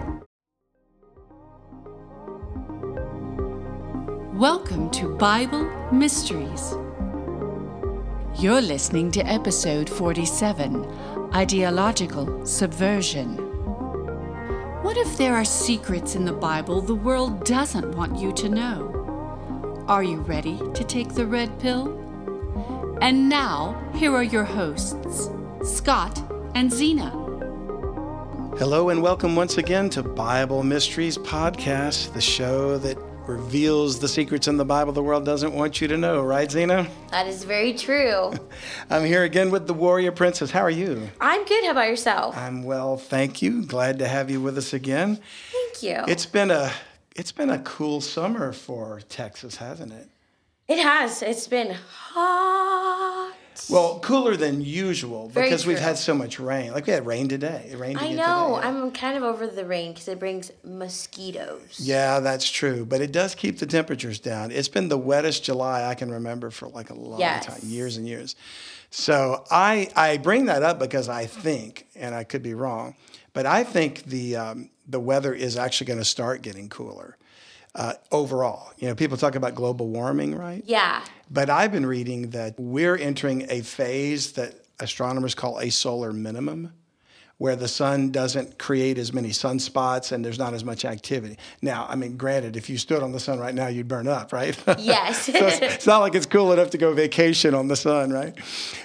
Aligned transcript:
Welcome 4.34 4.90
to 4.90 5.14
Bible 5.16 5.64
Mysteries. 5.92 6.74
You're 8.38 8.62
listening 8.62 9.10
to 9.12 9.20
episode 9.26 9.88
47 9.88 10.84
Ideological 11.34 12.44
Subversion. 12.44 13.36
What 14.82 14.96
if 14.96 15.16
there 15.16 15.36
are 15.36 15.44
secrets 15.44 16.16
in 16.16 16.24
the 16.24 16.32
Bible 16.32 16.80
the 16.80 16.94
world 16.94 17.44
doesn't 17.44 17.94
want 17.94 18.18
you 18.18 18.32
to 18.32 18.48
know? 18.48 19.01
Are 19.92 20.02
you 20.02 20.20
ready 20.20 20.56
to 20.72 20.84
take 20.84 21.12
the 21.12 21.26
red 21.26 21.60
pill? 21.60 21.98
And 23.02 23.28
now, 23.28 23.78
here 23.94 24.10
are 24.16 24.22
your 24.22 24.42
hosts, 24.42 25.28
Scott 25.62 26.18
and 26.54 26.72
Zena. 26.72 27.10
Hello, 28.56 28.88
and 28.88 29.02
welcome 29.02 29.36
once 29.36 29.58
again 29.58 29.90
to 29.90 30.02
Bible 30.02 30.62
Mysteries 30.62 31.18
Podcast, 31.18 32.14
the 32.14 32.22
show 32.22 32.78
that 32.78 32.96
reveals 33.26 33.98
the 33.98 34.08
secrets 34.08 34.48
in 34.48 34.56
the 34.56 34.64
Bible 34.64 34.94
the 34.94 35.02
world 35.02 35.26
doesn't 35.26 35.52
want 35.52 35.82
you 35.82 35.88
to 35.88 35.98
know, 35.98 36.22
right, 36.22 36.50
Zena? 36.50 36.88
That 37.10 37.26
is 37.26 37.44
very 37.44 37.74
true. 37.74 38.32
I'm 38.88 39.04
here 39.04 39.24
again 39.24 39.50
with 39.50 39.66
the 39.66 39.74
Warrior 39.74 40.12
Princess. 40.12 40.50
How 40.50 40.62
are 40.62 40.70
you? 40.70 41.10
I'm 41.20 41.44
good. 41.44 41.64
How 41.66 41.72
about 41.72 41.88
yourself? 41.88 42.34
I'm 42.34 42.62
well, 42.62 42.96
thank 42.96 43.42
you. 43.42 43.62
Glad 43.66 43.98
to 43.98 44.08
have 44.08 44.30
you 44.30 44.40
with 44.40 44.56
us 44.56 44.72
again. 44.72 45.20
Thank 45.50 45.82
you. 45.82 46.02
It's 46.10 46.24
been 46.24 46.50
a 46.50 46.72
it's 47.16 47.32
been 47.32 47.50
a 47.50 47.58
cool 47.60 48.00
summer 48.00 48.52
for 48.52 49.00
Texas, 49.08 49.56
hasn't 49.56 49.92
it? 49.92 50.08
It 50.68 50.78
has. 50.78 51.22
It's 51.22 51.46
been 51.46 51.74
hot. 51.74 53.34
Well, 53.68 54.00
cooler 54.00 54.36
than 54.36 54.62
usual 54.62 55.30
because 55.32 55.66
we've 55.66 55.78
had 55.78 55.98
so 55.98 56.14
much 56.14 56.40
rain. 56.40 56.72
Like 56.72 56.86
we 56.86 56.92
had 56.92 57.06
rain 57.06 57.28
today. 57.28 57.68
It 57.70 57.78
rained. 57.78 57.98
I 57.98 58.12
know. 58.12 58.56
Today. 58.56 58.68
I'm 58.68 58.90
kind 58.92 59.16
of 59.16 59.22
over 59.22 59.46
the 59.46 59.64
rain 59.64 59.92
because 59.92 60.08
it 60.08 60.18
brings 60.18 60.50
mosquitoes. 60.64 61.78
Yeah, 61.78 62.20
that's 62.20 62.50
true. 62.50 62.86
But 62.86 63.02
it 63.02 63.12
does 63.12 63.34
keep 63.34 63.58
the 63.58 63.66
temperatures 63.66 64.18
down. 64.20 64.50
It's 64.50 64.68
been 64.68 64.88
the 64.88 64.98
wettest 64.98 65.44
July 65.44 65.84
I 65.84 65.94
can 65.94 66.10
remember 66.10 66.50
for 66.50 66.68
like 66.68 66.90
a 66.90 66.94
long 66.94 67.20
yes. 67.20 67.46
time, 67.46 67.60
years 67.62 67.96
and 67.96 68.08
years. 68.08 68.36
So 68.90 69.44
I 69.50 69.90
I 69.94 70.16
bring 70.16 70.46
that 70.46 70.62
up 70.62 70.78
because 70.78 71.08
I 71.08 71.26
think, 71.26 71.86
and 71.94 72.14
I 72.14 72.24
could 72.24 72.42
be 72.42 72.54
wrong, 72.54 72.96
but 73.32 73.46
I 73.46 73.64
think 73.64 74.04
the 74.04 74.36
um, 74.36 74.70
the 74.86 75.00
weather 75.00 75.32
is 75.32 75.56
actually 75.56 75.86
going 75.86 75.98
to 75.98 76.04
start 76.04 76.42
getting 76.42 76.68
cooler. 76.68 77.16
Uh, 77.74 77.94
overall. 78.10 78.70
You 78.76 78.88
know, 78.88 78.94
people 78.94 79.16
talk 79.16 79.34
about 79.34 79.54
global 79.54 79.88
warming, 79.88 80.34
right? 80.36 80.62
Yeah. 80.66 81.02
But 81.30 81.48
I've 81.48 81.72
been 81.72 81.86
reading 81.86 82.28
that 82.30 82.54
we're 82.58 82.96
entering 82.96 83.46
a 83.48 83.62
phase 83.62 84.32
that 84.32 84.66
astronomers 84.78 85.34
call 85.34 85.58
a 85.58 85.70
solar 85.70 86.12
minimum, 86.12 86.74
where 87.42 87.56
the 87.56 87.66
sun 87.66 88.12
doesn't 88.12 88.56
create 88.56 88.98
as 88.98 89.12
many 89.12 89.30
sunspots 89.30 90.12
and 90.12 90.24
there's 90.24 90.38
not 90.38 90.54
as 90.54 90.64
much 90.64 90.84
activity. 90.84 91.36
Now, 91.60 91.86
I 91.88 91.96
mean, 91.96 92.16
granted, 92.16 92.56
if 92.56 92.70
you 92.70 92.78
stood 92.78 93.02
on 93.02 93.10
the 93.10 93.18
sun 93.18 93.40
right 93.40 93.52
now, 93.52 93.66
you'd 93.66 93.88
burn 93.88 94.06
up, 94.06 94.32
right? 94.32 94.56
Yes. 94.78 95.22
so 95.26 95.32
it's, 95.34 95.58
it's, 95.60 95.86
not 95.86 95.98
like 95.98 96.14
it's 96.14 96.26
cool 96.26 96.52
enough 96.52 96.70
to 96.70 96.78
go 96.78 96.92
vacation 96.92 97.52
on 97.52 97.66
the 97.66 97.74
sun, 97.74 98.10
right? 98.10 98.38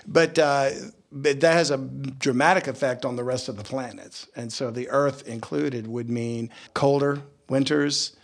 But 0.08 0.40
uh, 0.40 0.72
but 0.72 0.97
that 1.24 1.44
has 1.44 1.72
a 1.72 1.78
dramatic 1.78 2.68
effect 2.68 3.06
on 3.06 3.16
the 3.16 3.24
rest 3.24 3.50
of 3.50 3.58
the 3.58 3.64
planets. 3.64 4.28
And 4.36 4.52
so 4.52 4.72
the 4.72 4.90
Earth 4.90 5.28
included 5.28 5.88
would 5.88 6.10
mean 6.10 6.50
colder 6.74 7.22
winters, 7.50 8.16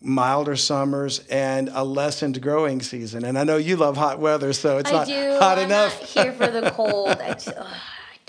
milder 0.00 0.56
summers, 0.56 1.20
and 1.28 1.70
a 1.72 1.84
lessened 1.84 2.40
growing 2.40 2.82
season. 2.82 3.24
And 3.24 3.38
I 3.38 3.44
know 3.44 3.56
you 3.56 3.76
love 3.76 3.96
hot 3.96 4.18
weather, 4.20 4.52
so 4.52 4.78
it's 4.78 4.90
I 4.90 4.92
not 4.92 5.06
do. 5.06 5.38
hot 5.38 5.58
I'm 5.58 5.64
enough. 5.66 6.00
Not 6.16 6.24
here 6.24 6.32
for 6.32 6.46
the 6.48 6.70
cold. 6.74 7.08
I, 7.10 7.32
just, 7.32 7.48
ugh, 7.48 7.66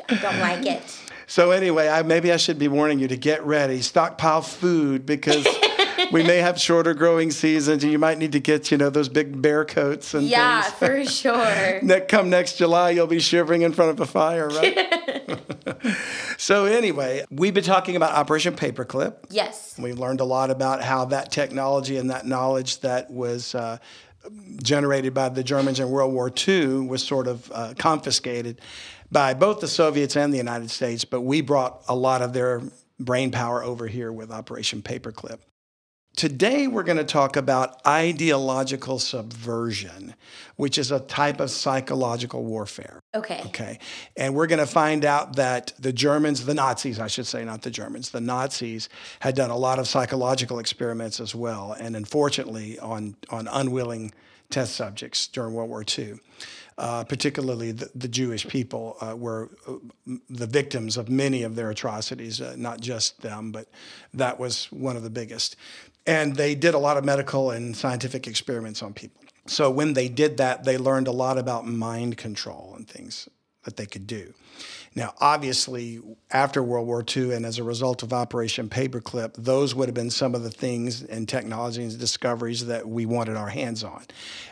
I 0.09 0.15
don't 0.15 0.39
like 0.39 0.65
it. 0.65 1.01
So 1.27 1.51
anyway, 1.51 1.87
I, 1.87 2.03
maybe 2.03 2.31
I 2.31 2.37
should 2.37 2.59
be 2.59 2.67
warning 2.67 2.99
you 2.99 3.07
to 3.07 3.17
get 3.17 3.43
ready, 3.45 3.81
stockpile 3.81 4.41
food 4.43 5.05
because 5.05 5.45
we 6.11 6.23
may 6.23 6.37
have 6.37 6.59
shorter 6.59 6.93
growing 6.93 7.31
seasons, 7.31 7.83
and 7.83 7.91
you 7.91 7.99
might 7.99 8.17
need 8.17 8.31
to 8.33 8.39
get 8.39 8.71
you 8.71 8.77
know 8.77 8.89
those 8.89 9.09
big 9.09 9.41
bear 9.41 9.65
coats 9.65 10.13
and 10.13 10.27
yeah, 10.27 10.61
for 10.63 11.05
sure. 11.05 11.81
Come 12.07 12.29
next 12.29 12.57
July, 12.57 12.91
you'll 12.91 13.07
be 13.07 13.19
shivering 13.19 13.61
in 13.61 13.73
front 13.73 13.91
of 13.91 13.99
a 13.99 14.05
fire, 14.05 14.49
right? 14.49 15.15
so 16.37 16.65
anyway, 16.65 17.25
we've 17.29 17.53
been 17.53 17.63
talking 17.63 17.95
about 17.95 18.11
Operation 18.11 18.55
Paperclip. 18.55 19.15
Yes. 19.29 19.75
We've 19.79 19.97
learned 19.97 20.19
a 20.19 20.25
lot 20.25 20.49
about 20.49 20.83
how 20.83 21.05
that 21.05 21.31
technology 21.31 21.97
and 21.97 22.09
that 22.09 22.25
knowledge 22.25 22.81
that 22.81 23.11
was. 23.11 23.55
Uh, 23.55 23.77
generated 24.63 25.13
by 25.13 25.29
the 25.29 25.43
Germans 25.43 25.79
in 25.79 25.87
World 25.87 26.11
War 26.11 26.31
II 26.47 26.87
was 26.87 27.03
sort 27.03 27.27
of 27.27 27.51
uh, 27.53 27.75
confiscated 27.77 28.59
by 29.11 29.35
both 29.35 29.59
the 29.59 29.67
Soviets 29.67 30.15
and 30.15 30.33
the 30.33 30.37
United 30.37 30.71
States, 30.71 31.05
but 31.05 31.21
we 31.21 31.41
brought 31.41 31.83
a 31.87 31.95
lot 31.95 32.23
of 32.23 32.33
their 32.33 32.63
brain 32.99 33.29
power 33.29 33.63
over 33.63 33.85
here 33.85 34.11
with 34.11 34.31
Operation 34.31 34.81
Paperclip. 34.81 35.37
Today, 36.15 36.67
we're 36.67 36.83
going 36.83 36.97
to 36.97 37.03
talk 37.03 37.35
about 37.35 37.85
ideological 37.85 38.99
subversion, 38.99 40.15
which 40.55 40.77
is 40.77 40.89
a 40.89 41.01
type 41.01 41.41
of 41.41 41.51
psychological 41.51 42.45
warfare. 42.45 43.01
Okay. 43.13 43.41
Okay. 43.47 43.79
And 44.15 44.33
we're 44.33 44.47
going 44.47 44.59
to 44.59 44.65
find 44.65 45.03
out 45.03 45.35
that 45.35 45.73
the 45.77 45.91
Germans, 45.91 46.45
the 46.45 46.53
Nazis, 46.53 46.99
I 47.01 47.07
should 47.07 47.27
say, 47.27 47.43
not 47.43 47.63
the 47.63 47.71
Germans, 47.71 48.11
the 48.11 48.21
Nazis 48.21 48.87
had 49.19 49.35
done 49.35 49.49
a 49.49 49.57
lot 49.57 49.77
of 49.77 49.89
psychological 49.89 50.59
experiments 50.59 51.19
as 51.19 51.35
well, 51.35 51.73
and 51.73 51.97
unfortunately 51.97 52.79
on, 52.79 53.17
on 53.29 53.49
unwilling 53.51 54.13
test 54.49 54.75
subjects 54.75 55.27
during 55.27 55.53
World 55.53 55.69
War 55.69 55.83
II. 55.97 56.13
Uh, 56.77 57.05
particularly 57.05 57.71
the, 57.71 57.89
the, 57.95 58.07
Jewish 58.09 58.45
people 58.45 58.97
uh, 58.99 59.15
were 59.15 59.49
uh, 59.65 59.75
the 60.29 60.45
victims 60.45 60.97
of 60.97 61.07
many 61.07 61.43
of 61.43 61.55
their 61.55 61.69
atrocities, 61.69 62.41
uh, 62.41 62.53
not 62.57 62.81
just 62.81 63.21
them, 63.21 63.53
but 63.53 63.69
that 64.13 64.37
was 64.37 64.65
one 64.73 64.97
of 64.97 65.03
the 65.03 65.09
biggest. 65.09 65.55
And 66.07 66.35
they 66.35 66.55
did 66.55 66.73
a 66.73 66.79
lot 66.79 66.97
of 66.97 67.05
medical 67.05 67.51
and 67.51 67.75
scientific 67.75 68.27
experiments 68.27 68.83
on 68.83 68.93
people. 68.93 69.23
So 69.47 69.69
when 69.69 69.93
they 69.93 70.09
did 70.09 70.37
that, 70.37 70.63
they 70.63 70.77
learned 70.77 71.07
a 71.07 71.11
lot 71.11 71.37
about 71.37 71.67
mind 71.67 72.17
control 72.17 72.73
and 72.75 72.87
things 72.87 73.29
that 73.63 73.77
they 73.77 73.85
could 73.85 74.07
do. 74.07 74.33
Now, 74.95 75.13
obviously, 75.19 75.99
after 76.31 76.63
World 76.63 76.87
War 76.87 77.03
II 77.15 77.33
and 77.33 77.45
as 77.45 77.59
a 77.59 77.63
result 77.63 78.01
of 78.01 78.13
Operation 78.13 78.69
Paperclip, 78.69 79.33
those 79.37 79.75
would 79.75 79.89
have 79.89 79.95
been 79.95 80.09
some 80.09 80.33
of 80.33 80.43
the 80.43 80.49
things 80.49 81.03
and 81.03 81.27
technologies 81.27 81.93
and 81.93 81.99
discoveries 81.99 82.65
that 82.67 82.87
we 82.87 83.05
wanted 83.05 83.35
our 83.35 83.49
hands 83.49 83.83
on. 83.83 84.05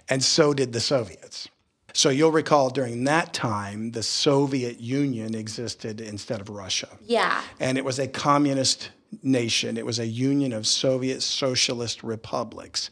And 0.10 0.22
so 0.22 0.54
did 0.54 0.74
the 0.74 0.82
Soviets. 0.82 1.48
So 1.94 2.10
you'll 2.10 2.32
recall 2.32 2.70
during 2.72 3.04
that 3.06 3.34
time, 3.34 3.92
the 3.92 4.04
Soviet 4.04 4.82
Union 4.82 5.36
existed 5.36 6.02
instead 6.02 6.42
of 6.42 6.50
Russia. 6.50 6.90
Yeah. 7.06 7.42
And 7.60 7.78
it 7.78 7.86
was 7.86 8.00
a 8.00 8.08
communist 8.08 8.90
nation. 9.22 9.78
It 9.78 9.86
was 9.86 10.00
a 10.00 10.08
union 10.08 10.54
of 10.54 10.66
Soviet 10.66 11.22
socialist 11.22 12.04
republics. 12.04 12.90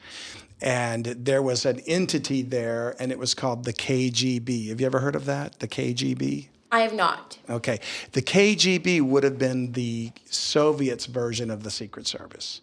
And 0.62 1.06
there 1.06 1.42
was 1.42 1.66
an 1.66 1.80
entity 1.88 2.44
there, 2.44 2.96
and 3.00 3.12
it 3.12 3.18
was 3.18 3.34
called 3.34 3.64
the 3.64 3.74
KGB. 3.74 4.70
Have 4.70 4.80
you 4.80 4.86
ever 4.86 5.00
heard 5.00 5.16
of 5.16 5.26
that? 5.26 5.60
The 5.60 5.68
KGB? 5.68 6.50
I 6.72 6.82
have 6.82 6.94
not. 6.94 7.38
Okay. 7.50 7.80
The 8.12 8.22
KGB 8.22 9.02
would 9.02 9.24
have 9.24 9.38
been 9.38 9.72
the 9.74 10.12
Soviets' 10.30 11.06
version 11.06 11.50
of 11.50 11.64
the 11.64 11.72
Secret 11.72 12.08
Service. 12.08 12.62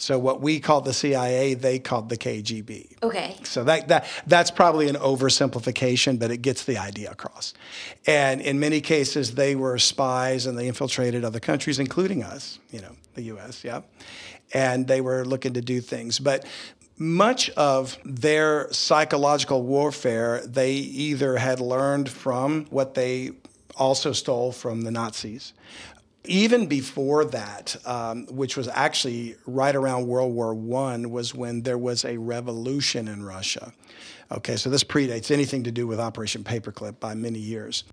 So 0.00 0.16
what 0.16 0.40
we 0.40 0.60
call 0.60 0.80
the 0.80 0.94
CIA, 0.94 1.54
they 1.54 1.80
called 1.80 2.08
the 2.08 2.16
KGB. 2.16 3.02
Okay. 3.02 3.36
So 3.42 3.64
that, 3.64 3.88
that 3.88 4.06
that's 4.28 4.50
probably 4.50 4.88
an 4.88 4.94
oversimplification, 4.94 6.20
but 6.20 6.30
it 6.30 6.38
gets 6.38 6.64
the 6.64 6.78
idea 6.78 7.10
across. 7.10 7.52
And 8.06 8.40
in 8.40 8.60
many 8.60 8.80
cases, 8.80 9.34
they 9.34 9.56
were 9.56 9.76
spies 9.76 10.46
and 10.46 10.56
they 10.56 10.68
infiltrated 10.68 11.24
other 11.24 11.40
countries, 11.40 11.80
including 11.80 12.22
us, 12.22 12.60
you 12.70 12.80
know, 12.80 12.92
the 13.14 13.22
U.S. 13.22 13.64
Yeah, 13.64 13.80
and 14.54 14.86
they 14.86 15.00
were 15.00 15.24
looking 15.24 15.52
to 15.54 15.60
do 15.60 15.80
things, 15.82 16.18
but. 16.18 16.46
Much 17.00 17.48
of 17.50 17.96
their 18.04 18.66
psychological 18.72 19.62
warfare, 19.62 20.44
they 20.44 20.72
either 20.72 21.36
had 21.36 21.60
learned 21.60 22.08
from 22.08 22.64
what 22.70 22.94
they 22.94 23.30
also 23.76 24.10
stole 24.12 24.50
from 24.50 24.82
the 24.82 24.90
Nazis, 24.90 25.52
Even 26.24 26.66
before 26.66 27.24
that, 27.24 27.76
um, 27.86 28.26
which 28.26 28.56
was 28.56 28.68
actually 28.68 29.36
right 29.46 29.74
around 29.74 30.06
World 30.06 30.34
War 30.34 30.54
One, 30.54 31.10
was 31.10 31.34
when 31.34 31.62
there 31.62 31.78
was 31.78 32.04
a 32.04 32.18
revolution 32.18 33.08
in 33.08 33.24
Russia. 33.24 33.72
Okay, 34.30 34.56
so 34.56 34.68
this 34.68 34.84
predates 34.84 35.30
anything 35.30 35.64
to 35.64 35.72
do 35.72 35.86
with 35.86 35.98
Operation 35.98 36.44
Paperclip 36.44 37.00
by 37.00 37.14
many 37.14 37.38
years. 37.38 37.84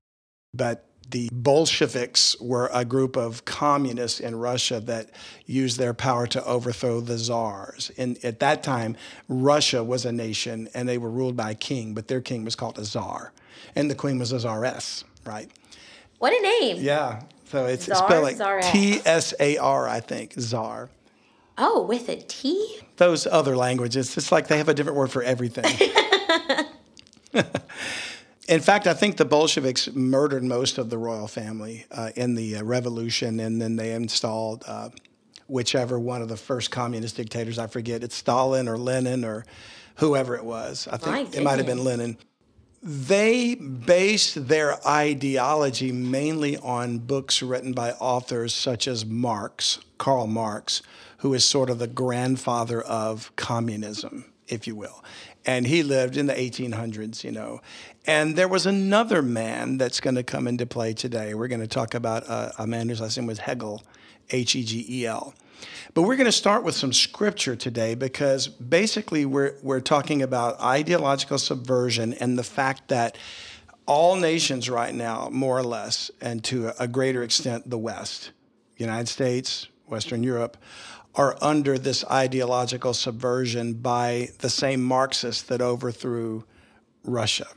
But 0.53 0.85
the 1.09 1.29
Bolsheviks 1.31 2.39
were 2.41 2.69
a 2.73 2.83
group 2.83 3.15
of 3.15 3.45
communists 3.45 4.19
in 4.19 4.35
Russia 4.35 4.79
that 4.81 5.11
used 5.45 5.77
their 5.77 5.93
power 5.93 6.25
to 6.27 6.43
overthrow 6.43 6.99
the 6.99 7.17
czars. 7.17 7.91
And 7.97 8.17
at 8.23 8.39
that 8.39 8.63
time, 8.63 8.97
Russia 9.27 9.83
was 9.83 10.05
a 10.05 10.11
nation 10.11 10.67
and 10.73 10.89
they 10.89 10.97
were 10.97 11.09
ruled 11.09 11.37
by 11.37 11.51
a 11.51 11.55
king, 11.55 11.93
but 11.93 12.07
their 12.07 12.21
king 12.21 12.43
was 12.43 12.55
called 12.55 12.79
a 12.79 12.85
czar. 12.85 13.31
And 13.75 13.89
the 13.89 13.95
queen 13.95 14.17
was 14.17 14.31
a 14.31 14.39
czaress, 14.39 15.03
right? 15.25 15.49
What 16.17 16.33
a 16.33 16.41
name. 16.41 16.77
Yeah. 16.79 17.21
So 17.55 17.67
it's 17.67 17.85
Czar, 17.85 17.95
spelled 17.95 18.23
like. 18.37 18.61
T 18.73 18.99
S 19.05 19.33
A 19.39 19.55
R, 19.55 19.87
I 19.87 20.01
think, 20.01 20.33
czar. 20.33 20.89
Oh, 21.57 21.83
with 21.83 22.09
a 22.09 22.17
T? 22.17 22.79
Those 22.97 23.25
other 23.25 23.55
languages, 23.55 24.17
it's 24.17 24.29
like 24.29 24.47
they 24.47 24.57
have 24.57 24.67
a 24.67 24.73
different 24.73 24.97
word 24.97 25.09
for 25.09 25.23
everything. 25.23 25.63
In 28.49 28.59
fact, 28.59 28.87
I 28.87 28.93
think 28.93 29.15
the 29.15 29.23
Bolsheviks 29.23 29.87
murdered 29.93 30.43
most 30.43 30.77
of 30.77 30.89
the 30.89 30.97
royal 30.97 31.29
family 31.29 31.85
uh, 31.91 32.11
in 32.17 32.35
the 32.35 32.57
uh, 32.57 32.63
revolution, 32.63 33.39
and 33.39 33.61
then 33.61 33.77
they 33.77 33.93
installed 33.93 34.65
uh, 34.67 34.89
whichever 35.47 35.97
one 35.97 36.21
of 36.21 36.27
the 36.27 36.35
first 36.35 36.71
communist 36.71 37.15
dictators, 37.15 37.57
I 37.57 37.67
forget, 37.67 38.03
it's 38.03 38.15
Stalin 38.15 38.67
or 38.67 38.77
Lenin 38.77 39.23
or 39.23 39.45
whoever 39.95 40.35
it 40.35 40.43
was. 40.43 40.89
I 40.91 40.97
think 40.97 41.31
My 41.31 41.39
it 41.39 41.41
might 41.41 41.57
have 41.57 41.65
been. 41.65 41.85
Lenin. 41.85 42.17
They 42.87 43.55
based 43.55 44.47
their 44.47 44.77
ideology 44.87 45.91
mainly 45.91 46.55
on 46.57 46.99
books 46.99 47.41
written 47.41 47.73
by 47.73 47.93
authors 47.93 48.53
such 48.53 48.87
as 48.87 49.03
Marx, 49.03 49.79
Karl 49.97 50.27
Marx, 50.27 50.83
who 51.17 51.33
is 51.33 51.43
sort 51.43 51.71
of 51.71 51.79
the 51.79 51.87
grandfather 51.87 52.79
of 52.83 53.35
communism, 53.37 54.25
if 54.47 54.67
you 54.67 54.75
will. 54.75 55.03
And 55.47 55.65
he 55.65 55.81
lived 55.81 56.15
in 56.15 56.27
the 56.27 56.35
1800s, 56.35 57.23
you 57.23 57.31
know. 57.31 57.59
And 58.05 58.35
there 58.35 58.47
was 58.47 58.67
another 58.67 59.23
man 59.23 59.79
that's 59.79 59.99
going 59.99 60.15
to 60.15 60.23
come 60.23 60.47
into 60.47 60.67
play 60.67 60.93
today. 60.93 61.33
We're 61.33 61.47
going 61.47 61.61
to 61.61 61.67
talk 61.67 61.95
about 61.95 62.29
uh, 62.29 62.51
a 62.59 62.67
man 62.67 62.87
whose 62.87 63.01
last 63.01 63.17
name 63.17 63.25
was 63.25 63.39
Hegel, 63.39 63.81
H 64.29 64.55
E 64.55 64.63
G 64.63 64.85
E 64.87 65.07
L. 65.07 65.33
But 65.93 66.03
we're 66.03 66.15
going 66.15 66.25
to 66.25 66.31
start 66.31 66.63
with 66.63 66.75
some 66.75 66.93
scripture 66.93 67.55
today 67.55 67.95
because 67.95 68.47
basically 68.47 69.25
we're, 69.25 69.55
we're 69.61 69.79
talking 69.79 70.21
about 70.21 70.59
ideological 70.59 71.37
subversion 71.37 72.13
and 72.15 72.37
the 72.37 72.43
fact 72.43 72.89
that 72.89 73.17
all 73.85 74.15
nations 74.15 74.69
right 74.69 74.93
now, 74.93 75.29
more 75.31 75.57
or 75.57 75.63
less, 75.63 76.09
and 76.21 76.43
to 76.45 76.71
a 76.79 76.87
greater 76.87 77.23
extent, 77.23 77.69
the 77.69 77.77
West, 77.77 78.31
United 78.77 79.07
States, 79.07 79.67
Western 79.85 80.23
Europe, 80.23 80.57
are 81.13 81.37
under 81.41 81.77
this 81.77 82.03
ideological 82.05 82.93
subversion 82.93 83.73
by 83.73 84.29
the 84.39 84.49
same 84.49 84.83
Marxists 84.83 85.43
that 85.43 85.61
overthrew 85.61 86.43
Russia, 87.03 87.47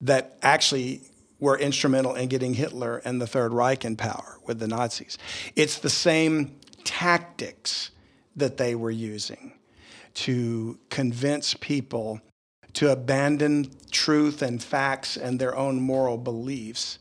that 0.00 0.38
actually 0.42 1.02
were 1.38 1.58
instrumental 1.58 2.14
in 2.14 2.28
getting 2.28 2.54
Hitler 2.54 3.02
and 3.04 3.20
the 3.20 3.26
Third 3.26 3.52
Reich 3.52 3.84
in 3.84 3.96
power 3.96 4.38
with 4.46 4.60
the 4.60 4.68
Nazis. 4.68 5.18
It's 5.56 5.78
the 5.78 5.90
same 5.90 6.54
tactics 6.84 7.90
that 8.36 8.56
they 8.56 8.74
were 8.74 8.90
using 8.90 9.52
to 10.14 10.78
convince 10.90 11.54
people 11.54 12.20
to 12.74 12.90
abandon 12.90 13.70
truth 13.90 14.42
and 14.42 14.62
facts 14.62 15.16
and 15.16 15.38
their 15.38 15.56
own 15.56 15.80
moral 15.80 16.16
beliefs 16.16 16.98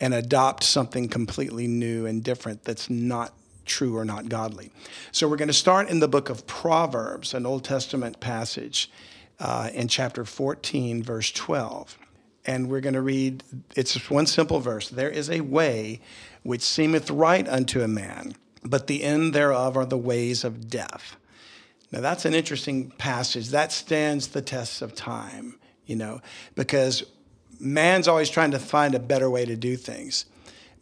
and 0.00 0.14
adopt 0.14 0.64
something 0.64 1.08
completely 1.08 1.66
new 1.66 2.06
and 2.06 2.24
different 2.24 2.64
that's 2.64 2.90
not 2.90 3.32
true 3.64 3.96
or 3.96 4.04
not 4.04 4.28
godly. 4.28 4.70
So 5.12 5.28
we're 5.28 5.36
going 5.36 5.48
to 5.48 5.54
start 5.54 5.88
in 5.88 6.00
the 6.00 6.08
book 6.08 6.28
of 6.28 6.46
Proverbs, 6.46 7.34
an 7.34 7.46
Old 7.46 7.64
Testament 7.64 8.18
passage 8.20 8.90
uh, 9.38 9.70
in 9.72 9.88
chapter 9.88 10.24
14, 10.24 11.02
verse 11.02 11.30
12. 11.30 11.98
And 12.44 12.68
we're 12.68 12.80
going 12.80 12.94
to 12.94 13.02
read, 13.02 13.44
it's 13.76 13.92
just 13.92 14.10
one 14.10 14.26
simple 14.26 14.58
verse. 14.58 14.88
There 14.88 15.10
is 15.10 15.30
a 15.30 15.42
way 15.42 16.00
which 16.42 16.62
seemeth 16.62 17.10
right 17.10 17.46
unto 17.48 17.82
a 17.82 17.88
man, 17.88 18.34
but 18.62 18.86
the 18.86 19.02
end 19.02 19.34
thereof 19.34 19.76
are 19.76 19.86
the 19.86 19.98
ways 19.98 20.44
of 20.44 20.68
death. 20.68 21.16
Now, 21.90 22.00
that's 22.00 22.24
an 22.24 22.34
interesting 22.34 22.90
passage. 22.90 23.48
That 23.50 23.70
stands 23.70 24.28
the 24.28 24.40
test 24.42 24.80
of 24.80 24.94
time, 24.94 25.58
you 25.84 25.96
know, 25.96 26.20
because 26.54 27.04
man's 27.60 28.08
always 28.08 28.30
trying 28.30 28.52
to 28.52 28.58
find 28.58 28.94
a 28.94 28.98
better 28.98 29.28
way 29.28 29.44
to 29.44 29.56
do 29.56 29.76
things. 29.76 30.24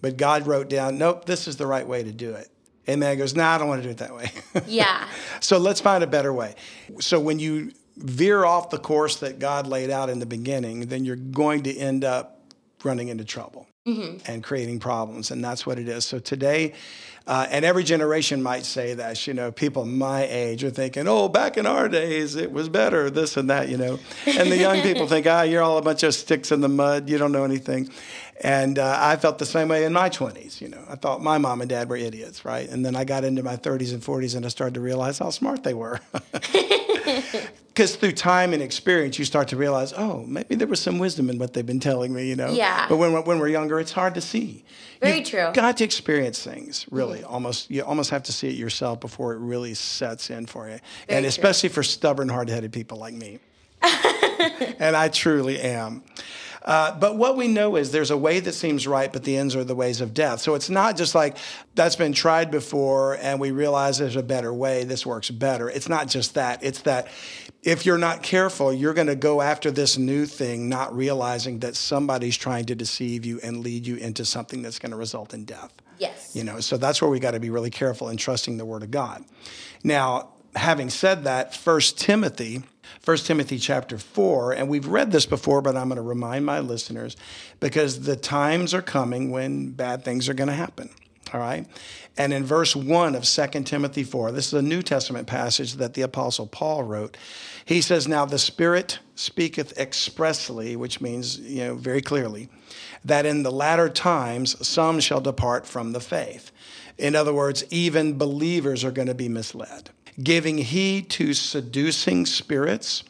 But 0.00 0.17
God 0.17 0.47
wrote 0.47 0.69
down, 0.71 0.99
nope, 0.99 1.27
this 1.27 1.49
is 1.49 1.56
the 1.56 1.67
right 1.67 1.87
way 1.87 2.05
to 2.05 2.12
do 2.12 2.35
it. 2.35 2.49
And 2.87 3.00
man 3.00 3.19
goes, 3.19 3.35
no, 3.35 3.43
nah, 3.43 3.55
I 3.55 3.59
don't 3.59 3.69
want 3.69 3.82
to 3.82 3.88
do 3.88 3.91
it 3.91 3.99
that 3.99 4.15
way. 4.15 4.31
Yeah. 4.67 5.09
so 5.41 5.59
let's 5.59 5.81
find 5.81 6.03
a 6.03 6.06
better 6.06 6.32
way. 6.32 6.55
So 7.00 7.21
when 7.21 7.38
you 7.38 7.73
veer 7.97 8.44
off 8.44 8.71
the 8.71 8.79
course 8.79 9.17
that 9.17 9.38
God 9.38 9.67
laid 9.67 9.91
out 9.91 10.11
in 10.11 10.19
the 10.21 10.27
beginning, 10.27 10.87
then 10.87 11.05
you're 11.05 11.17
going 11.17 11.65
to 11.65 11.77
end 11.77 12.05
up 12.05 12.41
running 12.82 13.09
into 13.09 13.25
trouble 13.25 13.67
and 13.87 14.43
creating 14.43 14.79
problems. 14.79 15.31
And 15.31 15.43
that's 15.43 15.67
what 15.67 15.79
it 15.79 15.88
is. 15.88 16.05
So 16.05 16.19
today, 16.19 16.75
uh, 17.27 17.47
and 17.50 17.65
every 17.65 17.82
generation 17.82 18.43
might 18.43 18.65
say 18.65 18.94
that, 18.94 19.27
you 19.27 19.35
know, 19.35 19.50
people 19.50 19.85
my 19.85 20.27
age 20.27 20.65
are 20.65 20.71
thinking, 20.71 21.09
oh, 21.09 21.29
back 21.29 21.56
in 21.56 21.67
our 21.67 21.88
days, 21.88 22.37
it 22.37 22.53
was 22.53 22.69
better, 22.69 23.09
this 23.09 23.37
and 23.37 23.49
that, 23.50 23.69
you 23.69 23.77
know. 23.77 23.99
And 24.27 24.50
the 24.50 24.56
young 24.56 24.82
people 24.82 25.06
think, 25.09 25.27
ah, 25.27 25.43
you're 25.43 25.62
all 25.62 25.79
a 25.79 25.82
bunch 25.82 26.03
of 26.03 26.15
sticks 26.15 26.53
in 26.53 26.61
the 26.61 26.69
mud, 26.69 27.09
you 27.09 27.19
don't 27.19 27.32
know 27.32 27.44
anything. 27.44 27.88
And 28.43 28.79
uh, 28.79 28.97
I 28.99 29.17
felt 29.17 29.38
the 29.38 29.47
same 29.47 29.69
way 29.69 29.85
in 29.85 29.93
my 29.93 30.09
20s, 30.09 30.61
you 30.61 30.69
know. 30.69 30.82
I 30.88 30.97
thought 30.97 31.23
my 31.23 31.38
mom 31.38 31.61
and 31.61 31.69
dad 31.69 31.88
were 31.88 31.97
idiots, 31.97 32.44
right? 32.44 32.69
And 32.69 32.85
then 32.85 32.97
I 32.97 33.05
got 33.05 33.25
into 33.25 33.43
my 33.43 33.56
30s 33.56 33.93
and 33.93 34.03
40s 34.03 34.35
and 34.35 34.44
I 34.44 34.49
started 34.49 34.75
to 34.75 34.81
realize 34.81 35.19
how 35.19 35.31
smart 35.31 35.62
they 35.62 35.75
were. 35.75 36.00
Because 37.81 37.97
through 37.97 38.12
time 38.12 38.53
and 38.53 38.62
experience, 38.62 39.19
you 39.19 39.25
start 39.25 39.49
to 39.49 39.56
realize, 39.56 39.94
oh, 39.97 40.23
maybe 40.27 40.55
there 40.55 40.69
was 40.69 40.81
some 40.81 40.99
wisdom 40.99 41.31
in 41.31 41.38
what 41.38 41.55
they've 41.55 41.65
been 41.65 41.81
telling 41.81 42.12
me, 42.12 42.29
you 42.29 42.37
know? 42.37 42.50
Yeah. 42.50 42.85
But 42.91 42.99
when, 42.99 43.12
when 43.25 43.38
we're 43.38 43.49
younger, 43.49 43.81
it's 43.81 43.91
hard 43.91 44.17
to 44.17 44.21
see. 44.21 44.67
Very 45.00 45.21
You've 45.21 45.29
true. 45.29 45.50
got 45.55 45.79
to 45.79 45.85
experience 45.85 46.43
things, 46.43 46.85
really. 46.91 47.21
Mm-hmm. 47.21 47.32
Almost, 47.32 47.71
you 47.71 47.82
almost 47.82 48.11
have 48.11 48.23
to 48.25 48.35
see 48.35 48.50
it 48.50 48.56
yourself 48.56 49.00
before 49.00 49.32
it 49.32 49.38
really 49.38 49.73
sets 49.73 50.29
in 50.29 50.44
for 50.44 50.69
you. 50.69 50.79
and 51.09 51.23
true. 51.23 51.29
especially 51.29 51.71
for 51.71 51.82
stubborn, 51.82 52.29
hard-headed 52.29 52.71
people 52.71 52.99
like 52.99 53.15
me. 53.15 53.38
and 54.79 54.94
I 54.94 55.09
truly 55.09 55.59
am. 55.59 56.03
Uh, 56.62 56.98
but 56.98 57.16
what 57.16 57.36
we 57.36 57.48
know 57.48 57.76
is 57.76 57.90
there's 57.90 58.10
a 58.10 58.16
way 58.16 58.40
that 58.40 58.52
seems 58.52 58.86
right, 58.86 59.12
but 59.12 59.24
the 59.24 59.36
ends 59.36 59.56
are 59.56 59.64
the 59.64 59.74
ways 59.74 60.00
of 60.00 60.12
death. 60.12 60.40
So 60.40 60.54
it's 60.54 60.68
not 60.68 60.96
just 60.96 61.14
like 61.14 61.36
that's 61.74 61.96
been 61.96 62.12
tried 62.12 62.50
before 62.50 63.14
and 63.14 63.40
we 63.40 63.50
realize 63.50 63.98
there's 63.98 64.16
a 64.16 64.22
better 64.22 64.52
way, 64.52 64.84
this 64.84 65.06
works 65.06 65.30
better. 65.30 65.70
It's 65.70 65.88
not 65.88 66.08
just 66.08 66.34
that. 66.34 66.62
It's 66.62 66.82
that 66.82 67.08
if 67.62 67.84
you're 67.84 67.98
not 67.98 68.22
careful, 68.22 68.72
you're 68.72 68.94
going 68.94 69.06
to 69.06 69.16
go 69.16 69.40
after 69.40 69.70
this 69.70 69.98
new 69.98 70.26
thing, 70.26 70.69
not 70.69 70.94
realizing 70.94 71.60
that 71.60 71.76
somebody's 71.76 72.36
trying 72.36 72.67
to 72.67 72.74
deceive 72.74 73.24
you 73.24 73.40
and 73.43 73.60
lead 73.60 73.86
you 73.86 73.96
into 73.96 74.24
something 74.24 74.62
that's 74.62 74.79
going 74.79 74.93
to 74.93 74.96
result 74.96 75.34
in 75.34 75.44
death. 75.44 75.72
Yes. 75.98 76.34
You 76.34 76.44
know, 76.44 76.60
so 76.60 76.79
that's 76.79 77.02
where 77.02 77.10
we 77.10 77.20
got 77.20 77.32
to 77.32 77.40
be 77.40 77.50
really 77.50 77.70
careful 77.70 78.08
in 78.08 78.17
trusting 78.17 78.56
the 78.56 78.64
word 78.64 78.82
of 78.82 78.90
God. 78.90 79.24
Now, 79.84 80.31
having 80.56 80.90
said 80.90 81.24
that, 81.24 81.54
First 81.54 81.98
Timothy, 81.98 82.62
First 83.00 83.26
Timothy 83.26 83.58
chapter 83.58 83.96
4, 83.96 84.52
and 84.52 84.69
we've 84.69 84.86
read 84.86 85.10
this 85.10 85.26
before, 85.26 85.62
but 85.62 85.76
I'm 85.76 85.88
going 85.88 85.96
to 85.96 86.02
remind 86.02 86.44
my 86.44 86.60
listeners 86.60 87.16
because 87.60 88.00
the 88.00 88.16
times 88.16 88.74
are 88.74 88.82
coming 88.82 89.30
when 89.30 89.70
bad 89.70 90.04
things 90.04 90.28
are 90.28 90.34
going 90.34 90.48
to 90.48 90.54
happen. 90.54 90.90
All 91.32 91.40
right. 91.40 91.66
And 92.19 92.32
in 92.32 92.44
verse 92.44 92.74
1 92.74 93.14
of 93.14 93.24
2 93.24 93.62
Timothy 93.62 94.02
4, 94.02 94.32
this 94.32 94.48
is 94.48 94.54
a 94.54 94.62
New 94.62 94.82
Testament 94.82 95.26
passage 95.26 95.74
that 95.74 95.94
the 95.94 96.02
Apostle 96.02 96.46
Paul 96.46 96.82
wrote. 96.82 97.16
He 97.64 97.80
says, 97.80 98.08
Now 98.08 98.24
the 98.24 98.38
Spirit 98.38 98.98
speaketh 99.14 99.78
expressly, 99.78 100.74
which 100.74 101.00
means, 101.00 101.38
you 101.38 101.64
know, 101.64 101.74
very 101.76 102.02
clearly, 102.02 102.48
that 103.04 103.26
in 103.26 103.44
the 103.44 103.52
latter 103.52 103.88
times 103.88 104.66
some 104.66 104.98
shall 105.00 105.20
depart 105.20 105.66
from 105.66 105.92
the 105.92 106.00
faith. 106.00 106.50
In 106.98 107.14
other 107.14 107.32
words, 107.32 107.64
even 107.70 108.19
believers 108.19 108.84
are 108.84 108.90
going 108.90 109.08
to 109.08 109.14
be 109.14 109.28
misled, 109.28 109.90
giving 110.22 110.58
heed 110.58 111.10
to 111.10 111.34
seducing 111.34 112.27
spirits 112.27 113.05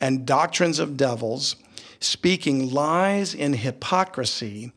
and 0.00 0.26
doctrines 0.26 0.78
of 0.78 0.96
devils, 0.96 1.56
speaking 2.00 2.72
lies 2.72 3.34
in 3.34 3.54
hypocrisy, 3.54 4.72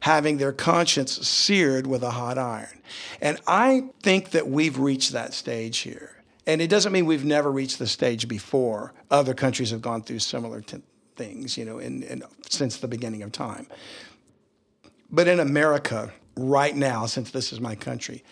having 0.00 0.38
their 0.38 0.52
conscience 0.52 1.12
seared 1.26 1.86
with 1.86 2.02
a 2.02 2.10
hot 2.10 2.38
iron. 2.38 2.80
And 3.20 3.38
I 3.46 3.90
think 4.02 4.30
that 4.30 4.48
we've 4.48 4.78
reached 4.78 5.12
that 5.12 5.34
stage 5.34 5.78
here. 5.78 6.22
And 6.46 6.62
it 6.62 6.68
doesn't 6.68 6.92
mean 6.92 7.04
we've 7.04 7.24
never 7.24 7.50
reached 7.50 7.78
the 7.78 7.86
stage 7.86 8.26
before. 8.26 8.94
Other 9.10 9.34
countries 9.34 9.70
have 9.70 9.82
gone 9.82 10.02
through 10.02 10.20
similar 10.20 10.60
t- 10.60 10.82
things, 11.16 11.58
you 11.58 11.64
know, 11.64 11.78
in, 11.78 12.02
in, 12.04 12.22
since 12.48 12.78
the 12.78 12.88
beginning 12.88 13.22
of 13.22 13.32
time. 13.32 13.66
But 15.10 15.28
in 15.28 15.40
America, 15.40 16.10
right 16.36 16.74
now, 16.74 17.06
since 17.06 17.30
this 17.30 17.52
is 17.52 17.60
my 17.60 17.74
country, 17.74 18.24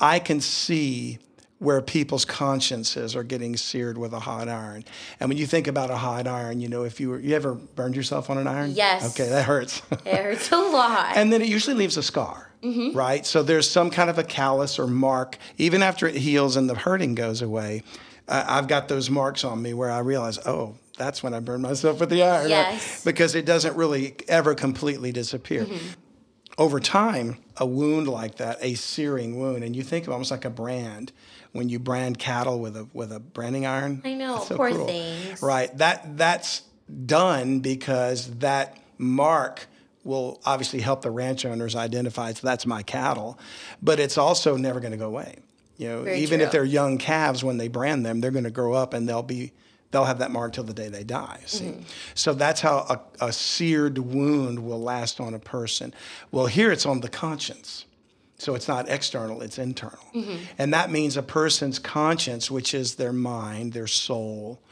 I 0.00 0.18
can 0.18 0.40
see 0.40 1.18
where 1.60 1.80
people's 1.82 2.24
consciences 2.24 3.14
are 3.14 3.22
getting 3.22 3.54
seared 3.56 3.96
with 3.98 4.12
a 4.14 4.18
hot 4.20 4.48
iron. 4.48 4.82
And 5.20 5.28
when 5.28 5.36
you 5.38 5.46
think 5.46 5.66
about 5.68 5.90
a 5.90 5.96
hot 5.96 6.26
iron, 6.26 6.60
you 6.60 6.68
know, 6.68 6.84
if 6.84 6.98
you 6.98 7.10
were, 7.10 7.20
you 7.20 7.36
ever 7.36 7.54
burned 7.54 7.94
yourself 7.94 8.28
on 8.30 8.38
an 8.38 8.46
iron? 8.46 8.72
Yes. 8.72 9.10
Okay, 9.10 9.28
that 9.28 9.44
hurts. 9.44 9.82
It 10.06 10.16
hurts 10.16 10.50
a 10.50 10.56
lot. 10.56 11.16
and 11.16 11.30
then 11.32 11.42
it 11.42 11.48
usually 11.48 11.76
leaves 11.76 11.96
a 11.96 12.02
scar. 12.02 12.50
right? 12.94 13.24
So 13.24 13.42
there's 13.42 13.68
some 13.70 13.90
kind 13.90 14.10
of 14.10 14.18
a 14.18 14.24
callus 14.24 14.78
or 14.78 14.86
mark, 14.86 15.36
even 15.58 15.82
after 15.82 16.06
it 16.06 16.16
heals 16.16 16.56
and 16.56 16.68
the 16.68 16.74
hurting 16.74 17.14
goes 17.14 17.40
away. 17.42 17.82
Uh, 18.26 18.44
I've 18.48 18.66
got 18.68 18.88
those 18.88 19.08
marks 19.10 19.44
on 19.44 19.60
me 19.62 19.72
where 19.74 19.90
I 19.90 19.98
realize, 20.00 20.38
oh, 20.46 20.76
that's 20.96 21.22
when 21.22 21.34
I 21.34 21.40
burned 21.40 21.62
myself 21.62 22.00
with 22.00 22.08
the 22.10 22.22
iron. 22.22 22.42
right? 22.42 22.48
Yes. 22.50 23.04
Because 23.04 23.34
it 23.34 23.44
doesn't 23.46 23.76
really 23.76 24.14
ever 24.28 24.54
completely 24.54 25.12
disappear. 25.12 25.66
Over 26.58 26.80
time, 26.80 27.38
a 27.56 27.64
wound 27.64 28.06
like 28.08 28.36
that, 28.36 28.58
a 28.60 28.74
searing 28.74 29.38
wound, 29.40 29.64
and 29.64 29.74
you 29.74 29.82
think 29.82 30.06
of 30.06 30.12
almost 30.12 30.30
like 30.30 30.44
a 30.44 30.50
brand 30.50 31.12
when 31.52 31.68
you 31.68 31.78
brand 31.78 32.18
cattle 32.18 32.60
with 32.60 32.76
a 32.76 32.86
with 32.92 33.12
a 33.12 33.20
branding 33.20 33.66
iron. 33.66 34.02
I 34.04 34.14
know, 34.14 34.38
so 34.44 34.56
poor 34.56 34.72
things. 34.72 35.42
Right. 35.42 35.76
That 35.78 36.16
that's 36.16 36.62
done 37.06 37.60
because 37.60 38.38
that 38.38 38.76
mark 38.98 39.66
will 40.02 40.40
obviously 40.46 40.80
help 40.80 41.02
the 41.02 41.10
ranch 41.10 41.44
owners 41.44 41.76
identify 41.76 42.32
so 42.32 42.46
that's 42.46 42.66
my 42.66 42.82
cattle, 42.82 43.38
but 43.82 44.00
it's 44.00 44.16
also 44.18 44.56
never 44.56 44.80
going 44.80 44.92
to 44.92 44.96
go 44.98 45.06
away. 45.06 45.36
You 45.76 45.88
know, 45.88 46.02
Very 46.02 46.20
even 46.20 46.40
if 46.40 46.50
they're 46.50 46.64
young 46.64 46.98
calves 46.98 47.42
when 47.44 47.56
they 47.58 47.68
brand 47.68 48.04
them, 48.04 48.20
they're 48.20 48.30
going 48.30 48.44
to 48.44 48.50
grow 48.50 48.74
up 48.74 48.92
and 48.94 49.08
they'll 49.08 49.22
be 49.22 49.52
they'll 49.90 50.04
have 50.04 50.18
that 50.18 50.30
mark 50.30 50.52
till 50.52 50.64
the 50.64 50.74
day 50.74 50.88
they 50.88 51.04
die. 51.04 51.40
See, 51.46 51.64
Mm-hmm. 51.64 51.82
so 52.14 52.32
that's 52.32 52.60
how 52.60 52.86
a, 53.20 53.26
a 53.26 53.32
seared 53.32 53.98
wound 53.98 54.64
will 54.64 54.80
last 54.80 55.20
on 55.20 55.34
a 55.34 55.38
person. 55.38 55.92
Well, 56.30 56.46
here 56.46 56.70
it's 56.70 56.86
on 56.86 57.00
the 57.00 57.08
conscience. 57.08 57.86
So 58.40 58.54
it's 58.54 58.68
not 58.68 58.88
external, 58.88 59.42
it's 59.42 59.58
internal. 59.58 60.04
Mm-hmm. 60.14 60.44
And 60.56 60.72
that 60.72 60.90
means 60.90 61.18
a 61.18 61.22
person's 61.22 61.78
conscience, 61.78 62.50
which 62.50 62.72
is 62.72 62.94
their 62.94 63.12
mind, 63.12 63.74
their 63.74 63.86
soul, 63.86 64.62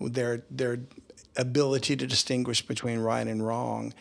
their 0.00 0.44
their 0.50 0.80
ability 1.36 1.94
to 1.96 2.06
distinguish 2.06 2.66
between 2.66 2.98
right 3.00 3.26
and 3.26 3.46
wrong 3.46 3.92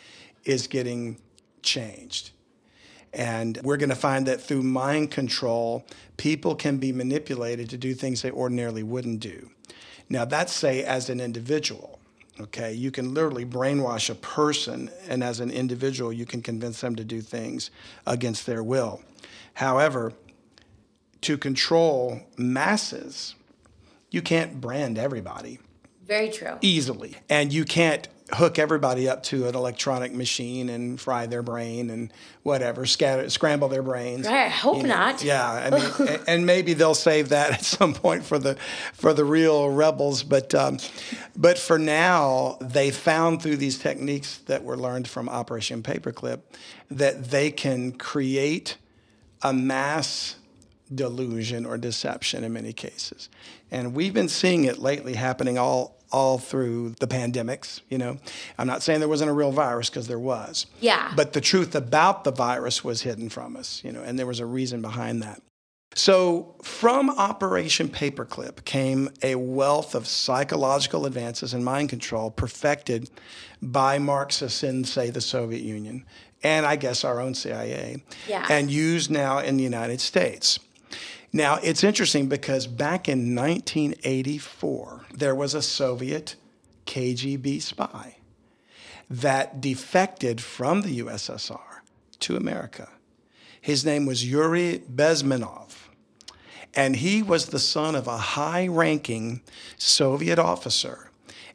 is 0.46 0.68
getting 0.68 1.18
changed. 1.62 2.32
And 3.14 3.60
we're 3.64 3.78
going 3.78 3.90
to 3.90 3.96
find 3.96 4.26
that 4.28 4.42
through 4.42 4.64
mind 4.64 5.12
control, 5.12 5.86
people 6.16 6.56
can 6.56 6.78
be 6.78 6.94
manipulated 6.94 7.70
to 7.72 7.78
do 7.78 7.94
things 7.94 8.22
they 8.22 8.32
ordinarily 8.32 8.84
wouldn't 8.84 9.20
do. 9.20 9.50
Now, 10.10 10.24
that's 10.24 10.54
say 10.54 10.84
as 10.84 11.10
an 11.10 11.20
individual. 11.20 12.00
Okay, 12.40 12.72
you 12.72 12.92
can 12.92 13.16
literally 13.16 13.46
brainwash 13.46 14.12
a 14.12 14.16
person, 14.16 14.92
and 15.08 15.24
as 15.24 15.40
an 15.40 15.50
individual, 15.50 16.14
you 16.14 16.26
can 16.26 16.44
convince 16.44 16.82
them 16.82 16.96
to 16.96 17.04
do 17.04 17.20
things 17.20 17.72
against 18.06 18.46
their 18.46 18.64
will. 18.64 19.02
However, 19.58 20.14
to 21.22 21.36
control 21.36 22.22
masses, 22.38 23.34
you 24.12 24.22
can't 24.22 24.62
brand 24.62 25.00
everybody 25.00 25.58
Very 26.06 26.30
true. 26.30 26.60
easily. 26.62 27.16
And 27.28 27.52
you 27.52 27.66
can't 27.66 28.08
hook 28.34 28.60
everybody 28.60 29.10
up 29.10 29.24
to 29.24 29.48
an 29.48 29.56
electronic 29.56 30.14
machine 30.14 30.70
and 30.70 31.02
fry 31.02 31.26
their 31.26 31.42
brain 31.42 31.90
and 31.90 32.14
whatever, 32.44 32.86
scatter, 32.86 33.32
scramble 33.32 33.68
their 33.68 33.82
brains. 33.82 34.28
Right, 34.28 34.46
I 34.46 34.50
hope 34.50 34.78
You 34.78 34.84
know, 34.84 34.90
not. 34.90 35.24
Yeah, 35.24 35.50
I 35.52 35.70
mean, 35.72 36.20
and 36.28 36.46
maybe 36.46 36.76
they'll 36.76 36.94
save 36.94 37.30
that 37.30 37.50
at 37.54 37.66
some 37.66 37.96
point 37.96 38.26
for 38.26 38.38
the 38.38 38.58
for 38.94 39.12
the 39.12 39.26
real 39.26 39.72
rebels. 39.72 40.22
But 40.22 40.54
um, 40.54 40.78
but 41.36 41.58
for 41.58 41.80
now, 41.80 42.60
they 42.62 42.92
found 42.92 43.42
through 43.42 43.58
these 43.58 43.80
techniques 43.80 44.38
that 44.46 44.64
were 44.64 44.78
learned 44.78 45.08
from 45.08 45.28
Operation 45.28 45.82
Paperclip 45.82 46.42
that 46.92 47.32
they 47.32 47.50
can 47.50 47.94
create 47.94 48.78
a 49.42 49.54
mass 49.54 50.36
delusion 50.94 51.66
or 51.66 51.78
deception 51.78 52.44
in 52.44 52.54
many 52.54 52.74
cases. 52.74 53.30
And 53.72 53.94
we've 53.94 54.14
been 54.14 54.30
seeing 54.30 54.66
it 54.66 54.80
lately 54.80 55.14
happening 55.14 55.58
all 55.58 55.98
all 56.10 56.38
through 56.38 56.96
the 57.00 57.08
pandemics, 57.08 57.82
you 57.90 57.98
know. 57.98 58.18
I'm 58.58 58.68
not 58.68 58.82
saying 58.82 59.00
there 59.00 59.10
wasn't 59.10 59.30
a 59.30 59.34
real 59.34 59.52
virus 59.52 59.90
because 59.90 60.08
there 60.08 60.18
was. 60.18 60.66
Yeah. 60.80 61.12
But 61.16 61.34
the 61.34 61.42
truth 61.42 61.76
about 61.76 62.24
the 62.24 62.32
virus 62.32 62.82
was 62.82 63.02
hidden 63.02 63.28
from 63.28 63.58
us, 63.58 63.82
you 63.84 63.92
know, 63.92 64.02
and 64.02 64.18
there 64.18 64.26
was 64.26 64.40
a 64.40 64.46
reason 64.46 64.82
behind 64.82 65.22
that. 65.24 65.42
So, 65.96 66.56
from 66.62 67.10
Operation 67.10 67.88
Paperclip 67.90 68.66
came 68.66 69.10
a 69.24 69.36
wealth 69.36 69.96
of 69.96 70.06
psychological 70.06 71.08
advances 71.08 71.56
in 71.56 71.64
mind 71.64 71.90
control 71.90 72.30
perfected 72.30 73.10
by 73.64 73.98
Marxists 73.98 74.64
in, 74.64 74.84
say, 74.84 75.10
the 75.10 75.22
Soviet 75.22 75.64
Union 75.64 76.06
and 76.44 76.66
I 76.66 76.76
guess 76.76 77.04
our 77.04 77.20
own 77.20 77.34
CIA, 77.34 78.04
Yeah. 78.28 78.46
and 78.50 78.70
used 78.72 79.10
now 79.12 79.40
in 79.40 79.58
the 79.58 79.64
United 79.64 80.02
States. 80.02 80.60
Now, 81.34 81.56
it's 81.56 81.84
interesting 81.84 82.28
because 82.30 82.68
back 82.68 83.10
in 83.10 83.36
1984, 83.36 85.06
there 85.14 85.36
was 85.36 85.54
a 85.54 85.62
Soviet 85.62 86.36
KGB 86.86 87.62
spy 87.62 88.18
that 89.10 89.60
defected 89.62 90.42
from 90.42 90.82
the 90.82 91.00
USSR 91.00 91.82
to 92.20 92.36
America. 92.38 92.90
His 93.60 93.86
name 93.86 94.06
was 94.06 94.26
Yuri 94.30 94.82
Bezmenov. 94.94 95.74
And 96.74 96.98
he 96.98 97.24
was 97.24 97.48
the 97.48 97.60
son 97.60 97.96
of 97.96 98.08
a 98.08 98.18
high 98.18 98.68
ranking 98.68 99.42
Soviet 99.78 100.38
officer 100.38 101.07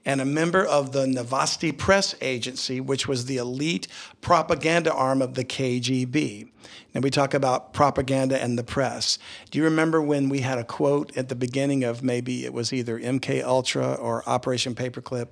and 0.04 0.21
a 0.21 0.25
member 0.25 0.64
of 0.64 0.92
the 0.92 1.06
Novosti 1.06 1.76
Press 1.76 2.14
Agency, 2.21 2.80
which 2.80 3.06
was 3.06 3.26
the 3.26 3.37
elite 3.37 3.87
propaganda 4.21 4.92
arm 4.92 5.23
of 5.23 5.35
the 5.35 5.44
KGB. 5.44 6.49
Now, 6.94 7.00
we 7.00 7.11
talk 7.11 7.32
about 7.32 7.73
propaganda 7.73 8.40
and 8.40 8.59
the 8.59 8.64
press. 8.64 9.18
Do 9.50 9.59
you 9.59 9.64
remember 9.64 10.02
when 10.02 10.28
we 10.28 10.40
had 10.40 10.59
a 10.59 10.64
quote 10.64 11.16
at 11.16 11.28
the 11.28 11.35
beginning 11.35 11.85
of 11.85 12.02
maybe 12.02 12.44
it 12.44 12.52
was 12.52 12.73
either 12.73 12.99
MK 12.99 13.42
Ultra 13.42 13.94
or 13.94 14.28
Operation 14.28 14.75
Paperclip, 14.75 15.28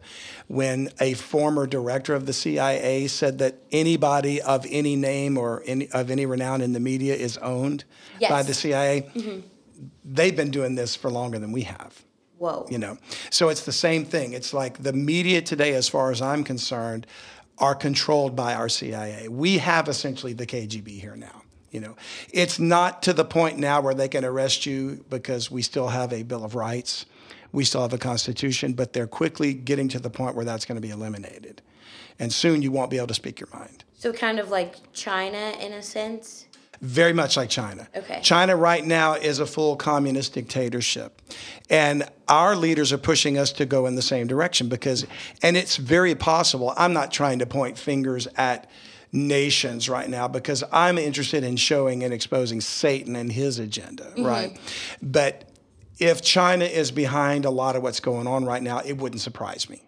when 0.49 0.91
a 1.01 1.15
former 1.15 1.67
director 1.67 2.15
of 2.15 2.27
the 2.27 2.33
CIA 2.33 3.07
said 3.09 3.39
that 3.39 3.57
anybody 3.71 4.41
of 4.41 4.67
any 4.71 4.97
name 4.97 5.37
or 5.37 5.63
any, 5.67 5.91
of 5.91 6.11
any 6.11 6.25
renown 6.25 6.63
in 6.63 6.73
the 6.73 6.81
media 6.81 7.15
is 7.15 7.37
owned 7.39 7.85
by 8.29 8.43
the 8.43 8.55
CIA? 8.55 9.11
Mm-hmm. 9.15 9.41
They've 10.05 10.37
been 10.37 10.51
doing 10.51 10.75
this 10.75 10.97
for 10.97 11.11
longer 11.11 11.39
than 11.39 11.53
we 11.53 11.63
have 11.63 12.05
Whoa. 12.41 12.67
you 12.71 12.79
know? 12.79 12.97
So 13.29 13.51
it's 13.51 13.65
the 13.67 13.73
same 13.73 14.07
thing. 14.07 14.33
It's 14.33 14.55
like 14.55 14.83
the 14.83 14.95
media 14.95 15.43
today 15.43 15.75
as 15.75 15.89
far 15.89 16.11
as 16.11 16.23
i'm 16.23 16.43
concerned 16.43 17.07
are 17.59 17.75
controlled 17.75 18.35
by 18.35 18.55
our 18.55 18.71
cia 18.71 19.29
we 19.29 19.59
have 19.59 19.89
essentially 19.89 20.33
the 20.33 20.47
kgb 20.47 20.89
here 20.89 21.17
now 21.17 21.43
you 21.71 21.81
know? 21.81 21.97
It's 22.33 22.59
not 22.59 23.03
to 23.05 23.13
the 23.13 23.25
point 23.25 23.59
now 23.59 23.81
where 23.81 23.95
they 23.95 24.09
can 24.09 24.25
arrest 24.25 24.67
you 24.67 25.05
because 25.09 25.51
we 25.51 25.63
still 25.63 25.89
have 25.89 26.13
a 26.13 26.25
bill 26.25 26.45
of 26.45 26.57
rights. 26.57 27.07
We 27.53 27.65
still 27.65 27.83
have 27.83 27.93
a 27.93 27.99
constitution 27.99 28.73
but 28.73 28.93
they're 28.93 29.07
quickly 29.07 29.55
getting 29.55 29.89
to 29.89 30.01
the 30.01 30.11
point 30.11 30.35
where 30.35 30.45
that's 30.45 30.65
going 30.65 30.77
to 30.77 30.83
be 30.83 30.91
eliminated. 30.91 31.63
And 32.19 32.33
soon 32.33 32.63
you 32.63 32.73
won't 32.73 32.91
be 32.91 32.97
able 32.97 33.07
to 33.09 33.15
speak 33.15 33.41
your 33.41 33.49
mind. 33.53 33.85
So 33.95 34.13
kind 34.13 34.39
of 34.39 34.51
like 34.51 34.77
China 34.93 35.53
in 35.61 35.73
a 35.73 35.83
sense. 35.83 36.47
Very 36.81 37.13
much 37.13 37.37
like 37.37 37.51
China. 37.51 37.87
Okay. 37.95 38.21
China 38.23 38.57
right 38.57 38.85
now 38.85 39.15
is 39.15 39.39
a 39.39 39.47
full 39.47 39.77
communist 39.77 40.33
dictatorship. 40.33 41.21
And 41.69 42.09
our 42.27 42.57
leaders 42.57 42.93
are 42.93 42.99
pushing 42.99 43.37
us 43.37 43.53
to 43.53 43.67
go 43.67 43.87
in 43.87 43.97
the 43.97 44.03
same 44.03 44.27
direction 44.27 44.69
because, 44.69 45.07
and 45.43 45.57
it's 45.57 45.77
very 45.77 46.15
possible, 46.15 46.73
I'm 46.77 46.93
not 46.95 47.13
trying 47.13 47.41
to 47.41 47.47
point 47.47 47.79
fingers 47.79 48.27
at 48.37 48.71
nations 49.13 49.89
right 49.89 50.09
now 50.09 50.29
because 50.29 50.65
I'm 50.73 50.97
interested 50.97 51.45
in 51.45 51.57
showing 51.57 52.03
and 52.05 52.15
exposing 52.15 52.61
Satan 52.61 53.15
and 53.17 53.31
his 53.31 53.59
agenda, 53.59 54.05
Mm-hmm. 54.05 54.25
right? 54.25 54.59
But 55.03 55.51
if 55.99 56.23
China 56.23 56.65
is 56.65 56.91
behind 56.91 57.45
a 57.45 57.51
lot 57.51 57.77
of 57.77 57.83
what's 57.83 58.01
going 58.01 58.27
on 58.27 58.45
right 58.47 58.63
now, 58.63 58.79
it 58.79 58.97
wouldn't 58.97 59.21
surprise 59.21 59.69
me. 59.69 59.83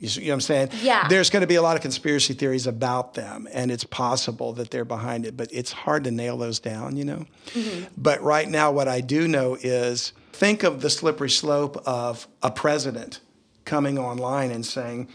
You 0.00 0.08
see 0.08 0.22
you 0.22 0.28
know 0.28 0.32
what 0.32 0.36
I'm 0.36 0.40
saying? 0.40 0.68
Yeah. 0.80 1.06
There's 1.08 1.30
going 1.30 1.42
to 1.42 1.46
be 1.46 1.54
a 1.56 1.62
lot 1.62 1.76
of 1.76 1.82
conspiracy 1.82 2.32
theories 2.32 2.66
about 2.66 3.14
them, 3.14 3.46
and 3.52 3.70
it's 3.70 3.84
possible 3.84 4.54
that 4.54 4.70
they're 4.70 4.86
behind 4.86 5.26
it, 5.26 5.36
but 5.36 5.48
it's 5.52 5.70
hard 5.70 6.04
to 6.04 6.10
nail 6.10 6.38
those 6.38 6.58
down, 6.58 6.96
you 6.96 7.04
know? 7.04 7.26
Mm-hmm. 7.48 7.84
But 7.98 8.22
right 8.22 8.48
now, 8.48 8.72
what 8.72 8.88
I 8.88 9.02
do 9.02 9.28
know 9.28 9.56
is 9.60 10.12
think 10.32 10.62
of 10.62 10.80
the 10.80 10.88
slippery 10.88 11.30
slope 11.30 11.76
of 11.86 12.26
a 12.42 12.50
president 12.50 13.20
coming 13.66 13.98
online 13.98 14.50
and 14.50 14.64
saying, 14.64 15.08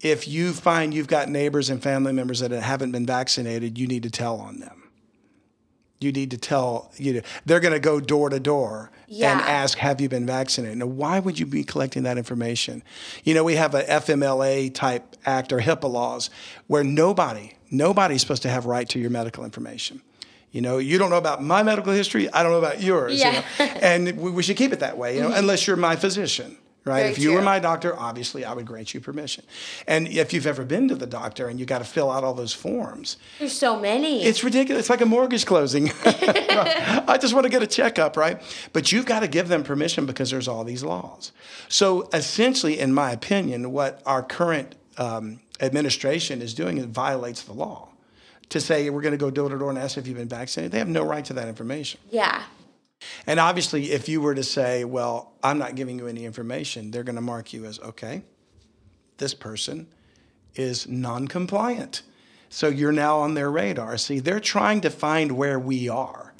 if 0.00 0.26
you 0.26 0.52
find 0.52 0.94
you've 0.94 1.06
got 1.06 1.28
neighbors 1.28 1.68
and 1.68 1.82
family 1.82 2.12
members 2.12 2.40
that 2.40 2.50
haven't 2.50 2.92
been 2.92 3.06
vaccinated, 3.06 3.78
you 3.78 3.86
need 3.86 4.02
to 4.04 4.10
tell 4.10 4.40
on 4.40 4.58
them. 4.58 4.83
You 6.04 6.12
need 6.12 6.30
to 6.32 6.38
tell, 6.38 6.92
you 6.96 7.14
know, 7.14 7.20
they're 7.46 7.60
going 7.60 7.74
to 7.74 7.80
go 7.80 7.98
door 7.98 8.28
to 8.30 8.38
door 8.38 8.90
and 9.08 9.40
ask, 9.40 9.78
have 9.78 10.00
you 10.00 10.08
been 10.08 10.26
vaccinated? 10.26 10.78
Now, 10.78 10.86
why 10.86 11.18
would 11.18 11.38
you 11.38 11.46
be 11.46 11.64
collecting 11.64 12.02
that 12.04 12.18
information? 12.18 12.82
You 13.24 13.34
know, 13.34 13.42
we 13.42 13.56
have 13.56 13.74
a 13.74 13.82
FMLA 13.82 14.74
type 14.74 15.16
act 15.24 15.52
or 15.52 15.60
HIPAA 15.60 15.90
laws 15.90 16.30
where 16.66 16.84
nobody, 16.84 17.54
nobody's 17.70 18.20
supposed 18.20 18.42
to 18.42 18.50
have 18.50 18.66
right 18.66 18.88
to 18.90 18.98
your 18.98 19.10
medical 19.10 19.44
information. 19.44 20.02
You 20.50 20.60
know, 20.60 20.78
you 20.78 20.98
don't 20.98 21.10
know 21.10 21.18
about 21.18 21.42
my 21.42 21.64
medical 21.64 21.92
history, 21.92 22.32
I 22.32 22.44
don't 22.44 22.52
know 22.52 22.58
about 22.58 22.80
yours. 22.80 23.18
Yeah. 23.18 23.42
You 23.58 23.66
know? 23.66 23.72
And 23.82 24.16
we, 24.18 24.30
we 24.30 24.42
should 24.44 24.56
keep 24.56 24.72
it 24.72 24.80
that 24.80 24.96
way, 24.96 25.16
you 25.16 25.22
know, 25.22 25.30
mm-hmm. 25.30 25.38
unless 25.38 25.66
you're 25.66 25.76
my 25.76 25.96
physician. 25.96 26.56
Right. 26.86 27.00
Very 27.00 27.12
if 27.12 27.18
you 27.18 27.32
were 27.32 27.40
my 27.40 27.58
doctor, 27.60 27.98
obviously 27.98 28.44
I 28.44 28.52
would 28.52 28.66
grant 28.66 28.92
you 28.92 29.00
permission. 29.00 29.44
And 29.86 30.06
if 30.06 30.34
you've 30.34 30.46
ever 30.46 30.64
been 30.66 30.86
to 30.88 30.94
the 30.94 31.06
doctor 31.06 31.48
and 31.48 31.58
you 31.58 31.64
got 31.64 31.78
to 31.78 31.84
fill 31.84 32.10
out 32.10 32.24
all 32.24 32.34
those 32.34 32.52
forms, 32.52 33.16
There's 33.38 33.56
so 33.56 33.80
many. 33.80 34.22
it's 34.22 34.44
ridiculous. 34.44 34.80
It's 34.82 34.90
like 34.90 35.00
a 35.00 35.06
mortgage 35.06 35.46
closing. 35.46 35.90
I 36.04 37.18
just 37.20 37.32
want 37.32 37.44
to 37.44 37.50
get 37.50 37.62
a 37.62 37.66
checkup, 37.66 38.16
right? 38.18 38.40
But 38.74 38.92
you've 38.92 39.06
got 39.06 39.20
to 39.20 39.28
give 39.28 39.48
them 39.48 39.62
permission 39.64 40.04
because 40.04 40.30
there's 40.30 40.46
all 40.46 40.62
these 40.64 40.82
laws. 40.84 41.32
So 41.68 42.08
essentially, 42.12 42.78
in 42.78 42.92
my 42.92 43.12
opinion, 43.12 43.72
what 43.72 44.02
our 44.04 44.22
current 44.22 44.74
um, 44.98 45.40
administration 45.60 46.42
is 46.42 46.52
doing 46.54 46.76
is 46.78 46.84
violates 46.84 47.42
the 47.44 47.52
law. 47.54 47.88
to 48.50 48.60
say 48.60 48.90
we're 48.90 49.00
going 49.00 49.12
to 49.12 49.18
go 49.18 49.30
door 49.30 49.48
to 49.48 49.58
door 49.58 49.70
and 49.70 49.78
ask 49.78 49.96
if 49.96 50.06
you've 50.06 50.18
been 50.18 50.28
vaccinated. 50.28 50.70
They 50.72 50.78
have 50.78 50.88
no 50.88 51.02
right 51.02 51.24
to 51.24 51.32
that 51.32 51.48
information. 51.48 51.98
Yeah. 52.10 52.42
And 53.26 53.40
obviously, 53.40 53.92
if 53.92 54.08
you 54.08 54.20
were 54.20 54.34
to 54.34 54.42
say, 54.42 54.84
well, 54.84 55.32
I'm 55.42 55.58
not 55.58 55.74
giving 55.74 55.98
you 55.98 56.06
any 56.06 56.24
information, 56.24 56.90
they're 56.90 57.02
going 57.02 57.16
to 57.16 57.22
mark 57.22 57.52
you 57.52 57.64
as, 57.64 57.78
okay, 57.80 58.22
this 59.18 59.34
person 59.34 59.86
is 60.54 60.88
non 60.88 61.28
compliant. 61.28 62.02
So 62.48 62.68
you're 62.68 62.92
now 62.92 63.18
on 63.18 63.34
their 63.34 63.50
radar. 63.50 63.96
See, 63.98 64.20
they're 64.20 64.40
trying 64.40 64.80
to 64.82 64.90
find 64.90 65.32
where 65.32 65.58
we 65.58 65.88
are. 65.88 66.34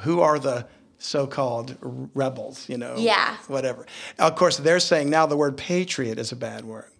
Who 0.00 0.20
are 0.20 0.38
the 0.38 0.66
so 0.98 1.26
called 1.26 1.76
rebels, 1.80 2.68
you 2.68 2.78
know? 2.78 2.94
Yeah. 2.96 3.36
Whatever. 3.48 3.86
Of 4.18 4.34
course, 4.36 4.56
they're 4.56 4.80
saying 4.80 5.10
now 5.10 5.26
the 5.26 5.36
word 5.36 5.56
patriot 5.56 6.18
is 6.18 6.32
a 6.32 6.36
bad 6.36 6.64
word. 6.64 6.91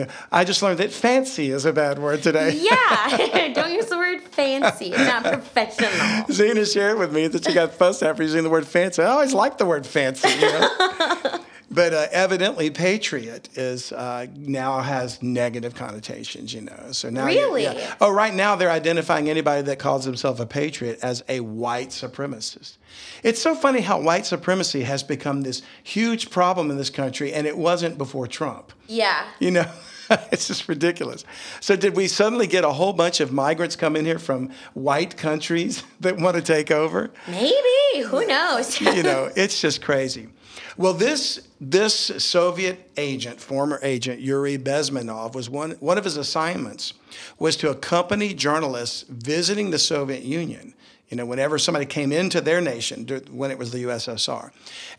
Know, 0.00 0.06
I 0.32 0.44
just 0.44 0.62
learned 0.62 0.78
that 0.78 0.92
fancy 0.92 1.50
is 1.50 1.64
a 1.64 1.72
bad 1.72 1.98
word 1.98 2.22
today. 2.22 2.50
Yeah. 2.52 3.52
Don't 3.54 3.72
use 3.72 3.86
the 3.86 3.96
word 3.96 4.22
fancy. 4.22 4.86
It's 4.86 4.98
not 4.98 5.22
professional. 5.22 6.26
Zena 6.32 6.66
shared 6.66 6.98
with 6.98 7.12
me 7.12 7.28
that 7.28 7.44
she 7.44 7.54
got 7.54 7.72
fussed 7.72 8.02
after 8.02 8.22
using 8.22 8.42
the 8.42 8.50
word 8.50 8.66
fancy. 8.66 9.02
I 9.02 9.06
always 9.06 9.32
like 9.32 9.58
the 9.58 9.66
word 9.66 9.86
fancy. 9.86 10.28
You 10.28 10.52
know? 10.52 10.68
but 11.74 11.92
uh, 11.92 12.06
evidently, 12.12 12.70
patriot 12.70 13.48
is 13.56 13.92
uh, 13.92 14.26
now 14.36 14.80
has 14.80 15.22
negative 15.22 15.74
connotations. 15.74 16.54
You 16.54 16.62
know, 16.62 16.92
so 16.92 17.10
now 17.10 17.26
Really? 17.26 17.64
yeah. 17.64 17.94
Oh, 18.00 18.10
right 18.10 18.32
now 18.34 18.54
they're 18.56 18.70
identifying 18.70 19.28
anybody 19.28 19.62
that 19.62 19.78
calls 19.78 20.04
himself 20.04 20.40
a 20.40 20.46
patriot 20.46 20.98
as 21.02 21.24
a 21.28 21.40
white 21.40 21.88
supremacist. 21.90 22.76
It's 23.22 23.42
so 23.42 23.54
funny 23.54 23.80
how 23.80 24.00
white 24.00 24.24
supremacy 24.26 24.82
has 24.82 25.02
become 25.02 25.42
this 25.42 25.62
huge 25.82 26.30
problem 26.30 26.70
in 26.70 26.76
this 26.76 26.90
country, 26.90 27.32
and 27.32 27.46
it 27.46 27.58
wasn't 27.58 27.98
before 27.98 28.26
Trump. 28.26 28.72
Yeah. 28.86 29.26
You 29.40 29.50
know, 29.50 29.70
it's 30.30 30.46
just 30.46 30.68
ridiculous. 30.68 31.24
So, 31.60 31.74
did 31.76 31.96
we 31.96 32.06
suddenly 32.06 32.46
get 32.46 32.64
a 32.64 32.72
whole 32.72 32.92
bunch 32.92 33.20
of 33.20 33.32
migrants 33.32 33.74
come 33.76 33.96
in 33.96 34.04
here 34.04 34.18
from 34.18 34.50
white 34.74 35.16
countries 35.16 35.82
that 36.00 36.18
want 36.18 36.36
to 36.36 36.42
take 36.42 36.70
over? 36.70 37.10
Maybe. 37.26 38.04
Who 38.06 38.26
knows? 38.26 38.80
You 38.94 39.02
know, 39.02 39.30
it's 39.34 39.60
just 39.60 39.82
crazy. 39.82 40.28
Well, 40.76 40.92
this 40.92 41.48
this 41.60 41.94
Soviet 41.94 42.90
agent, 42.96 43.40
former 43.40 43.78
agent 43.82 44.20
Yuri 44.20 44.58
Bezmenov, 44.58 45.34
was 45.34 45.48
one 45.48 45.72
one 45.72 45.98
of 45.98 46.04
his 46.04 46.16
assignments 46.16 46.94
was 47.38 47.56
to 47.56 47.70
accompany 47.70 48.34
journalists 48.34 49.04
visiting 49.08 49.70
the 49.70 49.78
Soviet 49.78 50.22
Union. 50.22 50.74
You 51.08 51.18
know, 51.18 51.26
whenever 51.26 51.58
somebody 51.58 51.86
came 51.86 52.12
into 52.12 52.40
their 52.40 52.60
nation 52.60 53.06
when 53.30 53.50
it 53.50 53.58
was 53.58 53.70
the 53.70 53.84
USSR, 53.84 54.50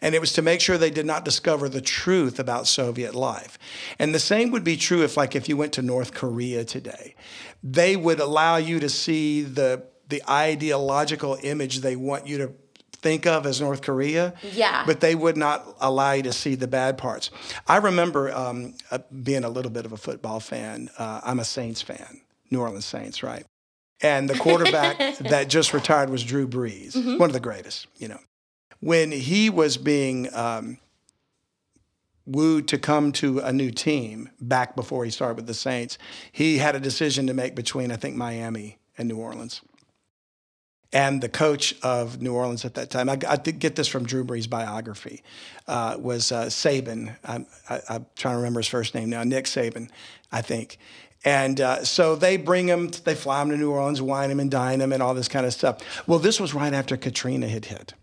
and 0.01 0.13
it 0.13 0.21
was 0.21 0.33
to 0.33 0.41
make 0.41 0.61
sure 0.61 0.77
they 0.77 0.91
did 0.91 1.05
not 1.05 1.25
discover 1.25 1.67
the 1.67 1.81
truth 1.81 2.39
about 2.39 2.67
Soviet 2.67 3.15
life. 3.15 3.57
And 3.97 4.13
the 4.13 4.19
same 4.19 4.51
would 4.51 4.63
be 4.63 4.77
true 4.77 5.03
if, 5.03 5.17
like, 5.17 5.35
if 5.35 5.49
you 5.49 5.57
went 5.57 5.73
to 5.73 5.81
North 5.81 6.13
Korea 6.13 6.63
today, 6.63 7.15
they 7.63 7.95
would 7.95 8.19
allow 8.19 8.57
you 8.57 8.79
to 8.79 8.89
see 8.89 9.41
the 9.41 9.83
the 10.07 10.21
ideological 10.29 11.37
image 11.41 11.79
they 11.79 11.95
want 11.95 12.27
you 12.27 12.37
to 12.37 12.53
think 13.05 13.27
of 13.27 13.45
as 13.45 13.61
North 13.61 13.83
Korea. 13.83 14.33
Yeah. 14.41 14.83
But 14.87 14.99
they 14.99 15.13
would 15.13 15.37
not 15.37 15.63
allow 15.79 16.13
you 16.13 16.23
to 16.23 16.33
see 16.33 16.55
the 16.55 16.67
bad 16.67 16.97
parts. 16.97 17.29
I 17.67 17.77
remember 17.77 18.33
um, 18.35 18.73
uh, 18.89 18.97
being 19.21 19.43
a 19.43 19.49
little 19.49 19.69
bit 19.69 19.85
of 19.85 19.93
a 19.93 19.97
football 19.97 20.39
fan. 20.39 20.89
Uh, 20.97 21.21
I'm 21.23 21.39
a 21.39 21.45
Saints 21.45 21.83
fan, 21.83 22.21
New 22.49 22.61
Orleans 22.61 22.83
Saints, 22.83 23.21
right? 23.21 23.45
And 24.01 24.27
the 24.27 24.33
quarterback 24.39 24.97
that 25.19 25.49
just 25.49 25.71
retired 25.71 26.09
was 26.09 26.23
Drew 26.23 26.47
Brees, 26.47 26.95
one 27.19 27.29
of 27.29 27.33
the 27.33 27.39
greatest, 27.39 27.85
you 27.97 28.07
know. 28.07 28.19
When 28.79 29.11
he 29.11 29.51
was 29.51 29.77
being 29.77 30.33
um, 30.33 30.79
wooed 32.25 32.67
to 32.69 32.79
come 32.79 33.11
to 33.13 33.37
a 33.39 33.53
new 33.53 33.69
team 33.69 34.29
back 34.41 34.75
before 34.75 35.05
he 35.05 35.11
started 35.11 35.35
with 35.35 35.45
the 35.45 35.53
Saints, 35.53 35.99
he 36.31 36.57
had 36.57 36.75
a 36.75 36.79
decision 36.79 37.27
to 37.27 37.35
make 37.35 37.53
between, 37.53 37.91
I 37.91 37.97
think, 37.97 38.15
Miami 38.15 38.79
and 38.97 39.07
New 39.07 39.17
Orleans. 39.17 39.61
And 40.95 41.19
the 41.19 41.27
coach 41.27 41.75
of 41.83 42.21
New 42.21 42.33
Orleans 42.33 42.63
at 42.63 42.75
that 42.75 42.89
time, 42.89 43.09
I, 43.09 43.19
I 43.27 43.35
did 43.35 43.59
get 43.59 43.75
this 43.75 43.85
from 43.85 44.05
Drew 44.05 44.23
Brees' 44.23 44.49
biography, 44.49 45.23
uh, 45.67 45.97
was 45.99 46.31
uh, 46.31 46.45
Saban. 46.45 47.17
I'm, 47.25 47.45
I, 47.69 47.81
I'm 47.89 48.05
trying 48.15 48.35
to 48.35 48.37
remember 48.37 48.61
his 48.61 48.69
first 48.69 48.95
name 48.95 49.09
now, 49.09 49.21
Nick 49.23 49.43
Saban, 49.43 49.89
I 50.31 50.41
think. 50.41 50.77
And 51.25 51.59
uh, 51.59 51.83
so 51.83 52.15
they 52.15 52.37
bring 52.37 52.69
him, 52.69 52.91
they 53.03 53.13
fly 53.13 53.41
him 53.41 53.49
to 53.49 53.57
New 53.57 53.71
Orleans, 53.71 54.01
wine 54.01 54.31
him 54.31 54.39
and 54.39 54.49
dine 54.49 54.79
him 54.79 54.93
and 54.93 55.03
all 55.03 55.13
this 55.13 55.27
kind 55.27 55.45
of 55.45 55.51
stuff. 55.51 56.07
Well, 56.07 56.19
this 56.19 56.39
was 56.39 56.53
right 56.53 56.73
after 56.73 56.95
Katrina 56.95 57.49
had 57.49 57.65
hit 57.65 57.93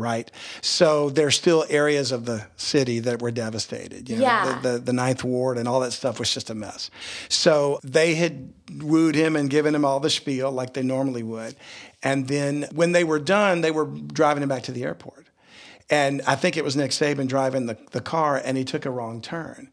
right? 0.00 0.30
So 0.60 1.10
there's 1.10 1.36
still 1.36 1.64
areas 1.68 2.10
of 2.12 2.24
the 2.24 2.46
city 2.56 2.98
that 3.00 3.20
were 3.22 3.30
devastated. 3.30 4.08
You 4.08 4.16
know, 4.16 4.22
Yeah. 4.22 4.58
the, 4.62 4.68
the, 4.72 4.78
the 4.78 4.92
Ninth 4.92 5.22
Ward 5.22 5.58
and 5.58 5.68
all 5.68 5.80
that 5.80 5.92
stuff 5.92 6.18
was 6.18 6.32
just 6.32 6.50
a 6.50 6.54
mess. 6.54 6.90
So 7.28 7.78
they 7.84 8.14
had 8.14 8.52
wooed 8.78 9.14
him 9.14 9.36
and 9.36 9.48
given 9.50 9.74
him 9.74 9.84
all 9.84 10.00
the 10.00 10.10
spiel 10.10 10.50
like 10.50 10.74
they 10.74 10.82
normally 10.82 11.22
would. 11.22 11.54
And 12.02 12.26
then 12.28 12.66
when 12.72 12.92
they 12.92 13.04
were 13.04 13.18
done, 13.18 13.60
they 13.60 13.70
were 13.70 13.84
driving 13.86 14.42
him 14.42 14.48
back 14.48 14.62
to 14.64 14.72
the 14.72 14.84
airport. 14.84 15.26
And 15.90 16.22
I 16.26 16.36
think 16.36 16.56
it 16.56 16.64
was 16.64 16.76
Nick 16.76 16.92
Saban 16.92 17.26
driving 17.26 17.66
the, 17.66 17.76
the 17.90 18.00
car, 18.00 18.40
and 18.42 18.56
he 18.56 18.64
took 18.64 18.86
a 18.86 18.90
wrong 18.90 19.20
turn. 19.20 19.70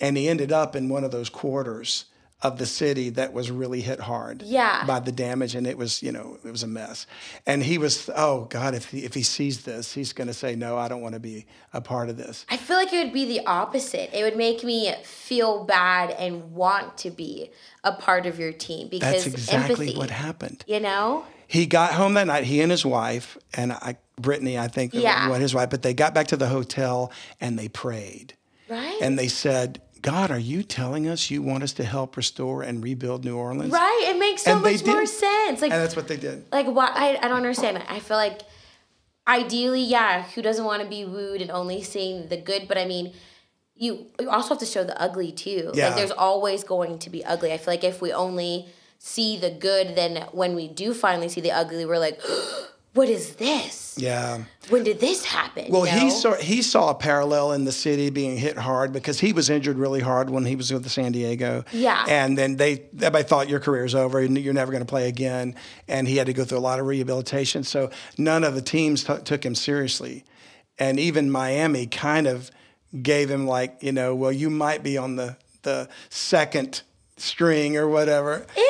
And 0.00 0.16
he 0.16 0.28
ended 0.28 0.50
up 0.50 0.74
in 0.74 0.88
one 0.88 1.04
of 1.04 1.10
those 1.10 1.28
quarters 1.28 2.06
of 2.40 2.56
the 2.58 2.66
city 2.66 3.10
that 3.10 3.32
was 3.32 3.50
really 3.50 3.80
hit 3.80 3.98
hard 3.98 4.42
Yeah. 4.42 4.84
by 4.86 5.00
the 5.00 5.10
damage 5.10 5.56
and 5.56 5.66
it 5.66 5.76
was 5.76 6.02
you 6.04 6.12
know 6.12 6.38
it 6.44 6.50
was 6.52 6.62
a 6.62 6.68
mess 6.68 7.04
and 7.46 7.64
he 7.64 7.78
was 7.78 8.08
oh 8.14 8.44
god 8.44 8.74
if 8.76 8.90
he, 8.90 9.04
if 9.04 9.14
he 9.14 9.24
sees 9.24 9.64
this 9.64 9.92
he's 9.92 10.12
going 10.12 10.28
to 10.28 10.32
say 10.34 10.54
no 10.54 10.78
i 10.78 10.86
don't 10.86 11.00
want 11.00 11.14
to 11.14 11.20
be 11.20 11.46
a 11.72 11.80
part 11.80 12.08
of 12.08 12.16
this 12.16 12.46
I 12.48 12.56
feel 12.56 12.76
like 12.76 12.92
it 12.92 13.02
would 13.04 13.12
be 13.12 13.24
the 13.24 13.44
opposite. 13.44 14.10
It 14.16 14.22
would 14.22 14.36
make 14.36 14.62
me 14.62 14.92
feel 15.02 15.64
bad 15.64 16.10
and 16.12 16.52
want 16.52 16.96
to 16.98 17.10
be 17.10 17.50
a 17.82 17.92
part 17.92 18.24
of 18.26 18.38
your 18.38 18.52
team 18.52 18.86
because 18.88 19.24
that's 19.24 19.26
exactly 19.26 19.86
empathy. 19.88 19.98
what 19.98 20.10
happened 20.10 20.64
You 20.68 20.78
know? 20.80 21.24
he 21.48 21.66
got 21.66 21.92
home 21.94 22.14
that 22.14 22.28
night 22.28 22.44
he 22.44 22.60
and 22.60 22.70
his 22.70 22.86
wife 22.86 23.36
and 23.54 23.72
i 23.72 23.96
brittany 24.16 24.56
i 24.58 24.68
think 24.68 24.94
Yeah. 24.94 25.28
what 25.28 25.40
his 25.40 25.54
wife 25.56 25.70
but 25.70 25.82
they 25.82 25.92
got 25.94 26.14
back 26.14 26.28
to 26.28 26.36
the 26.36 26.46
hotel 26.48 27.10
and 27.40 27.58
they 27.58 27.68
prayed 27.68 28.34
Right? 28.68 28.98
and 29.00 29.18
they 29.18 29.28
said 29.28 29.80
god 30.02 30.30
are 30.30 30.38
you 30.38 30.62
telling 30.62 31.08
us 31.08 31.30
you 31.30 31.42
want 31.42 31.62
us 31.62 31.72
to 31.72 31.84
help 31.84 32.16
restore 32.16 32.62
and 32.62 32.82
rebuild 32.82 33.24
new 33.24 33.36
orleans 33.36 33.72
right? 33.72 34.04
It 34.08 34.18
makes 34.18 34.42
so 34.42 34.52
And 34.52 34.62
much 34.62 34.84
more 34.84 35.06
sense. 35.06 35.62
Like 35.62 35.72
and 35.72 35.80
that's 35.82 35.96
what 35.96 36.08
they 36.08 36.16
did 36.16 36.44
like 36.52 36.66
why 36.66 36.90
I, 36.94 37.18
I 37.24 37.28
don't 37.28 37.38
understand. 37.38 37.82
I 37.88 38.00
feel 38.00 38.16
like 38.16 38.40
ideally, 39.28 39.82
yeah, 39.82 40.22
who 40.34 40.42
doesn't 40.42 40.64
want 40.64 40.82
to 40.82 40.88
be 40.88 41.04
wooed 41.04 41.42
and 41.42 41.50
only 41.50 41.82
seeing 41.82 42.28
the 42.28 42.36
good? 42.36 42.66
But 42.66 42.78
I 42.78 42.86
mean, 42.86 43.12
you 43.74 44.06
you 44.18 44.30
also 44.30 44.50
have 44.50 44.58
to 44.58 44.66
show 44.66 44.84
the 44.84 45.00
ugly 45.00 45.30
too. 45.30 45.70
Yeah. 45.74 45.88
Like 45.88 45.96
there's 45.96 46.10
always 46.10 46.64
going 46.64 46.98
to 47.00 47.10
be 47.10 47.24
ugly. 47.24 47.52
I 47.52 47.58
feel 47.58 47.74
like 47.74 47.84
if 47.84 48.00
we 48.00 48.12
only 48.12 48.66
see 48.98 49.36
the 49.36 49.50
good, 49.50 49.94
then 49.94 50.26
when 50.32 50.54
we 50.54 50.66
do 50.66 50.94
finally 50.94 51.28
see 51.28 51.40
the 51.40 51.52
ugly, 51.52 51.84
we're 51.84 51.98
like, 51.98 52.20
what 52.98 53.08
is 53.08 53.36
this? 53.36 53.94
yeah 53.96 54.42
When 54.70 54.82
did 54.82 54.98
this 54.98 55.24
happen? 55.24 55.66
Well, 55.70 55.86
you 55.86 55.92
he 55.92 56.10
saw 56.10 56.34
he 56.34 56.62
saw 56.62 56.90
a 56.90 56.94
parallel 56.94 57.52
in 57.52 57.64
the 57.64 57.72
city 57.72 58.10
being 58.10 58.36
hit 58.36 58.58
hard 58.58 58.92
because 58.92 59.20
he 59.20 59.32
was 59.32 59.48
injured 59.50 59.78
really 59.78 60.00
hard 60.00 60.30
when 60.30 60.44
he 60.44 60.56
was 60.56 60.72
with 60.72 60.82
the 60.82 60.90
San 60.90 61.12
Diego. 61.12 61.64
Yeah. 61.72 62.04
And 62.08 62.36
then 62.36 62.56
they 62.56 62.72
everybody 62.96 63.24
thought 63.24 63.48
your 63.48 63.60
career's 63.60 63.94
over 63.94 64.18
and 64.18 64.36
you're 64.36 64.52
never 64.52 64.72
going 64.72 64.84
to 64.84 64.92
play 64.96 65.08
again, 65.08 65.54
and 65.86 66.08
he 66.08 66.16
had 66.16 66.26
to 66.26 66.32
go 66.32 66.44
through 66.44 66.58
a 66.58 66.66
lot 66.70 66.80
of 66.80 66.86
rehabilitation. 66.86 67.62
So 67.62 67.90
none 68.18 68.42
of 68.44 68.54
the 68.54 68.62
teams 68.62 69.04
t- 69.04 69.22
took 69.24 69.44
him 69.44 69.54
seriously, 69.54 70.24
and 70.78 70.98
even 70.98 71.30
Miami 71.30 71.86
kind 71.86 72.26
of 72.26 72.50
gave 73.00 73.30
him 73.30 73.46
like 73.46 73.80
you 73.80 73.92
know, 73.92 74.14
well, 74.14 74.32
you 74.32 74.50
might 74.50 74.82
be 74.82 74.98
on 74.98 75.14
the 75.14 75.36
the 75.62 75.88
second 76.08 76.82
string 77.16 77.76
or 77.76 77.86
whatever. 77.88 78.44
Ew. 78.56 78.64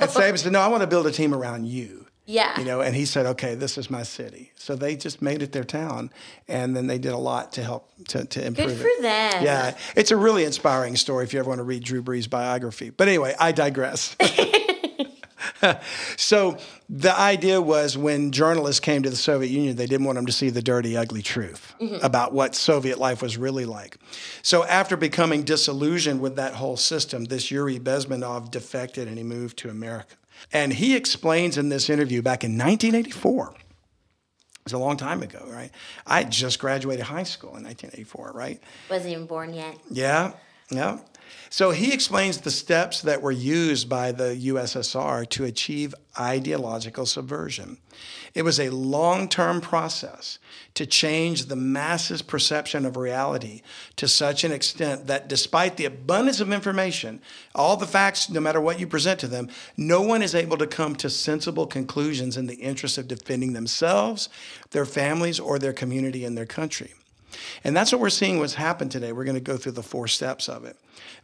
And 0.00 0.10
Saban 0.10 0.38
said, 0.38 0.52
no, 0.52 0.60
I 0.60 0.68
want 0.68 0.82
to 0.82 0.86
build 0.86 1.06
a 1.06 1.10
team 1.10 1.32
around 1.34 1.66
you. 1.66 2.05
Yeah. 2.26 2.58
You 2.58 2.64
know, 2.64 2.80
and 2.80 2.94
he 2.94 3.04
said, 3.04 3.24
okay, 3.26 3.54
this 3.54 3.78
is 3.78 3.88
my 3.88 4.02
city. 4.02 4.50
So 4.56 4.74
they 4.74 4.96
just 4.96 5.22
made 5.22 5.42
it 5.42 5.52
their 5.52 5.64
town. 5.64 6.10
And 6.48 6.76
then 6.76 6.88
they 6.88 6.98
did 6.98 7.12
a 7.12 7.18
lot 7.18 7.52
to 7.52 7.62
help 7.62 7.88
to, 8.08 8.24
to 8.24 8.44
improve 8.44 8.68
Good 8.68 8.76
it. 8.76 8.96
for 8.96 9.02
them. 9.02 9.44
Yeah. 9.44 9.76
It's 9.94 10.10
a 10.10 10.16
really 10.16 10.44
inspiring 10.44 10.96
story 10.96 11.24
if 11.24 11.32
you 11.32 11.38
ever 11.38 11.48
want 11.48 11.60
to 11.60 11.64
read 11.64 11.84
Drew 11.84 12.02
Brees' 12.02 12.28
biography. 12.28 12.90
But 12.90 13.06
anyway, 13.06 13.34
I 13.38 13.52
digress. 13.52 14.16
so 16.16 16.58
the 16.88 17.16
idea 17.18 17.60
was 17.60 17.96
when 17.96 18.32
journalists 18.32 18.80
came 18.80 19.04
to 19.04 19.10
the 19.10 19.16
Soviet 19.16 19.50
Union, 19.50 19.76
they 19.76 19.86
didn't 19.86 20.06
want 20.06 20.16
them 20.16 20.26
to 20.26 20.32
see 20.32 20.50
the 20.50 20.62
dirty, 20.62 20.96
ugly 20.96 21.22
truth 21.22 21.74
mm-hmm. 21.80 22.04
about 22.04 22.32
what 22.32 22.56
Soviet 22.56 22.98
life 22.98 23.22
was 23.22 23.36
really 23.36 23.64
like. 23.64 23.98
So 24.42 24.64
after 24.64 24.96
becoming 24.96 25.44
disillusioned 25.44 26.20
with 26.20 26.36
that 26.36 26.54
whole 26.54 26.76
system, 26.76 27.24
this 27.24 27.52
Yuri 27.52 27.78
Bezmenov 27.78 28.50
defected 28.50 29.06
and 29.06 29.16
he 29.16 29.24
moved 29.24 29.56
to 29.58 29.70
America. 29.70 30.16
And 30.52 30.72
he 30.72 30.96
explains 30.96 31.58
in 31.58 31.68
this 31.68 31.90
interview 31.90 32.22
back 32.22 32.44
in 32.44 32.52
1984. 32.52 33.54
It 33.56 34.64
was 34.64 34.72
a 34.72 34.78
long 34.78 34.96
time 34.96 35.22
ago, 35.22 35.44
right? 35.48 35.70
I 36.06 36.18
had 36.22 36.32
just 36.32 36.58
graduated 36.58 37.04
high 37.04 37.22
school 37.22 37.56
in 37.56 37.64
1984, 37.64 38.32
right? 38.34 38.60
Wasn't 38.90 39.12
even 39.12 39.26
born 39.26 39.54
yet. 39.54 39.78
Yeah. 39.90 40.32
Yeah. 40.70 40.98
So 41.50 41.70
he 41.70 41.92
explains 41.92 42.38
the 42.38 42.50
steps 42.50 43.02
that 43.02 43.22
were 43.22 43.32
used 43.32 43.88
by 43.88 44.12
the 44.12 44.36
USSR 44.46 45.28
to 45.30 45.44
achieve 45.44 45.94
ideological 46.18 47.06
subversion. 47.06 47.78
It 48.34 48.42
was 48.42 48.60
a 48.60 48.70
long 48.70 49.28
term 49.28 49.60
process 49.60 50.38
to 50.74 50.84
change 50.84 51.46
the 51.46 51.56
masses' 51.56 52.22
perception 52.22 52.84
of 52.84 52.96
reality 52.96 53.62
to 53.96 54.06
such 54.06 54.44
an 54.44 54.52
extent 54.52 55.06
that 55.06 55.28
despite 55.28 55.76
the 55.76 55.86
abundance 55.86 56.40
of 56.40 56.52
information, 56.52 57.22
all 57.54 57.76
the 57.76 57.86
facts, 57.86 58.28
no 58.28 58.40
matter 58.40 58.60
what 58.60 58.78
you 58.78 58.86
present 58.86 59.20
to 59.20 59.28
them, 59.28 59.48
no 59.76 60.02
one 60.02 60.22
is 60.22 60.34
able 60.34 60.58
to 60.58 60.66
come 60.66 60.94
to 60.96 61.08
sensible 61.08 61.66
conclusions 61.66 62.36
in 62.36 62.46
the 62.46 62.56
interest 62.56 62.98
of 62.98 63.08
defending 63.08 63.52
themselves, 63.52 64.28
their 64.70 64.86
families, 64.86 65.40
or 65.40 65.58
their 65.58 65.72
community 65.72 66.24
and 66.24 66.36
their 66.36 66.46
country. 66.46 66.92
And 67.64 67.76
that's 67.76 67.92
what 67.92 68.00
we're 68.00 68.10
seeing 68.10 68.38
what's 68.38 68.54
happened 68.54 68.90
today. 68.90 69.12
We're 69.12 69.24
going 69.24 69.36
to 69.36 69.40
go 69.40 69.56
through 69.56 69.72
the 69.72 69.82
four 69.82 70.08
steps 70.08 70.48
of 70.48 70.64
it. 70.64 70.78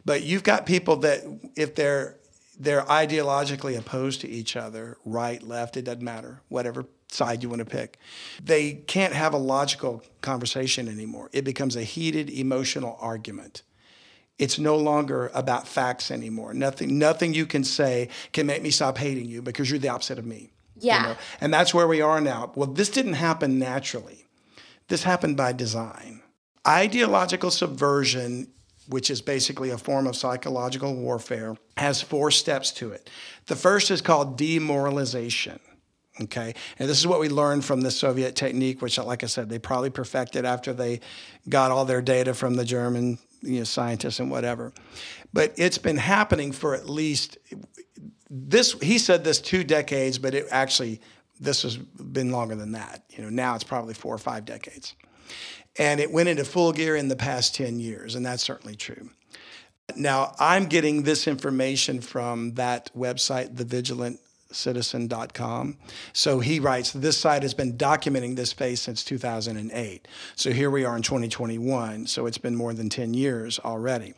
But 0.05 0.23
you've 0.23 0.43
got 0.43 0.65
people 0.65 0.97
that, 0.97 1.21
if 1.55 1.75
they're 1.75 2.17
they're 2.59 2.83
ideologically 2.83 3.77
opposed 3.77 4.21
to 4.21 4.29
each 4.29 4.55
other, 4.55 4.97
right, 5.05 5.41
left, 5.41 5.75
it 5.75 5.83
doesn't 5.83 6.03
matter, 6.03 6.41
whatever 6.49 6.85
side 7.09 7.43
you 7.43 7.49
want 7.49 7.59
to 7.59 7.65
pick. 7.65 7.97
They 8.43 8.73
can't 8.73 9.13
have 9.13 9.33
a 9.33 9.37
logical 9.37 10.03
conversation 10.21 10.87
anymore. 10.87 11.29
It 11.33 11.43
becomes 11.43 11.75
a 11.75 11.83
heated 11.83 12.29
emotional 12.29 12.97
argument. 12.99 13.63
It's 14.39 14.57
no 14.57 14.75
longer 14.75 15.31
about 15.33 15.67
facts 15.67 16.09
anymore. 16.09 16.53
Nothing 16.53 16.97
nothing 16.97 17.33
you 17.33 17.45
can 17.45 17.63
say 17.63 18.09
can 18.31 18.47
make 18.47 18.63
me 18.63 18.71
stop 18.71 18.97
hating 18.97 19.25
you 19.25 19.41
because 19.41 19.69
you're 19.69 19.79
the 19.79 19.89
opposite 19.89 20.17
of 20.17 20.25
me. 20.25 20.51
Yeah. 20.79 21.01
You 21.01 21.07
know? 21.09 21.15
And 21.39 21.53
that's 21.53 21.73
where 21.73 21.87
we 21.87 22.01
are 22.01 22.19
now. 22.19 22.51
Well, 22.55 22.67
this 22.67 22.89
didn't 22.89 23.13
happen 23.13 23.59
naturally. 23.59 24.22
This 24.87 25.03
happened 25.03 25.37
by 25.37 25.53
design. 25.53 26.21
Ideological 26.67 27.51
subversion 27.51 28.47
which 28.87 29.09
is 29.09 29.21
basically 29.21 29.69
a 29.69 29.77
form 29.77 30.07
of 30.07 30.15
psychological 30.15 30.95
warfare, 30.95 31.55
has 31.77 32.01
four 32.01 32.31
steps 32.31 32.71
to 32.71 32.91
it. 32.91 33.09
The 33.47 33.55
first 33.55 33.91
is 33.91 34.01
called 34.01 34.37
demoralization. 34.37 35.59
Okay, 36.21 36.53
and 36.77 36.87
this 36.87 36.99
is 36.99 37.07
what 37.07 37.19
we 37.19 37.27
learned 37.27 37.65
from 37.65 37.81
the 37.81 37.89
Soviet 37.89 38.35
technique, 38.35 38.83
which, 38.83 38.99
like 38.99 39.23
I 39.23 39.27
said, 39.27 39.49
they 39.49 39.57
probably 39.57 39.89
perfected 39.89 40.45
after 40.45 40.71
they 40.71 40.99
got 41.49 41.71
all 41.71 41.85
their 41.85 42.03
data 42.03 42.35
from 42.35 42.53
the 42.53 42.65
German 42.65 43.17
you 43.41 43.59
know, 43.59 43.63
scientists 43.63 44.19
and 44.19 44.29
whatever. 44.29 44.73
But 45.33 45.53
it's 45.57 45.79
been 45.79 45.97
happening 45.97 46.51
for 46.51 46.75
at 46.75 46.87
least 46.87 47.39
this. 48.29 48.73
He 48.73 48.99
said 48.99 49.23
this 49.23 49.41
two 49.41 49.63
decades, 49.63 50.19
but 50.19 50.35
it 50.35 50.45
actually 50.51 51.01
this 51.39 51.63
has 51.63 51.77
been 51.77 52.31
longer 52.31 52.55
than 52.55 52.73
that. 52.73 53.03
You 53.09 53.23
know, 53.23 53.29
now 53.29 53.55
it's 53.55 53.63
probably 53.63 53.93
four 53.93 54.13
or 54.13 54.19
five 54.19 54.45
decades. 54.45 54.95
And 55.77 55.99
it 55.99 56.11
went 56.11 56.29
into 56.29 56.45
full 56.45 56.71
gear 56.71 56.95
in 56.95 57.07
the 57.07 57.15
past 57.15 57.55
10 57.55 57.79
years, 57.79 58.15
and 58.15 58.25
that's 58.25 58.43
certainly 58.43 58.75
true. 58.75 59.09
Now, 59.95 60.33
I'm 60.39 60.65
getting 60.65 61.03
this 61.03 61.27
information 61.27 61.99
from 61.99 62.53
that 62.53 62.89
website, 62.95 63.55
thevigilantcitizen.com. 63.55 65.77
So 66.13 66.39
he 66.39 66.59
writes, 66.59 66.91
This 66.91 67.17
site 67.17 67.43
has 67.43 67.53
been 67.53 67.77
documenting 67.77 68.35
this 68.35 68.51
phase 68.53 68.81
since 68.81 69.03
2008. 69.03 70.07
So 70.35 70.51
here 70.51 70.71
we 70.71 70.85
are 70.85 70.95
in 70.95 71.01
2021. 71.01 72.07
So 72.07 72.27
it's 72.27 72.37
been 72.37 72.55
more 72.55 72.73
than 72.73 72.87
10 72.89 73.13
years 73.13 73.59
already. 73.59 74.13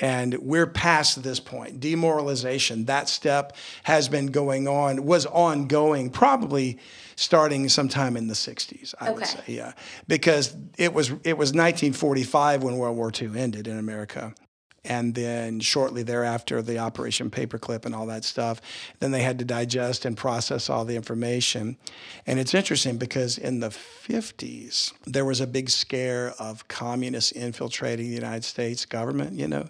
And 0.00 0.34
we're 0.38 0.66
past 0.66 1.22
this 1.22 1.40
point. 1.40 1.78
Demoralization, 1.78 2.86
that 2.86 3.08
step 3.08 3.54
has 3.82 4.08
been 4.08 4.28
going 4.28 4.66
on, 4.66 5.04
was 5.04 5.26
ongoing 5.26 6.10
probably 6.10 6.78
starting 7.16 7.68
sometime 7.68 8.16
in 8.16 8.26
the 8.26 8.34
60s, 8.34 8.94
I 8.98 9.10
would 9.10 9.26
say. 9.26 9.42
Yeah. 9.46 9.72
Because 10.08 10.56
it 10.78 10.94
was 10.94 11.10
it 11.22 11.36
was 11.36 11.50
1945 11.50 12.62
when 12.62 12.78
World 12.78 12.96
War 12.96 13.12
II 13.14 13.38
ended 13.38 13.68
in 13.68 13.78
America. 13.78 14.34
And 14.84 15.14
then 15.14 15.60
shortly 15.60 16.02
thereafter, 16.02 16.62
the 16.62 16.78
Operation 16.78 17.30
Paperclip 17.30 17.84
and 17.84 17.94
all 17.94 18.06
that 18.06 18.24
stuff. 18.24 18.62
Then 18.98 19.10
they 19.10 19.22
had 19.22 19.38
to 19.40 19.44
digest 19.44 20.06
and 20.06 20.16
process 20.16 20.70
all 20.70 20.86
the 20.86 20.96
information. 20.96 21.76
And 22.26 22.38
it's 22.38 22.54
interesting 22.54 22.96
because 22.96 23.36
in 23.36 23.60
the 23.60 23.68
50s, 23.68 24.92
there 25.04 25.24
was 25.26 25.40
a 25.40 25.46
big 25.46 25.68
scare 25.68 26.34
of 26.38 26.66
communists 26.68 27.32
infiltrating 27.32 28.08
the 28.08 28.14
United 28.14 28.44
States 28.44 28.86
government, 28.86 29.38
you 29.38 29.48
know. 29.48 29.68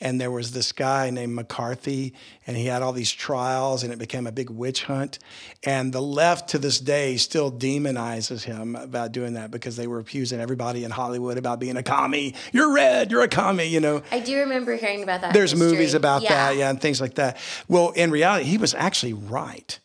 And 0.00 0.20
there 0.20 0.30
was 0.30 0.52
this 0.52 0.72
guy 0.72 1.10
named 1.10 1.34
McCarthy, 1.34 2.14
and 2.46 2.56
he 2.56 2.66
had 2.66 2.82
all 2.82 2.92
these 2.92 3.12
trials, 3.12 3.82
and 3.82 3.92
it 3.92 3.98
became 3.98 4.26
a 4.26 4.32
big 4.32 4.50
witch 4.50 4.84
hunt. 4.84 5.18
And 5.64 5.92
the 5.92 6.02
left 6.02 6.50
to 6.50 6.58
this 6.58 6.80
day 6.80 7.16
still 7.16 7.50
demonizes 7.50 8.44
him 8.44 8.76
about 8.76 9.12
doing 9.12 9.34
that 9.34 9.50
because 9.50 9.76
they 9.76 9.86
were 9.86 10.00
accusing 10.00 10.40
everybody 10.40 10.84
in 10.84 10.90
Hollywood 10.90 11.38
about 11.38 11.60
being 11.60 11.76
a 11.76 11.82
commie. 11.82 12.34
You're 12.52 12.74
red, 12.74 13.10
you're 13.10 13.22
a 13.22 13.28
commie, 13.28 13.68
you 13.68 13.80
know. 13.80 14.02
I 14.10 14.20
do 14.20 14.38
remember 14.40 14.76
hearing 14.76 15.02
about 15.02 15.20
that. 15.22 15.32
There's 15.32 15.52
history. 15.52 15.70
movies 15.70 15.94
about 15.94 16.22
yeah. 16.22 16.28
that, 16.28 16.56
yeah, 16.56 16.70
and 16.70 16.80
things 16.80 17.00
like 17.00 17.14
that. 17.14 17.38
Well, 17.68 17.90
in 17.90 18.10
reality, 18.10 18.44
he 18.44 18.58
was 18.58 18.74
actually 18.74 19.12
right. 19.12 19.78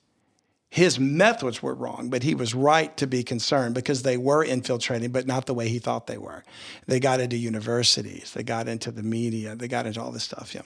His 0.72 1.00
methods 1.00 1.64
were 1.64 1.74
wrong, 1.74 2.12
but 2.12 2.22
he 2.22 2.36
was 2.36 2.54
right 2.54 2.96
to 2.98 3.08
be 3.08 3.24
concerned 3.24 3.74
because 3.74 4.04
they 4.04 4.18
were 4.18 4.44
infiltrating, 4.44 5.12
but 5.12 5.26
not 5.26 5.48
the 5.48 5.54
way 5.56 5.68
he 5.68 5.80
thought 5.80 6.06
they 6.06 6.20
were. 6.20 6.44
They 6.86 7.00
got 7.00 7.20
into 7.20 7.38
universities, 7.38 8.34
they 8.36 8.44
got 8.44 8.68
into 8.68 8.92
the 8.92 9.02
media, 9.02 9.56
they 9.56 9.68
got 9.68 9.88
into 9.88 10.00
all 10.00 10.12
this 10.12 10.26
stuff, 10.26 10.54
yeah. 10.54 10.62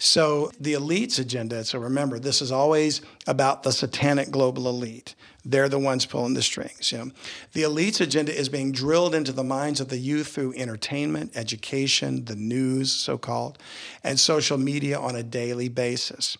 So 0.00 0.50
the 0.58 0.72
elite's 0.72 1.20
agenda, 1.20 1.62
so 1.64 1.78
remember, 1.78 2.18
this 2.18 2.42
is 2.42 2.50
always 2.50 3.00
about 3.28 3.62
the 3.62 3.70
satanic 3.70 4.32
global 4.32 4.68
elite. 4.68 5.14
They're 5.44 5.68
the 5.68 5.78
ones 5.78 6.04
pulling 6.04 6.34
the 6.34 6.42
strings. 6.42 6.90
You 6.90 6.98
know? 6.98 7.10
The 7.52 7.62
elite's 7.62 8.00
agenda 8.00 8.36
is 8.36 8.48
being 8.48 8.72
drilled 8.72 9.14
into 9.14 9.30
the 9.30 9.44
minds 9.44 9.80
of 9.80 9.88
the 9.88 9.98
youth 9.98 10.28
through 10.28 10.54
entertainment, 10.56 11.32
education, 11.36 12.24
the 12.24 12.34
news, 12.34 12.90
so 12.90 13.18
called, 13.18 13.58
and 14.02 14.18
social 14.18 14.58
media 14.58 14.98
on 14.98 15.14
a 15.14 15.22
daily 15.22 15.68
basis. 15.68 16.38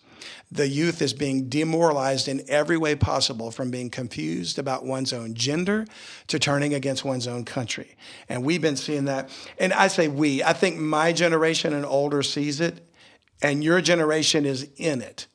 The 0.51 0.67
youth 0.67 1.01
is 1.01 1.13
being 1.13 1.49
demoralized 1.49 2.27
in 2.27 2.43
every 2.47 2.77
way 2.77 2.95
possible, 2.95 3.51
from 3.51 3.71
being 3.71 3.89
confused 3.89 4.59
about 4.59 4.85
one's 4.85 5.13
own 5.13 5.33
gender 5.33 5.85
to 6.27 6.39
turning 6.39 6.73
against 6.73 7.03
one's 7.05 7.27
own 7.27 7.45
country. 7.45 7.95
And 8.29 8.43
we've 8.43 8.61
been 8.61 8.77
seeing 8.77 9.05
that. 9.05 9.29
And 9.59 9.73
I 9.73 9.87
say 9.87 10.07
we, 10.07 10.43
I 10.43 10.53
think 10.53 10.77
my 10.77 11.13
generation 11.13 11.73
and 11.73 11.85
older 11.85 12.23
sees 12.23 12.59
it, 12.61 12.79
and 13.41 13.63
your 13.63 13.81
generation 13.81 14.45
is 14.45 14.67
in 14.77 15.01
it 15.01 15.27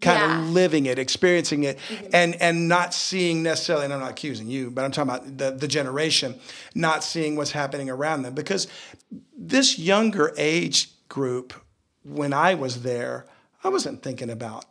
kind 0.00 0.18
Yeah. 0.18 0.40
of 0.40 0.50
living 0.50 0.86
it, 0.86 0.98
experiencing 0.98 1.64
it, 1.64 1.78
mm-hmm. 1.88 2.06
and 2.12 2.34
and 2.42 2.68
not 2.68 2.92
seeing 2.92 3.42
necessarily. 3.42 3.84
And 3.84 3.94
I'm 3.94 4.00
not 4.00 4.10
accusing 4.10 4.48
you, 4.48 4.70
but 4.70 4.84
I'm 4.84 4.90
talking 4.90 5.10
about 5.10 5.38
the 5.38 5.50
the 5.52 5.68
generation 5.68 6.34
not 6.74 7.04
seeing 7.04 7.36
what's 7.36 7.52
happening 7.52 7.88
around 7.88 8.22
them 8.22 8.34
because 8.34 8.66
this 9.36 9.78
younger 9.78 10.34
age 10.36 10.90
group, 11.08 11.54
when 12.02 12.32
I 12.32 12.54
was 12.54 12.82
there, 12.82 13.26
I 13.64 13.68
wasn't 13.68 14.02
thinking 14.02 14.30
about 14.30 14.66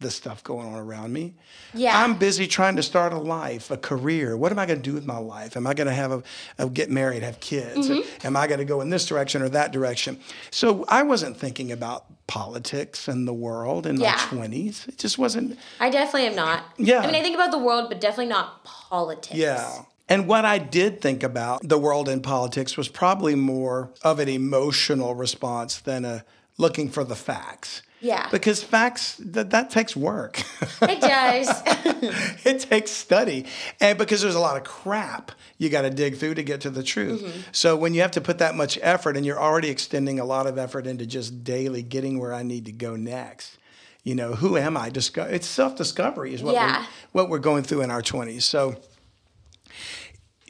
the 0.00 0.10
stuff 0.10 0.42
going 0.42 0.66
on 0.66 0.76
around 0.76 1.12
me. 1.12 1.34
Yeah. 1.74 2.02
I'm 2.02 2.16
busy 2.16 2.46
trying 2.46 2.76
to 2.76 2.82
start 2.82 3.12
a 3.12 3.18
life, 3.18 3.70
a 3.70 3.76
career. 3.76 4.34
What 4.34 4.50
am 4.50 4.58
I 4.58 4.64
going 4.64 4.78
to 4.80 4.82
do 4.82 4.94
with 4.94 5.04
my 5.04 5.18
life? 5.18 5.58
Am 5.58 5.66
I 5.66 5.74
going 5.74 5.88
to 5.88 5.92
have 5.92 6.10
a, 6.10 6.22
a 6.58 6.70
get 6.70 6.90
married, 6.90 7.22
have 7.22 7.38
kids? 7.40 7.86
Mm-hmm. 7.90 8.26
Am 8.26 8.34
I 8.34 8.46
going 8.46 8.60
to 8.60 8.64
go 8.64 8.80
in 8.80 8.88
this 8.88 9.04
direction 9.04 9.42
or 9.42 9.50
that 9.50 9.72
direction? 9.72 10.18
So 10.50 10.86
I 10.88 11.02
wasn't 11.02 11.36
thinking 11.36 11.70
about 11.70 12.06
politics 12.28 13.08
and 13.08 13.28
the 13.28 13.34
world 13.34 13.86
in 13.86 14.00
Yeah. 14.00 14.12
my 14.32 14.46
20s. 14.48 14.88
It 14.88 14.96
just 14.96 15.18
wasn't. 15.18 15.58
I 15.80 15.90
definitely 15.90 16.28
am 16.28 16.34
not. 16.36 16.64
Yeah. 16.78 17.00
I 17.00 17.06
mean, 17.06 17.14
I 17.14 17.20
think 17.22 17.34
about 17.34 17.50
the 17.50 17.58
world, 17.58 17.90
but 17.90 18.00
definitely 18.00 18.28
not 18.30 18.64
politics. 18.64 19.36
Yeah. 19.36 19.82
And 20.08 20.26
what 20.26 20.46
I 20.46 20.56
did 20.56 21.02
think 21.02 21.22
about 21.22 21.68
the 21.68 21.78
world 21.78 22.08
and 22.08 22.22
politics 22.22 22.74
was 22.74 22.88
probably 22.88 23.34
more 23.34 23.90
of 24.02 24.18
an 24.18 24.30
emotional 24.30 25.14
response 25.14 25.78
than 25.78 26.06
a 26.06 26.24
looking 26.56 26.88
for 26.88 27.04
the 27.04 27.14
facts. 27.14 27.82
Yeah. 28.00 28.28
Because 28.30 28.62
facts 28.62 29.16
that 29.16 29.50
that 29.50 29.70
takes 29.70 29.94
work. 29.94 30.42
It 30.82 31.00
does. 31.00 31.62
it 32.46 32.60
takes 32.60 32.90
study. 32.90 33.46
And 33.80 33.98
because 33.98 34.22
there's 34.22 34.34
a 34.34 34.40
lot 34.40 34.56
of 34.56 34.64
crap 34.64 35.32
you 35.58 35.68
got 35.68 35.82
to 35.82 35.90
dig 35.90 36.16
through 36.16 36.34
to 36.34 36.42
get 36.42 36.62
to 36.62 36.70
the 36.70 36.82
truth. 36.82 37.20
Mm-hmm. 37.22 37.40
So 37.52 37.76
when 37.76 37.92
you 37.92 38.00
have 38.00 38.12
to 38.12 38.20
put 38.22 38.38
that 38.38 38.54
much 38.54 38.78
effort 38.80 39.16
and 39.16 39.26
you're 39.26 39.38
already 39.40 39.68
extending 39.68 40.18
a 40.18 40.24
lot 40.24 40.46
of 40.46 40.56
effort 40.56 40.86
into 40.86 41.04
just 41.04 41.44
daily 41.44 41.82
getting 41.82 42.18
where 42.18 42.32
I 42.32 42.42
need 42.42 42.64
to 42.64 42.72
go 42.72 42.96
next. 42.96 43.58
You 44.02 44.14
know, 44.14 44.32
who 44.34 44.56
am 44.56 44.78
I? 44.78 44.88
Disco- 44.88 45.28
it's 45.28 45.46
self-discovery 45.46 46.32
is 46.32 46.42
what 46.42 46.54
Yeah. 46.54 46.86
we're, 47.12 47.22
what 47.22 47.28
we're 47.30 47.38
going 47.38 47.62
through 47.64 47.82
in 47.82 47.90
our 47.90 48.00
20s. 48.00 48.42
So 48.42 48.76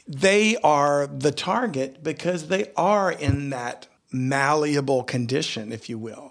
they 0.07 0.55
are 0.63 1.07
the 1.07 1.31
target 1.31 2.01
because 2.01 2.47
they 2.47 2.71
are 2.77 3.11
in 3.11 3.49
that 3.49 3.87
malleable 4.11 5.03
condition, 5.03 5.71
if 5.73 5.89
you 5.89 5.97
will. 5.97 6.30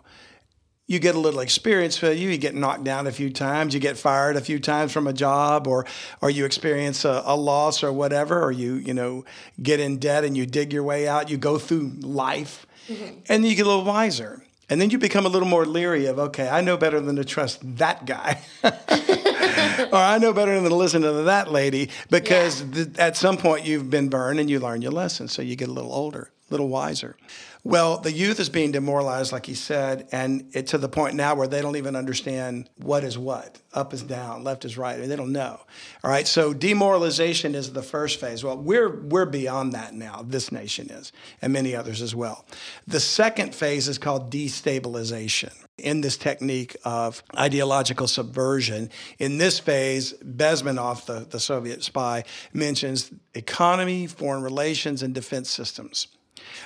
You 0.91 0.99
get 0.99 1.15
a 1.15 1.21
little 1.21 1.39
experience 1.39 2.03
with 2.03 2.19
you, 2.19 2.31
you 2.31 2.37
get 2.37 2.57
knocked 2.57 2.83
down 2.83 3.07
a 3.07 3.13
few 3.13 3.31
times, 3.31 3.75
you 3.75 3.79
get 3.79 3.97
fired 3.97 4.35
a 4.35 4.41
few 4.41 4.59
times 4.59 4.91
from 4.91 5.07
a 5.07 5.13
job, 5.13 5.69
or 5.69 5.87
or 6.21 6.31
you 6.31 6.45
experience 6.45 7.05
a, 7.05 7.23
a 7.27 7.37
loss 7.37 7.85
or 7.85 7.93
whatever, 7.93 8.43
or 8.43 8.51
you, 8.51 8.75
you 8.75 8.93
know, 8.93 9.25
get 9.63 9.79
in 9.79 9.99
debt 9.99 10.25
and 10.25 10.37
you 10.37 10.47
dig 10.47 10.73
your 10.73 10.83
way 10.83 11.07
out, 11.07 11.31
you 11.31 11.37
go 11.37 11.61
through 11.61 11.93
life, 12.01 12.67
mm-hmm. 12.89 13.05
and 13.05 13.25
then 13.29 13.45
you 13.45 13.55
get 13.55 13.67
a 13.67 13.69
little 13.69 13.85
wiser. 13.85 14.43
And 14.69 14.81
then 14.81 14.91
you 14.91 14.99
become 14.99 15.27
a 15.27 15.29
little 15.29 15.47
more 15.47 15.65
leery 15.65 16.07
of, 16.07 16.19
okay, 16.19 16.49
I 16.49 16.61
know 16.61 16.77
better 16.77 16.99
than 16.99 17.15
to 17.17 17.25
trust 17.25 17.61
that 17.79 18.05
guy. 18.05 18.41
or 18.65 19.99
I 19.99 20.19
know 20.19 20.33
better 20.33 20.55
than 20.55 20.69
to 20.69 20.75
listen 20.75 21.03
to 21.03 21.13
that 21.13 21.53
lady 21.53 21.91
because 22.09 22.63
th- 22.63 22.99
at 22.99 23.17
some 23.17 23.37
point 23.37 23.65
you've 23.65 23.91
been 23.91 24.09
burned 24.09 24.41
and 24.41 24.51
you 24.51 24.59
learn 24.59 24.83
your 24.83 24.93
lesson. 24.93 25.29
So 25.29 25.41
you 25.41 25.55
get 25.55 25.69
a 25.69 25.73
little 25.73 25.93
older, 25.93 26.31
little 26.51 26.69
wiser. 26.69 27.17
Well, 27.63 27.99
the 27.99 28.13
youth 28.13 28.41
is 28.41 28.49
being 28.49 28.73
demoralized, 28.73 29.33
like 29.33 29.45
he 29.45 29.55
said, 29.55 30.09
and 30.13 30.51
it, 30.55 30.69
to 30.69 30.79
the 30.79 30.89
point 30.89 31.15
now 31.15 31.35
where 31.35 31.47
they 31.47 31.61
don't 31.61 31.77
even 31.77 31.95
understand 31.95 32.71
what 32.77 33.05
is 33.05 33.19
what, 33.19 33.61
up 33.75 33.93
is 33.93 34.03
down, 34.03 34.45
left 34.45 34.65
is 34.65 34.79
right. 34.79 34.99
And 34.99 35.11
they 35.11 35.17
don't 35.17 35.33
know. 35.33 35.61
All 36.03 36.11
right, 36.11 36.27
so 36.27 36.55
demoralization 36.55 37.55
is 37.55 37.73
the 37.73 37.83
first 37.83 38.19
phase. 38.19 38.43
Well, 38.43 38.57
we're 38.57 39.03
we're 39.03 39.27
beyond 39.27 39.75
that 39.75 39.93
now. 39.93 40.25
This 40.27 40.51
nation 40.51 40.89
is, 40.91 41.13
and 41.43 41.53
many 41.53 41.77
others 41.77 42.01
as 42.01 42.15
well. 42.15 42.47
The 42.87 43.01
second 43.01 43.55
phase 43.55 43.89
is 43.89 43.99
called 43.99 44.33
destabilization. 44.33 45.53
In 45.77 46.01
this 46.03 46.17
technique 46.17 46.77
of 46.85 47.23
ideological 47.39 48.07
subversion, 48.07 48.91
in 49.19 49.39
this 49.39 49.59
phase, 49.59 50.13
Bezmenov, 50.15 51.07
the, 51.07 51.27
the 51.29 51.41
Soviet 51.41 51.83
spy, 51.83 52.25
mentions 52.53 53.11
economy, 53.35 54.07
foreign 54.07 54.43
relations, 54.43 55.03
and 55.03 55.15
defense 55.15 55.51
systems. 55.51 56.09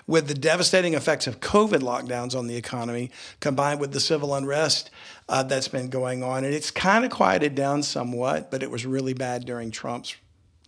With 0.07 0.29
the 0.29 0.35
devastating 0.35 0.95
effects 0.95 1.27
of 1.27 1.41
COVID 1.41 1.81
lockdowns 1.81 2.37
on 2.37 2.47
the 2.47 2.57
economy, 2.57 3.11
combined 3.41 3.81
with 3.81 3.93
the 3.93 4.01
civil 4.01 4.35
unrest 4.35 4.91
uh, 5.29 5.43
that's 5.43 5.69
been 5.69 5.89
going 5.89 6.23
on, 6.23 6.45
and 6.45 6.55
it's 6.55 6.71
kind 6.71 7.05
of 7.05 7.11
quieted 7.11 7.55
down 7.55 7.83
somewhat, 7.83 8.51
but 8.51 8.63
it 8.63 8.71
was 8.71 8.85
really 8.85 9.15
bad 9.15 9.45
during 9.47 9.71
Trump's 9.71 10.17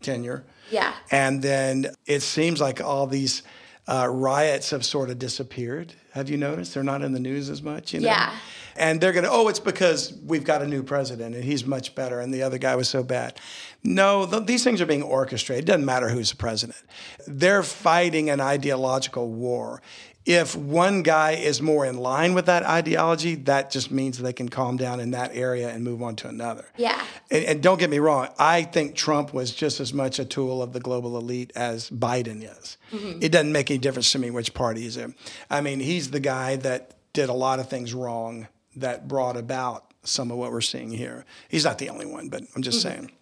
tenure. 0.00 0.44
Yeah. 0.70 0.94
And 1.10 1.42
then 1.42 1.88
it 2.06 2.20
seems 2.20 2.60
like 2.60 2.80
all 2.80 3.06
these 3.06 3.42
uh, 3.88 4.08
riots 4.10 4.70
have 4.70 4.84
sort 4.84 5.10
of 5.10 5.18
disappeared. 5.18 5.94
Have 6.12 6.28
you 6.28 6.36
noticed? 6.36 6.74
They're 6.74 6.82
not 6.82 7.02
in 7.02 7.12
the 7.12 7.20
news 7.20 7.48
as 7.50 7.62
much, 7.62 7.94
you 7.94 8.00
know? 8.00 8.08
Yeah. 8.08 8.34
And 8.74 9.00
they're 9.00 9.12
going 9.12 9.24
to, 9.24 9.30
oh, 9.30 9.48
it's 9.48 9.60
because 9.60 10.12
we've 10.24 10.44
got 10.44 10.60
a 10.60 10.66
new 10.66 10.82
president 10.82 11.34
and 11.34 11.44
he's 11.44 11.64
much 11.64 11.94
better 11.94 12.20
and 12.20 12.34
the 12.34 12.42
other 12.42 12.58
guy 12.58 12.76
was 12.76 12.88
so 12.88 13.02
bad. 13.02 13.40
No, 13.82 14.26
th- 14.26 14.44
these 14.46 14.64
things 14.64 14.80
are 14.80 14.86
being 14.86 15.02
orchestrated. 15.02 15.64
It 15.64 15.66
doesn't 15.66 15.84
matter 15.84 16.08
who's 16.08 16.30
the 16.30 16.36
president. 16.36 16.78
They're 17.26 17.62
fighting 17.62 18.28
an 18.28 18.40
ideological 18.40 19.30
war. 19.30 19.80
If 20.26 20.56
one 20.56 21.02
guy 21.02 21.32
is 21.32 21.62
more 21.62 21.86
in 21.86 21.98
line 21.98 22.34
with 22.34 22.46
that 22.46 22.64
ideology, 22.64 23.36
that 23.36 23.70
just 23.70 23.92
means 23.92 24.18
they 24.18 24.32
can 24.32 24.48
calm 24.48 24.76
down 24.76 24.98
in 24.98 25.12
that 25.12 25.30
area 25.34 25.68
and 25.70 25.84
move 25.84 26.02
on 26.02 26.16
to 26.16 26.28
another. 26.28 26.64
Yeah. 26.76 27.00
And, 27.30 27.44
and 27.44 27.62
don't 27.62 27.78
get 27.78 27.90
me 27.90 28.00
wrong, 28.00 28.28
I 28.36 28.64
think 28.64 28.96
Trump 28.96 29.32
was 29.32 29.52
just 29.52 29.78
as 29.78 29.94
much 29.94 30.18
a 30.18 30.24
tool 30.24 30.62
of 30.62 30.72
the 30.72 30.80
global 30.80 31.16
elite 31.16 31.52
as 31.54 31.88
Biden 31.90 32.42
is. 32.42 32.76
Mm-hmm. 32.90 33.20
It 33.22 33.30
doesn't 33.30 33.52
make 33.52 33.70
any 33.70 33.78
difference 33.78 34.10
to 34.12 34.18
me 34.18 34.30
which 34.30 34.52
party 34.52 34.80
he's 34.80 34.96
in. 34.96 35.14
I 35.48 35.60
mean, 35.60 35.78
he's 35.78 36.10
the 36.10 36.20
guy 36.20 36.56
that 36.56 36.96
did 37.12 37.28
a 37.28 37.34
lot 37.34 37.60
of 37.60 37.70
things 37.70 37.94
wrong 37.94 38.48
that 38.74 39.06
brought 39.06 39.36
about 39.36 39.92
some 40.02 40.32
of 40.32 40.38
what 40.38 40.50
we're 40.50 40.60
seeing 40.60 40.90
here. 40.90 41.24
He's 41.48 41.64
not 41.64 41.78
the 41.78 41.88
only 41.88 42.06
one, 42.06 42.28
but 42.28 42.42
I'm 42.54 42.62
just 42.62 42.84
mm-hmm. 42.84 42.96
saying. 42.96 43.12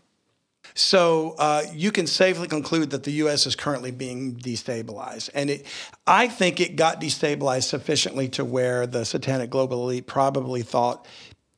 So 0.75 1.37
uh, 1.39 1.63
you 1.73 1.93
can 1.93 2.07
safely 2.07 2.49
conclude 2.49 2.91
that 2.91 3.05
the 3.05 3.13
U.S. 3.13 3.47
is 3.47 3.55
currently 3.55 3.93
being 3.93 4.35
destabilized, 4.35 5.31
and 5.33 5.51
it, 5.51 5.67
I 6.07 6.27
think 6.27 6.61
it 6.61 6.75
got 6.75 7.01
destabilized 7.01 7.65
sufficiently 7.65 8.29
to 8.31 8.45
where 8.45 8.87
the 8.87 9.05
satanic 9.05 9.51
global 9.51 9.85
elite 9.85 10.07
probably 10.07 10.63
thought 10.63 11.07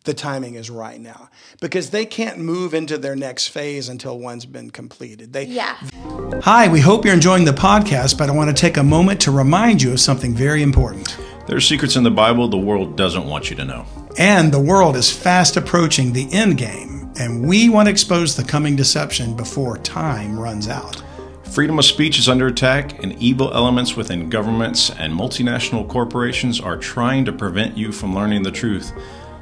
the 0.07 0.15
timing 0.15 0.55
is 0.55 0.71
right 0.71 1.01
now 1.01 1.29
because 1.61 1.91
they 1.91 2.07
can't 2.07 2.39
move 2.39 2.73
into 2.73 2.97
their 2.97 3.17
next 3.17 3.49
phase 3.49 3.89
until 3.89 4.19
one's 4.19 4.47
been 4.47 4.71
completed. 4.71 5.33
They, 5.33 5.45
Yeah. 5.45 5.77
Hi, 6.43 6.69
we 6.69 6.81
hope 6.81 7.05
you're 7.05 7.15
enjoying 7.15 7.45
the 7.45 7.53
podcast, 7.53 8.17
but 8.17 8.31
I 8.31 8.33
want 8.33 8.55
to 8.55 8.59
take 8.59 8.77
a 8.77 8.83
moment 8.83 9.21
to 9.23 9.31
remind 9.31 9.83
you 9.83 9.93
of 9.93 10.01
something 10.01 10.35
very 10.35 10.63
important. 10.63 11.17
There 11.47 11.57
are 11.57 11.61
secrets 11.61 11.97
in 11.97 12.05
the 12.05 12.11
Bible 12.11 12.49
the 12.49 12.57
world 12.57 12.97
doesn't 12.97 13.27
want 13.27 13.51
you 13.51 13.57
to 13.57 13.65
know. 13.65 13.85
And 14.19 14.53
the 14.53 14.61
world 14.61 14.97
is 14.97 15.13
fast 15.13 15.57
approaching 15.57 16.13
the 16.13 16.33
end 16.33 16.57
game, 16.57 16.96
and 17.19 17.47
we 17.47 17.69
want 17.69 17.87
to 17.87 17.91
expose 17.91 18.37
the 18.37 18.45
coming 18.45 18.77
deception 18.77 19.35
before 19.35 19.79
time 19.79 20.39
runs 20.39 20.69
out. 20.69 21.03
Freedom 21.45 21.79
of 21.79 21.85
speech 21.85 22.19
is 22.19 22.29
under 22.29 22.49
attack, 22.49 23.03
and 23.03 23.15
evil 23.23 23.53
elements 23.55 23.97
within 23.97 24.29
governments 24.29 24.91
and 24.91 25.13
multinational 25.13 25.89
corporations 25.89 26.61
are 26.61 26.77
trying 26.77 27.25
to 27.25 27.33
prevent 27.33 27.77
you 27.77 27.93
from 27.93 28.15
learning 28.15 28.43
the 28.43 28.51
truth. 28.51 28.93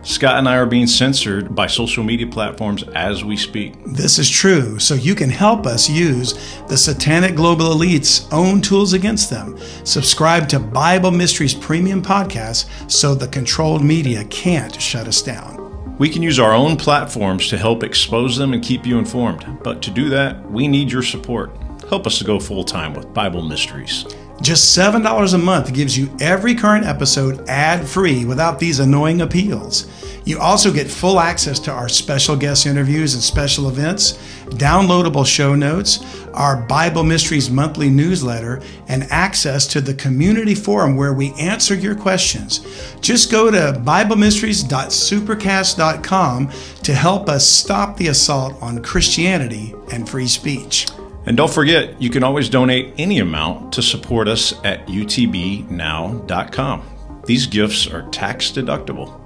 Scott 0.04 0.38
and 0.38 0.46
I 0.46 0.58
are 0.58 0.66
being 0.66 0.86
censored 0.86 1.54
by 1.54 1.66
social 1.66 2.04
media 2.04 2.26
platforms 2.26 2.82
as 2.94 3.24
we 3.24 3.38
speak. 3.38 3.72
This 3.86 4.18
is 4.18 4.28
true, 4.28 4.78
so 4.78 4.94
you 4.94 5.14
can 5.14 5.30
help 5.30 5.66
us 5.66 5.88
use 5.88 6.34
the 6.68 6.76
satanic 6.76 7.34
global 7.34 7.72
elite's 7.72 8.30
own 8.30 8.60
tools 8.60 8.92
against 8.92 9.30
them. 9.30 9.58
Subscribe 9.84 10.46
to 10.50 10.60
Bible 10.60 11.10
Mysteries 11.10 11.54
Premium 11.54 12.02
Podcast 12.02 12.68
so 12.90 13.14
the 13.14 13.28
controlled 13.28 13.82
media 13.82 14.24
can't 14.24 14.78
shut 14.78 15.08
us 15.08 15.22
down. 15.22 15.63
We 15.96 16.08
can 16.08 16.22
use 16.22 16.40
our 16.40 16.52
own 16.52 16.76
platforms 16.76 17.48
to 17.48 17.56
help 17.56 17.84
expose 17.84 18.36
them 18.36 18.52
and 18.52 18.64
keep 18.64 18.84
you 18.84 18.98
informed, 18.98 19.46
but 19.62 19.80
to 19.82 19.92
do 19.92 20.08
that, 20.08 20.50
we 20.50 20.66
need 20.66 20.90
your 20.90 21.04
support. 21.04 21.56
Help 21.88 22.08
us 22.08 22.18
to 22.18 22.24
go 22.24 22.40
full 22.40 22.64
time 22.64 22.94
with 22.94 23.14
Bible 23.14 23.42
Mysteries. 23.42 24.04
Just 24.42 24.76
$7 24.76 25.34
a 25.34 25.38
month 25.38 25.72
gives 25.72 25.96
you 25.96 26.14
every 26.20 26.56
current 26.56 26.84
episode 26.84 27.48
ad 27.48 27.86
free 27.86 28.24
without 28.24 28.58
these 28.58 28.80
annoying 28.80 29.20
appeals. 29.20 29.86
You 30.24 30.40
also 30.40 30.72
get 30.72 30.90
full 30.90 31.20
access 31.20 31.60
to 31.60 31.70
our 31.70 31.88
special 31.88 32.34
guest 32.34 32.66
interviews 32.66 33.14
and 33.14 33.22
special 33.22 33.68
events, 33.68 34.18
downloadable 34.54 35.26
show 35.26 35.54
notes, 35.54 36.24
our 36.32 36.56
Bible 36.56 37.04
Mysteries 37.04 37.50
monthly 37.50 37.90
newsletter, 37.90 38.62
and 38.88 39.04
access 39.10 39.66
to 39.68 39.80
the 39.80 39.94
community 39.94 40.54
forum 40.54 40.96
where 40.96 41.12
we 41.12 41.32
answer 41.34 41.74
your 41.74 41.94
questions. 41.94 42.60
Just 43.00 43.30
go 43.30 43.50
to 43.50 43.80
BibleMysteries.supercast.com 43.84 46.52
to 46.82 46.94
help 46.94 47.28
us 47.28 47.48
stop 47.48 47.96
the 47.96 48.08
assault 48.08 48.60
on 48.62 48.82
Christianity 48.82 49.74
and 49.92 50.08
free 50.08 50.28
speech. 50.28 50.86
And 51.26 51.36
don't 51.36 51.52
forget, 51.52 52.00
you 52.00 52.10
can 52.10 52.22
always 52.22 52.48
donate 52.48 52.94
any 52.98 53.18
amount 53.18 53.72
to 53.74 53.82
support 53.82 54.28
us 54.28 54.52
at 54.64 54.86
utbnow.com. 54.86 56.82
These 57.26 57.46
gifts 57.46 57.86
are 57.86 58.08
tax 58.10 58.50
deductible. 58.50 59.20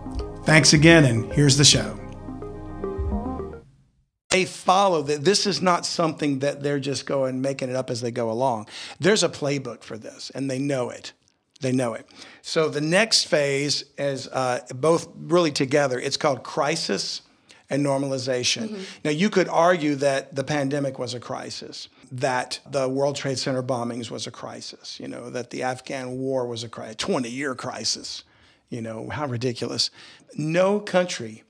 Thanks 0.45 0.73
again, 0.73 1.05
and 1.05 1.33
here's 1.33 1.57
the 1.57 1.65
show. 1.65 1.99
They 4.31 4.45
follow 4.45 5.03
that. 5.03 5.25
This 5.25 5.47
is 5.47 5.63
not 5.63 5.87
something 5.87 6.41
that 6.41 6.63
they're 6.63 6.81
just 6.81 7.07
going 7.07 7.41
making 7.41 7.71
it 7.71 7.77
up 7.77 7.89
as 7.89 8.01
they 8.01 8.11
go 8.11 8.31
along. 8.31 8.69
There's 9.01 9.23
a 9.23 9.29
playbook 9.29 9.83
for 9.83 9.97
this, 9.97 10.31
and 10.35 10.51
they 10.51 10.59
know 10.59 10.91
it. 10.91 11.13
They 11.61 11.73
know 11.73 11.95
it. 11.95 12.07
So 12.43 12.69
the 12.69 12.81
next 12.81 13.25
phase 13.25 13.85
is 13.97 14.29
uh, 14.29 14.61
both 14.75 15.09
really 15.17 15.51
together. 15.51 15.99
It's 15.99 16.17
called 16.17 16.43
crisis 16.43 17.23
and 17.71 17.85
normalization. 17.85 18.85
Now, 19.05 19.11
you 19.11 19.29
could 19.29 19.49
argue 19.49 19.95
that 19.97 20.35
the 20.35 20.45
pandemic 20.45 20.99
was 20.99 21.15
a 21.15 21.21
crisis, 21.21 21.89
that 22.13 22.61
the 22.71 22.89
World 22.89 23.17
Trade 23.17 23.39
Center 23.39 23.63
bombings 23.63 24.11
was 24.11 24.27
a 24.27 24.31
crisis, 24.31 24.99
you 25.01 25.09
know, 25.09 25.31
that 25.31 25.51
the 25.51 25.63
Afghan 25.63 26.19
war 26.19 26.47
was 26.47 26.65
a 26.65 26.69
crisis, 26.69 26.97
20 26.97 27.29
year 27.29 27.55
crisis. 27.55 28.25
You 28.71 28.83
know, 28.83 29.09
how 29.09 29.27
ridiculous. 29.27 29.91
No 30.37 30.79
country 30.79 31.43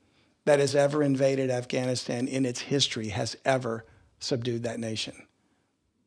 that 0.48 0.60
has 0.60 0.74
ever 0.74 1.02
invaded 1.02 1.50
Afghanistan 1.50 2.26
in 2.26 2.46
its 2.46 2.60
history 2.60 3.08
has 3.08 3.36
ever 3.44 3.84
subdued 4.18 4.62
that 4.62 4.80
nation. 4.80 5.14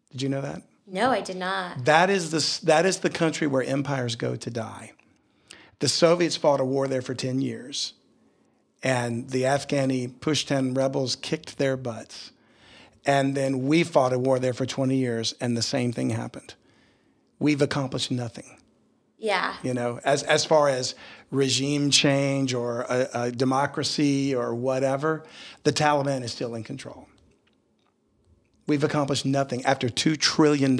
Did 0.09 0.23
you 0.23 0.29
know 0.29 0.41
that? 0.41 0.63
No, 0.87 1.11
I 1.11 1.21
did 1.21 1.37
not. 1.37 1.85
That 1.85 2.09
is 2.09 2.31
the, 2.31 2.65
that 2.65 2.87
is 2.87 3.01
the 3.01 3.11
country 3.11 3.45
where 3.45 3.61
empires 3.61 4.15
go 4.15 4.35
to 4.35 4.49
die. 4.49 4.93
The 5.77 5.87
Soviets 5.87 6.37
fought 6.37 6.59
a 6.59 6.65
war 6.65 6.87
there 6.87 7.03
for 7.03 7.13
10 7.13 7.39
years, 7.41 7.93
and 8.81 9.29
the 9.29 9.43
Afghani 9.43 10.11
Pushtun 10.11 10.75
rebels 10.75 11.15
kicked 11.15 11.59
their 11.59 11.77
butts. 11.77 12.31
And 13.05 13.37
then 13.37 13.67
we 13.67 13.83
fought 13.83 14.11
a 14.11 14.17
war 14.17 14.39
there 14.39 14.53
for 14.53 14.65
20 14.65 14.95
years, 14.95 15.35
and 15.39 15.55
the 15.55 15.61
same 15.61 15.93
thing 15.93 16.09
happened. 16.09 16.55
We've 17.37 17.61
accomplished 17.61 18.09
nothing 18.09 18.57
Yeah. 19.21 19.53
you 19.61 19.75
know, 19.75 19.99
as, 20.03 20.23
as 20.23 20.45
far 20.45 20.67
as 20.67 20.95
regime 21.29 21.91
change 21.91 22.55
or 22.55 22.81
a, 22.89 23.07
a 23.13 23.31
democracy 23.31 24.33
or 24.33 24.55
whatever, 24.55 25.23
the 25.63 25.71
Taliban 25.71 26.23
is 26.23 26.31
still 26.31 26.55
in 26.55 26.63
control. 26.63 27.07
We've 28.65 28.83
accomplished 28.83 29.25
nothing 29.25 29.63
after 29.63 29.89
$2 29.89 30.17
trillion. 30.17 30.75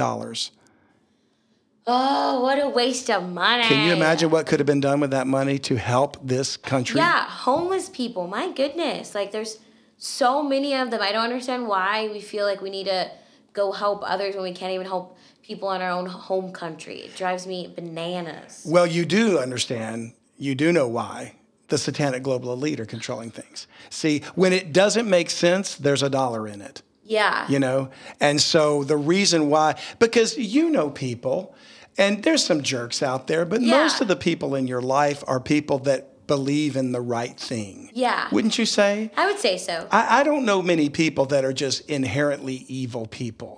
Oh, 1.88 2.42
what 2.42 2.60
a 2.60 2.70
waste 2.70 3.12
of 3.12 3.30
money. 3.30 3.64
Can 3.64 3.88
you 3.88 3.94
imagine 3.94 4.32
what 4.32 4.48
could 4.48 4.60
have 4.60 4.68
been 4.68 4.80
done 4.80 5.00
with 5.00 5.12
that 5.12 5.28
money 5.28 5.60
to 5.60 5.76
help 5.76 6.18
this 6.26 6.58
country? 6.58 6.98
Yeah, 6.98 7.26
homeless 7.28 7.90
people. 7.90 8.28
My 8.28 8.52
goodness. 8.52 9.14
Like 9.14 9.32
there's 9.32 9.60
so 9.98 10.42
many 10.42 10.74
of 10.74 10.90
them. 10.90 11.02
I 11.02 11.12
don't 11.12 11.24
understand 11.24 11.68
why 11.68 12.08
we 12.12 12.22
feel 12.22 12.46
like 12.46 12.60
we 12.62 12.72
need 12.72 12.86
to 12.86 13.12
go 13.54 13.72
help 13.72 14.02
others 14.04 14.36
when 14.36 14.44
we 14.44 14.54
can't 14.54 14.72
even 14.74 14.88
help 14.88 15.18
people 15.52 15.72
in 15.74 15.82
our 15.82 15.92
own 15.92 16.06
home 16.06 16.54
country. 16.54 17.00
It 17.02 17.16
drives 17.16 17.46
me 17.46 17.74
bananas. 17.76 18.64
Well, 18.66 18.88
you 18.88 19.04
do 19.06 19.38
understand, 19.38 20.14
you 20.38 20.56
do 20.56 20.72
know 20.72 20.88
why 20.88 21.36
the 21.68 21.78
satanic 21.78 22.24
global 22.24 22.54
elite 22.54 22.80
are 22.80 22.86
controlling 22.86 23.32
things. 23.32 23.68
See, 23.90 24.22
when 24.36 24.54
it 24.54 24.72
doesn't 24.72 25.10
make 25.10 25.30
sense, 25.30 25.76
there's 25.76 26.04
a 26.04 26.10
dollar 26.10 26.48
in 26.48 26.62
it. 26.62 26.82
Yeah. 27.04 27.46
you 27.50 27.60
know 27.60 27.90
and 28.22 28.40
so 28.40 28.86
the 28.86 28.96
reason 28.96 29.50
why 29.50 29.78
because 30.00 30.38
you 30.38 30.70
know 30.70 30.90
people 30.90 31.54
and 31.98 32.24
there's 32.24 32.42
some 32.46 32.62
jerks 32.64 33.04
out 33.04 33.28
there 33.28 33.44
but 33.44 33.60
Yeah. 33.62 33.82
most 33.82 34.00
of 34.00 34.08
the 34.08 34.16
people 34.16 34.56
in 34.56 34.66
your 34.66 34.82
life 34.82 35.22
are 35.28 35.42
people 35.42 35.80
that 35.80 36.11
believe 36.36 36.74
in 36.82 36.88
the 36.98 37.02
right 37.18 37.38
thing 37.52 37.76
Yeah. 37.94 38.28
wouldn't 38.32 38.56
you 38.60 38.66
say 38.66 39.12
I 39.18 39.26
would 39.28 39.40
say 39.48 39.56
so. 39.58 39.76
I, 39.92 40.20
I 40.20 40.24
don't 40.24 40.46
know 40.50 40.62
many 40.62 40.88
people 40.90 41.26
that 41.34 41.44
are 41.44 41.54
just 41.66 41.80
inherently 41.90 42.58
evil 42.82 43.06
people 43.22 43.54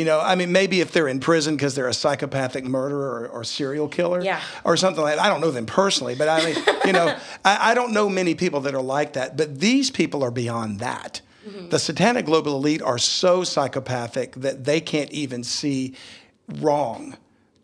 You 0.00 0.04
know, 0.08 0.18
I 0.32 0.34
mean, 0.36 0.50
maybe 0.52 0.76
if 0.84 0.88
they're 0.92 1.10
in 1.14 1.20
prison 1.20 1.54
because 1.56 1.74
they're 1.76 1.92
a 1.96 2.00
psychopathic 2.04 2.64
murderer 2.64 3.10
or, 3.20 3.28
or 3.40 3.44
serial 3.44 3.88
killer 3.88 4.20
Yeah. 4.30 4.40
or 4.64 4.74
something 4.76 5.02
like 5.04 5.16
that. 5.16 5.24
I 5.26 5.28
don't 5.30 5.42
know 5.44 5.50
them 5.50 5.66
personally, 5.66 6.14
but 6.20 6.28
I 6.36 6.38
mean, 6.46 6.56
you 6.88 6.92
know, 6.98 7.08
I, 7.50 7.54
I 7.70 7.74
don't 7.78 7.92
know 7.92 8.08
many 8.08 8.34
people 8.34 8.60
that 8.64 8.74
are 8.74 8.86
like 8.98 9.10
that. 9.18 9.36
But 9.36 9.48
these 9.60 9.90
people 9.90 10.20
are 10.26 10.30
beyond 10.44 10.78
that. 10.88 11.20
Mm-hmm. 11.46 11.68
The 11.68 11.78
satanic 11.78 12.24
global 12.24 12.52
elite 12.60 12.80
are 12.82 12.98
so 12.98 13.44
psychopathic 13.44 14.28
that 14.46 14.56
they 14.64 14.80
can't 14.80 15.10
even 15.10 15.44
see 15.44 15.94
wrong. 16.60 17.16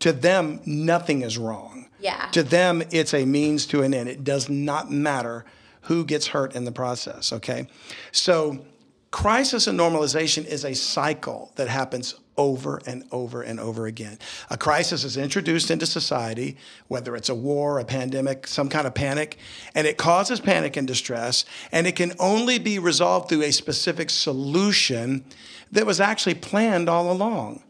To 0.05 0.11
them, 0.13 0.59
nothing 0.65 1.23
is 1.23 1.35
wrong. 1.37 1.78
Yeah. 1.99 2.27
To 2.31 2.43
them, 2.43 2.83
it's 2.91 3.13
a 3.13 3.25
means 3.25 3.65
to 3.67 3.81
an 3.83 3.93
end. 3.93 4.09
It 4.09 4.23
does 4.23 4.49
not 4.49 4.91
matter 4.91 5.45
who 5.81 6.05
gets 6.05 6.27
hurt 6.27 6.55
in 6.55 6.65
the 6.65 6.71
process, 6.71 7.33
okay? 7.33 7.67
So, 8.11 8.65
crisis 9.11 9.67
and 9.67 9.79
normalization 9.79 10.45
is 10.45 10.63
a 10.63 10.75
cycle 10.75 11.51
that 11.55 11.67
happens 11.67 12.15
over 12.37 12.81
and 12.85 13.03
over 13.11 13.41
and 13.41 13.59
over 13.59 13.85
again. 13.85 14.17
A 14.49 14.57
crisis 14.57 15.03
is 15.03 15.17
introduced 15.17 15.69
into 15.69 15.85
society, 15.85 16.57
whether 16.87 17.15
it's 17.15 17.27
a 17.27 17.35
war, 17.35 17.79
a 17.79 17.85
pandemic, 17.85 18.47
some 18.47 18.69
kind 18.69 18.87
of 18.87 18.93
panic, 18.93 19.37
and 19.75 19.85
it 19.85 19.97
causes 19.97 20.39
panic 20.39 20.77
and 20.77 20.87
distress, 20.87 21.43
and 21.71 21.85
it 21.85 21.95
can 21.95 22.13
only 22.17 22.57
be 22.57 22.79
resolved 22.79 23.29
through 23.29 23.43
a 23.43 23.51
specific 23.51 24.09
solution 24.09 25.25
that 25.71 25.85
was 25.85 25.99
actually 25.99 26.35
planned 26.35 26.87
all 26.87 27.11
along. 27.11 27.63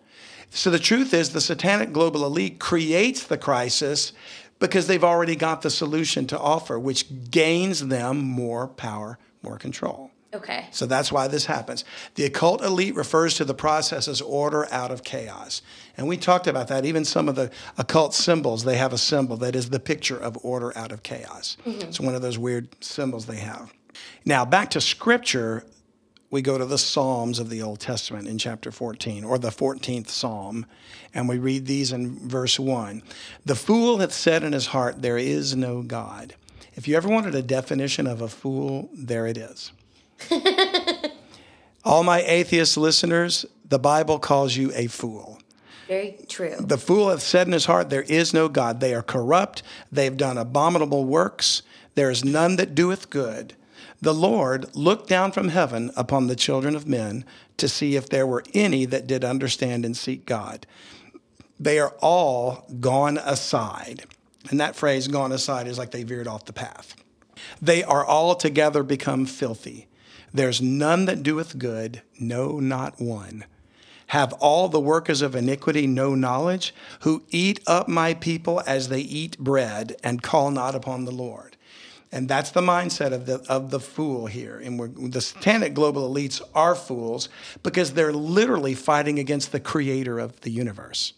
So 0.50 0.70
the 0.70 0.80
truth 0.80 1.14
is, 1.14 1.32
the 1.32 1.42
satanic 1.42 1.94
global 1.94 2.26
elite 2.26 2.60
creates 2.60 3.24
the 3.24 3.38
crisis 3.38 4.14
because 4.60 4.88
they've 4.88 5.04
already 5.04 5.36
got 5.36 5.62
the 5.62 5.70
solution 5.70 6.28
to 6.28 6.40
offer, 6.40 6.78
which 6.78 7.06
gains 7.32 7.88
them 7.88 8.18
more 8.18 8.68
power, 8.68 9.18
more 9.42 9.58
control. 9.58 10.12
Okay. 10.34 10.68
So 10.72 10.86
that's 10.86 11.12
why 11.12 11.28
this 11.28 11.46
happens. 11.46 11.84
The 12.16 12.26
occult 12.26 12.64
elite 12.64 12.96
refers 12.96 13.34
to 13.36 13.46
the 13.46 13.56
process 13.56 14.08
as 14.08 14.22
order 14.22 14.72
out 14.72 14.92
of 14.92 15.04
chaos. 15.04 15.64
And 15.98 16.08
we 16.08 16.18
talked 16.18 16.46
about 16.46 16.68
that. 16.68 16.86
Even 16.86 17.04
some 17.04 17.28
of 17.28 17.36
the 17.36 17.50
occult 17.78 18.14
symbols, 18.14 18.64
they 18.64 18.78
have 18.78 18.94
a 18.94 18.98
symbol 18.98 19.38
that 19.38 19.56
is 19.56 19.72
the 19.72 19.80
picture 19.80 20.18
of 20.18 20.38
order 20.44 20.78
out 20.78 20.92
of 20.92 21.02
chaos. 21.02 21.58
Mm-hmm. 21.66 21.82
It's 21.82 22.00
one 22.00 22.14
of 22.14 22.22
those 22.22 22.38
weird 22.38 22.76
symbols 22.84 23.26
they 23.26 23.38
have. 23.38 23.74
Now, 24.24 24.46
back 24.46 24.70
to 24.72 24.82
scripture, 24.82 25.66
we 26.32 26.42
go 26.42 26.58
to 26.58 26.65
the 26.65 26.78
Psalms 26.78 27.39
of 27.39 27.50
the 27.50 27.62
Old 27.62 27.80
Testament 27.80 28.28
in 28.28 28.38
chapter 28.38 28.72
14, 28.72 29.24
or 29.24 29.38
the 29.38 29.50
14th 29.50 30.10
Psalm, 30.10 30.65
and 31.13 31.28
we 31.28 31.38
read 31.38 31.65
these 31.65 31.92
in 31.92 32.28
verse 32.28 32.60
1. 32.60 33.02
The 33.46 33.56
fool 33.56 34.00
hath 34.00 34.13
said 34.13 34.44
in 34.44 34.54
his 34.54 34.68
heart, 34.68 35.02
There 35.02 35.18
is 35.18 35.56
no 35.56 35.82
God. 35.82 36.36
If 36.76 36.88
you 36.88 36.96
ever 36.96 37.10
wanted 37.10 37.36
a 37.36 37.42
definition 37.42 38.08
of 38.08 38.22
a 38.22 38.28
fool, 38.28 38.89
there 38.94 39.26
it 39.26 39.38
is. 39.38 39.72
All 41.84 42.04
my 42.04 42.22
atheist 42.22 42.78
listeners, 42.78 43.46
the 43.68 43.80
Bible 43.80 44.20
calls 44.20 44.56
you 44.56 44.72
a 44.76 44.88
fool. 44.88 45.39
Very 45.88 46.18
true. 46.30 46.56
The 46.60 46.78
fool 46.78 47.10
hath 47.10 47.22
said 47.22 47.48
in 47.48 47.54
his 47.54 47.65
heart, 47.65 47.89
There 47.89 48.04
is 48.04 48.34
no 48.34 48.48
God. 48.48 48.80
They 48.80 48.94
are 48.94 49.02
corrupt. 49.02 49.63
They've 49.92 50.15
done 50.15 50.38
abominable 50.38 51.06
works. 51.06 51.63
There 51.96 52.12
is 52.12 52.24
none 52.24 52.58
that 52.58 52.76
doeth 52.76 53.10
good. 53.10 53.56
The 54.02 54.13
Lord 54.13 54.76
looked 54.76 55.10
down 55.10 55.32
from 55.32 55.50
heaven 55.50 55.92
upon 55.96 56.28
the 56.28 56.36
children 56.36 56.76
of 56.76 56.88
men 56.88 57.26
to 57.58 57.68
see 57.68 57.96
if 57.96 58.10
there 58.10 58.28
were 58.28 58.44
any 58.54 58.86
that 58.86 59.08
did 59.08 59.24
understand 59.24 59.86
and 59.86 59.96
seek 59.96 60.26
God. 60.26 60.65
They 61.60 61.80
are 61.80 61.96
all 62.02 62.65
gone 62.80 63.18
aside. 63.18 64.06
And 64.50 64.60
that 64.60 64.76
phrase, 64.76 65.08
gone 65.08 65.32
aside, 65.32 65.68
is 65.68 65.78
like 65.78 65.92
they 65.92 66.04
veered 66.04 66.28
off 66.28 66.46
the 66.46 66.54
path. 66.54 66.96
They 67.62 67.84
are 67.84 68.06
all 68.06 68.36
together 68.36 68.84
become 68.84 69.26
filthy. 69.26 69.88
There's 70.34 70.62
none 70.62 71.06
that 71.06 71.24
doeth 71.24 71.58
good, 71.58 72.02
no, 72.20 72.60
not 72.60 73.02
one. 73.02 73.46
Have 74.08 74.34
all 74.34 74.70
the 74.70 74.80
workers 74.80 75.22
of 75.22 75.36
iniquity 75.36 75.86
no 75.86 76.15
knowledge, 76.15 76.74
who 77.02 77.24
eat 77.30 77.60
up 77.68 77.88
my 77.88 78.13
people 78.13 78.62
as 78.65 78.89
they 78.89 79.02
eat 79.02 79.38
bread 79.38 79.96
and 80.04 80.24
call 80.24 80.50
not 80.52 80.76
upon 80.76 81.06
the 81.06 81.12
Lord? 81.12 81.49
And 82.12 82.28
that's 82.28 82.52
the 82.52 82.62
mindset 82.62 83.13
of 83.13 83.26
the 83.28 83.45
of 83.48 83.69
the 83.69 83.80
fool 83.80 84.26
here. 84.26 84.58
And 84.58 84.80
we're, 84.80 84.88
the 84.88 85.22
satanic 85.22 85.74
global 85.74 86.12
elites 86.12 86.41
are 86.56 86.76
fools 86.76 87.30
because 87.62 87.93
they're 87.93 88.13
literally 88.13 88.74
fighting 88.74 89.19
against 89.19 89.52
the 89.52 89.60
creator 89.60 90.17
of 90.17 90.41
the 90.41 90.50
universe. 90.50 91.13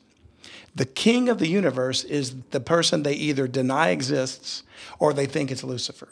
The 0.76 0.86
king 0.86 1.30
of 1.30 1.40
the 1.40 1.48
universe 1.48 2.04
is 2.04 2.36
the 2.52 2.60
person 2.60 3.04
they 3.04 3.14
either 3.14 3.48
deny 3.48 3.90
exists 3.90 4.64
or 5.00 5.14
they 5.14 5.26
think 5.26 5.52
it's 5.52 5.64
Lucifer 5.64 6.10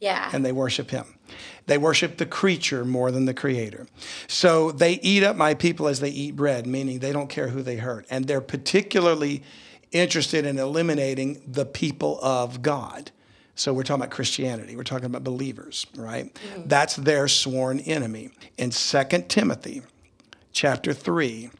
yeah. 0.00 0.30
and 0.32 0.44
they 0.44 0.52
worship 0.52 0.90
him. 0.90 1.18
They 1.66 1.78
worship 1.78 2.18
the 2.18 2.26
creature 2.26 2.84
more 2.84 3.10
than 3.10 3.24
the 3.24 3.34
creator. 3.34 3.86
So 4.28 4.70
they 4.70 4.94
eat 4.94 5.22
up 5.22 5.36
my 5.36 5.54
people 5.54 5.88
as 5.88 6.00
they 6.00 6.10
eat 6.10 6.36
bread, 6.36 6.66
meaning 6.66 7.00
they 7.00 7.12
don't 7.12 7.28
care 7.28 7.48
who 7.48 7.62
they 7.62 7.76
hurt. 7.76 8.06
And 8.08 8.26
they're 8.26 8.40
particularly 8.40 9.42
interested 9.90 10.46
in 10.46 10.58
eliminating 10.58 11.42
the 11.46 11.64
people 11.64 12.20
of 12.22 12.62
God. 12.62 13.10
So 13.56 13.72
we're 13.72 13.84
talking 13.84 14.02
about 14.02 14.14
Christianity. 14.14 14.76
We're 14.76 14.84
talking 14.84 15.06
about 15.06 15.24
believers, 15.24 15.86
right? 15.96 16.32
Mm-hmm. 16.32 16.68
That's 16.68 16.94
their 16.94 17.26
sworn 17.26 17.80
enemy. 17.80 18.30
In 18.58 18.68
2 18.68 19.04
Timothy 19.28 19.82
chapter 20.52 20.92
3, 20.92 21.50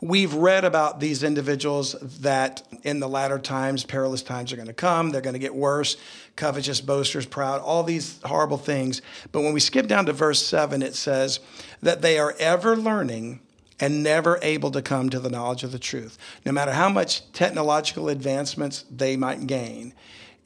we've 0.00 0.34
read 0.34 0.64
about 0.64 0.98
these 0.98 1.22
individuals 1.22 1.92
that 2.20 2.66
in 2.82 2.98
the 2.98 3.08
latter 3.08 3.38
times, 3.38 3.84
perilous 3.84 4.20
times 4.20 4.52
are 4.52 4.56
going 4.56 4.66
to 4.66 4.74
come. 4.74 5.10
They're 5.10 5.20
going 5.20 5.34
to 5.34 5.38
get 5.38 5.54
worse. 5.54 5.96
Covetous, 6.34 6.80
boasters, 6.80 7.24
proud, 7.24 7.60
all 7.60 7.84
these 7.84 8.20
horrible 8.24 8.58
things. 8.58 9.00
But 9.30 9.42
when 9.42 9.52
we 9.52 9.60
skip 9.60 9.86
down 9.86 10.06
to 10.06 10.12
verse 10.12 10.44
7, 10.44 10.82
it 10.82 10.96
says 10.96 11.38
that 11.82 12.02
they 12.02 12.18
are 12.18 12.34
ever 12.40 12.76
learning 12.76 13.38
and 13.78 14.02
never 14.02 14.40
able 14.42 14.72
to 14.72 14.82
come 14.82 15.08
to 15.10 15.20
the 15.20 15.30
knowledge 15.30 15.62
of 15.62 15.70
the 15.70 15.78
truth. 15.78 16.18
No 16.44 16.50
matter 16.50 16.72
how 16.72 16.88
much 16.88 17.30
technological 17.32 18.08
advancements 18.08 18.84
they 18.90 19.16
might 19.16 19.46
gain. 19.46 19.94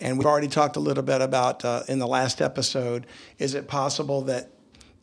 And 0.01 0.17
we've 0.19 0.27
already 0.27 0.49
talked 0.49 0.77
a 0.77 0.81
little 0.81 1.03
bit 1.03 1.21
about 1.21 1.65
uh, 1.65 1.83
in 1.89 1.99
the 1.99 2.07
last 2.07 2.41
episode 2.41 3.07
is 3.39 3.55
it 3.55 3.67
possible 3.69 4.23
that 4.23 4.51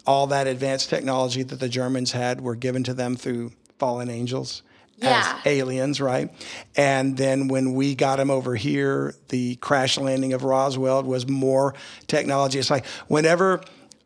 all 0.08 0.28
that 0.28 0.48
advanced 0.48 0.90
technology 0.90 1.44
that 1.44 1.60
the 1.60 1.68
Germans 1.70 2.12
had 2.12 2.40
were 2.42 2.56
given 2.56 2.84
to 2.84 2.94
them 2.94 3.16
through 3.16 3.52
fallen 3.80 4.10
angels 4.10 4.62
Yeah. 4.98 5.36
as 5.40 5.46
aliens, 5.46 6.00
right? 6.00 6.32
And 6.78 7.18
then 7.18 7.48
when 7.50 7.74
we 7.74 7.96
got 7.96 8.18
them 8.18 8.30
over 8.30 8.56
here, 8.56 9.16
the 9.30 9.56
crash 9.58 9.98
landing 9.98 10.32
of 10.34 10.44
Roswell 10.44 11.04
was 11.04 11.28
more 11.28 11.74
technology. 12.08 12.60
It's 12.60 12.70
like 12.70 12.86
whenever 13.08 13.62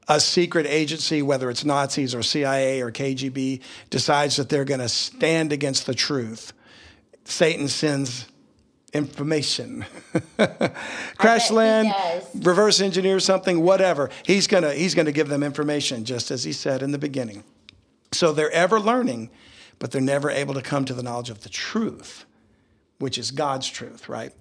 a 0.07 0.19
secret 0.19 0.65
agency, 0.65 1.21
whether 1.21 1.51
it's 1.51 1.63
Nazis 1.63 2.15
or 2.15 2.23
CIA 2.23 2.81
or 2.81 2.91
KGB, 2.91 3.61
decides 3.91 4.37
that 4.37 4.49
they're 4.49 4.65
going 4.65 4.79
to 4.79 4.89
stand 4.89 5.51
against 5.53 5.85
the 5.85 5.93
truth, 5.93 6.51
Satan 7.25 7.67
sends 7.67 8.25
information. 8.93 9.85
Crash 11.17 11.51
land, 11.51 11.93
reverse 12.35 12.81
engineer 12.81 13.19
something, 13.19 13.61
whatever. 13.61 14.09
He's 14.25 14.47
gonna 14.47 14.73
he's 14.73 14.95
gonna 14.95 15.11
give 15.11 15.29
them 15.29 15.43
information, 15.43 16.05
just 16.05 16.31
as 16.31 16.43
he 16.43 16.53
said 16.53 16.81
in 16.81 16.91
the 16.91 16.97
beginning. 16.97 17.43
So 18.11 18.31
they're 18.31 18.51
ever 18.51 18.79
learning, 18.79 19.29
but 19.77 19.91
they're 19.91 20.01
never 20.01 20.29
able 20.29 20.53
to 20.55 20.61
come 20.61 20.85
to 20.85 20.93
the 20.93 21.03
knowledge 21.03 21.29
of 21.29 21.41
the 21.41 21.49
truth, 21.49 22.25
which 22.97 23.17
is 23.17 23.31
God's 23.31 23.67
truth, 23.67 24.09
right? 24.09 24.33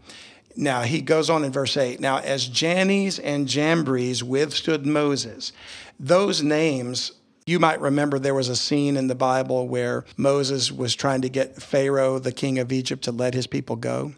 Now 0.56 0.82
he 0.82 1.00
goes 1.00 1.30
on 1.30 1.44
in 1.44 1.52
verse 1.52 1.76
8. 1.76 2.00
Now, 2.00 2.18
as 2.18 2.46
Jannes 2.46 3.18
and 3.18 3.46
Jambres 3.46 4.24
withstood 4.24 4.86
Moses, 4.86 5.52
those 6.00 6.42
names, 6.42 7.12
you 7.46 7.58
might 7.58 7.80
remember 7.80 8.18
there 8.18 8.34
was 8.34 8.48
a 8.48 8.56
scene 8.56 8.96
in 8.96 9.06
the 9.06 9.14
Bible 9.14 9.68
where 9.68 10.04
Moses 10.16 10.72
was 10.72 10.94
trying 10.94 11.22
to 11.22 11.28
get 11.28 11.62
Pharaoh, 11.62 12.18
the 12.18 12.32
king 12.32 12.58
of 12.58 12.72
Egypt, 12.72 13.04
to 13.04 13.12
let 13.12 13.34
his 13.34 13.46
people 13.46 13.76
go. 13.76 14.12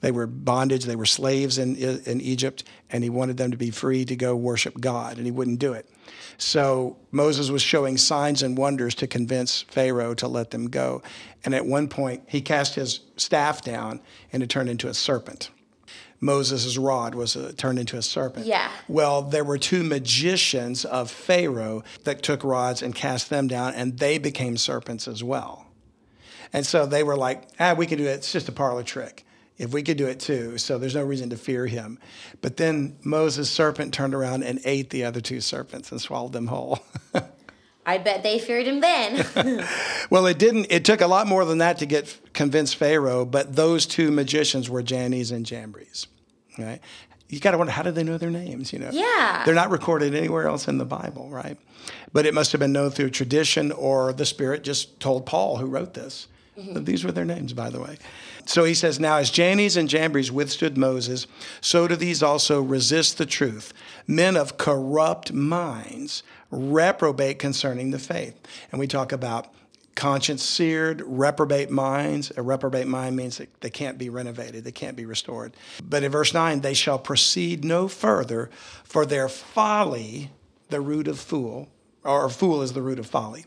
They 0.00 0.10
were 0.10 0.26
bondage, 0.26 0.84
they 0.84 0.96
were 0.96 1.06
slaves 1.06 1.58
in, 1.58 1.76
in 1.76 2.20
Egypt, 2.20 2.64
and 2.90 3.02
he 3.02 3.10
wanted 3.10 3.38
them 3.38 3.50
to 3.50 3.56
be 3.56 3.70
free 3.70 4.04
to 4.04 4.16
go 4.16 4.36
worship 4.36 4.80
God, 4.80 5.16
and 5.16 5.24
he 5.24 5.32
wouldn't 5.32 5.58
do 5.58 5.72
it. 5.72 5.88
So 6.38 6.98
Moses 7.10 7.50
was 7.50 7.62
showing 7.62 7.96
signs 7.96 8.42
and 8.42 8.58
wonders 8.58 8.94
to 8.96 9.06
convince 9.06 9.62
Pharaoh 9.62 10.14
to 10.14 10.28
let 10.28 10.50
them 10.50 10.68
go. 10.68 11.02
And 11.44 11.54
at 11.54 11.64
one 11.64 11.88
point, 11.88 12.24
he 12.26 12.40
cast 12.42 12.74
his 12.74 13.00
staff 13.16 13.62
down, 13.62 14.00
and 14.32 14.42
it 14.42 14.50
turned 14.50 14.68
into 14.68 14.88
a 14.88 14.94
serpent. 14.94 15.50
Moses' 16.20 16.78
rod 16.78 17.14
was 17.14 17.36
uh, 17.36 17.52
turned 17.56 17.78
into 17.78 17.96
a 17.96 18.02
serpent. 18.02 18.46
Yeah. 18.46 18.70
Well, 18.88 19.22
there 19.22 19.44
were 19.44 19.58
two 19.58 19.82
magicians 19.82 20.84
of 20.84 21.10
Pharaoh 21.10 21.84
that 22.04 22.22
took 22.22 22.42
rods 22.42 22.82
and 22.82 22.94
cast 22.94 23.28
them 23.30 23.48
down, 23.48 23.74
and 23.74 23.98
they 23.98 24.18
became 24.18 24.56
serpents 24.56 25.06
as 25.08 25.22
well. 25.22 25.66
And 26.52 26.64
so 26.64 26.86
they 26.86 27.02
were 27.02 27.16
like, 27.16 27.42
ah, 27.60 27.74
we 27.74 27.86
can 27.86 27.98
do 27.98 28.04
it. 28.04 28.12
It's 28.12 28.32
just 28.32 28.48
a 28.48 28.52
parlor 28.52 28.82
trick. 28.82 29.25
If 29.58 29.72
we 29.72 29.82
could 29.82 29.96
do 29.96 30.06
it 30.06 30.20
too, 30.20 30.58
so 30.58 30.76
there's 30.76 30.94
no 30.94 31.02
reason 31.04 31.30
to 31.30 31.36
fear 31.36 31.66
him. 31.66 31.98
But 32.42 32.58
then 32.58 32.96
Moses' 33.02 33.50
serpent 33.50 33.94
turned 33.94 34.14
around 34.14 34.42
and 34.42 34.60
ate 34.64 34.90
the 34.90 35.04
other 35.04 35.20
two 35.22 35.40
serpents 35.40 35.90
and 35.90 36.00
swallowed 36.00 36.32
them 36.32 36.48
whole. 36.48 36.80
I 37.86 37.98
bet 37.98 38.22
they 38.22 38.38
feared 38.38 38.66
him 38.66 38.80
then. 38.80 39.24
well, 40.10 40.26
it 40.26 40.38
didn't. 40.38 40.66
It 40.70 40.84
took 40.84 41.00
a 41.00 41.06
lot 41.06 41.26
more 41.26 41.44
than 41.44 41.58
that 41.58 41.78
to 41.78 41.86
get 41.86 42.18
convince 42.34 42.74
Pharaoh. 42.74 43.24
But 43.24 43.56
those 43.56 43.86
two 43.86 44.10
magicians 44.10 44.68
were 44.68 44.82
Jannes 44.82 45.30
and 45.30 45.46
Jambres. 45.46 46.06
Right? 46.58 46.80
you 47.28 47.40
got 47.40 47.50
to 47.52 47.58
wonder 47.58 47.72
how 47.72 47.82
did 47.82 47.94
they 47.94 48.04
know 48.04 48.18
their 48.18 48.30
names? 48.30 48.72
You 48.72 48.78
know, 48.78 48.90
Yeah. 48.92 49.42
they're 49.44 49.54
not 49.54 49.70
recorded 49.70 50.14
anywhere 50.14 50.46
else 50.46 50.68
in 50.68 50.78
the 50.78 50.84
Bible, 50.84 51.28
right? 51.28 51.58
But 52.12 52.24
it 52.26 52.34
must 52.34 52.52
have 52.52 52.60
been 52.60 52.72
known 52.72 52.90
through 52.90 53.10
tradition, 53.10 53.72
or 53.72 54.12
the 54.12 54.24
Spirit 54.24 54.62
just 54.62 55.00
told 55.00 55.26
Paul, 55.26 55.56
who 55.56 55.66
wrote 55.66 55.94
this. 55.94 56.28
That 56.56 56.86
These 56.86 57.04
were 57.04 57.12
their 57.12 57.24
names, 57.24 57.52
by 57.52 57.70
the 57.70 57.80
way. 57.80 57.98
So 58.46 58.64
he 58.64 58.74
says, 58.74 58.98
Now 58.98 59.16
as 59.16 59.30
Jannes 59.30 59.76
and 59.76 59.88
Jambres 59.88 60.32
withstood 60.32 60.78
Moses, 60.78 61.26
so 61.60 61.86
do 61.86 61.96
these 61.96 62.22
also 62.22 62.62
resist 62.62 63.18
the 63.18 63.26
truth. 63.26 63.72
Men 64.06 64.36
of 64.36 64.56
corrupt 64.56 65.32
minds 65.32 66.22
reprobate 66.50 67.38
concerning 67.38 67.90
the 67.90 67.98
faith. 67.98 68.40
And 68.70 68.78
we 68.78 68.86
talk 68.86 69.12
about 69.12 69.52
conscience 69.94 70.42
seared, 70.42 71.02
reprobate 71.04 71.70
minds. 71.70 72.30
A 72.36 72.42
reprobate 72.42 72.86
mind 72.86 73.16
means 73.16 73.38
that 73.38 73.60
they 73.60 73.70
can't 73.70 73.98
be 73.98 74.08
renovated, 74.08 74.64
they 74.64 74.72
can't 74.72 74.96
be 74.96 75.06
restored. 75.06 75.56
But 75.82 76.04
in 76.04 76.12
verse 76.12 76.32
9, 76.32 76.60
they 76.60 76.74
shall 76.74 76.98
proceed 76.98 77.64
no 77.64 77.88
further, 77.88 78.50
for 78.84 79.04
their 79.04 79.28
folly, 79.28 80.30
the 80.68 80.80
root 80.80 81.08
of 81.08 81.18
fool, 81.18 81.68
or 82.04 82.28
fool 82.28 82.62
is 82.62 82.72
the 82.72 82.82
root 82.82 82.98
of 82.98 83.06
folly. 83.06 83.46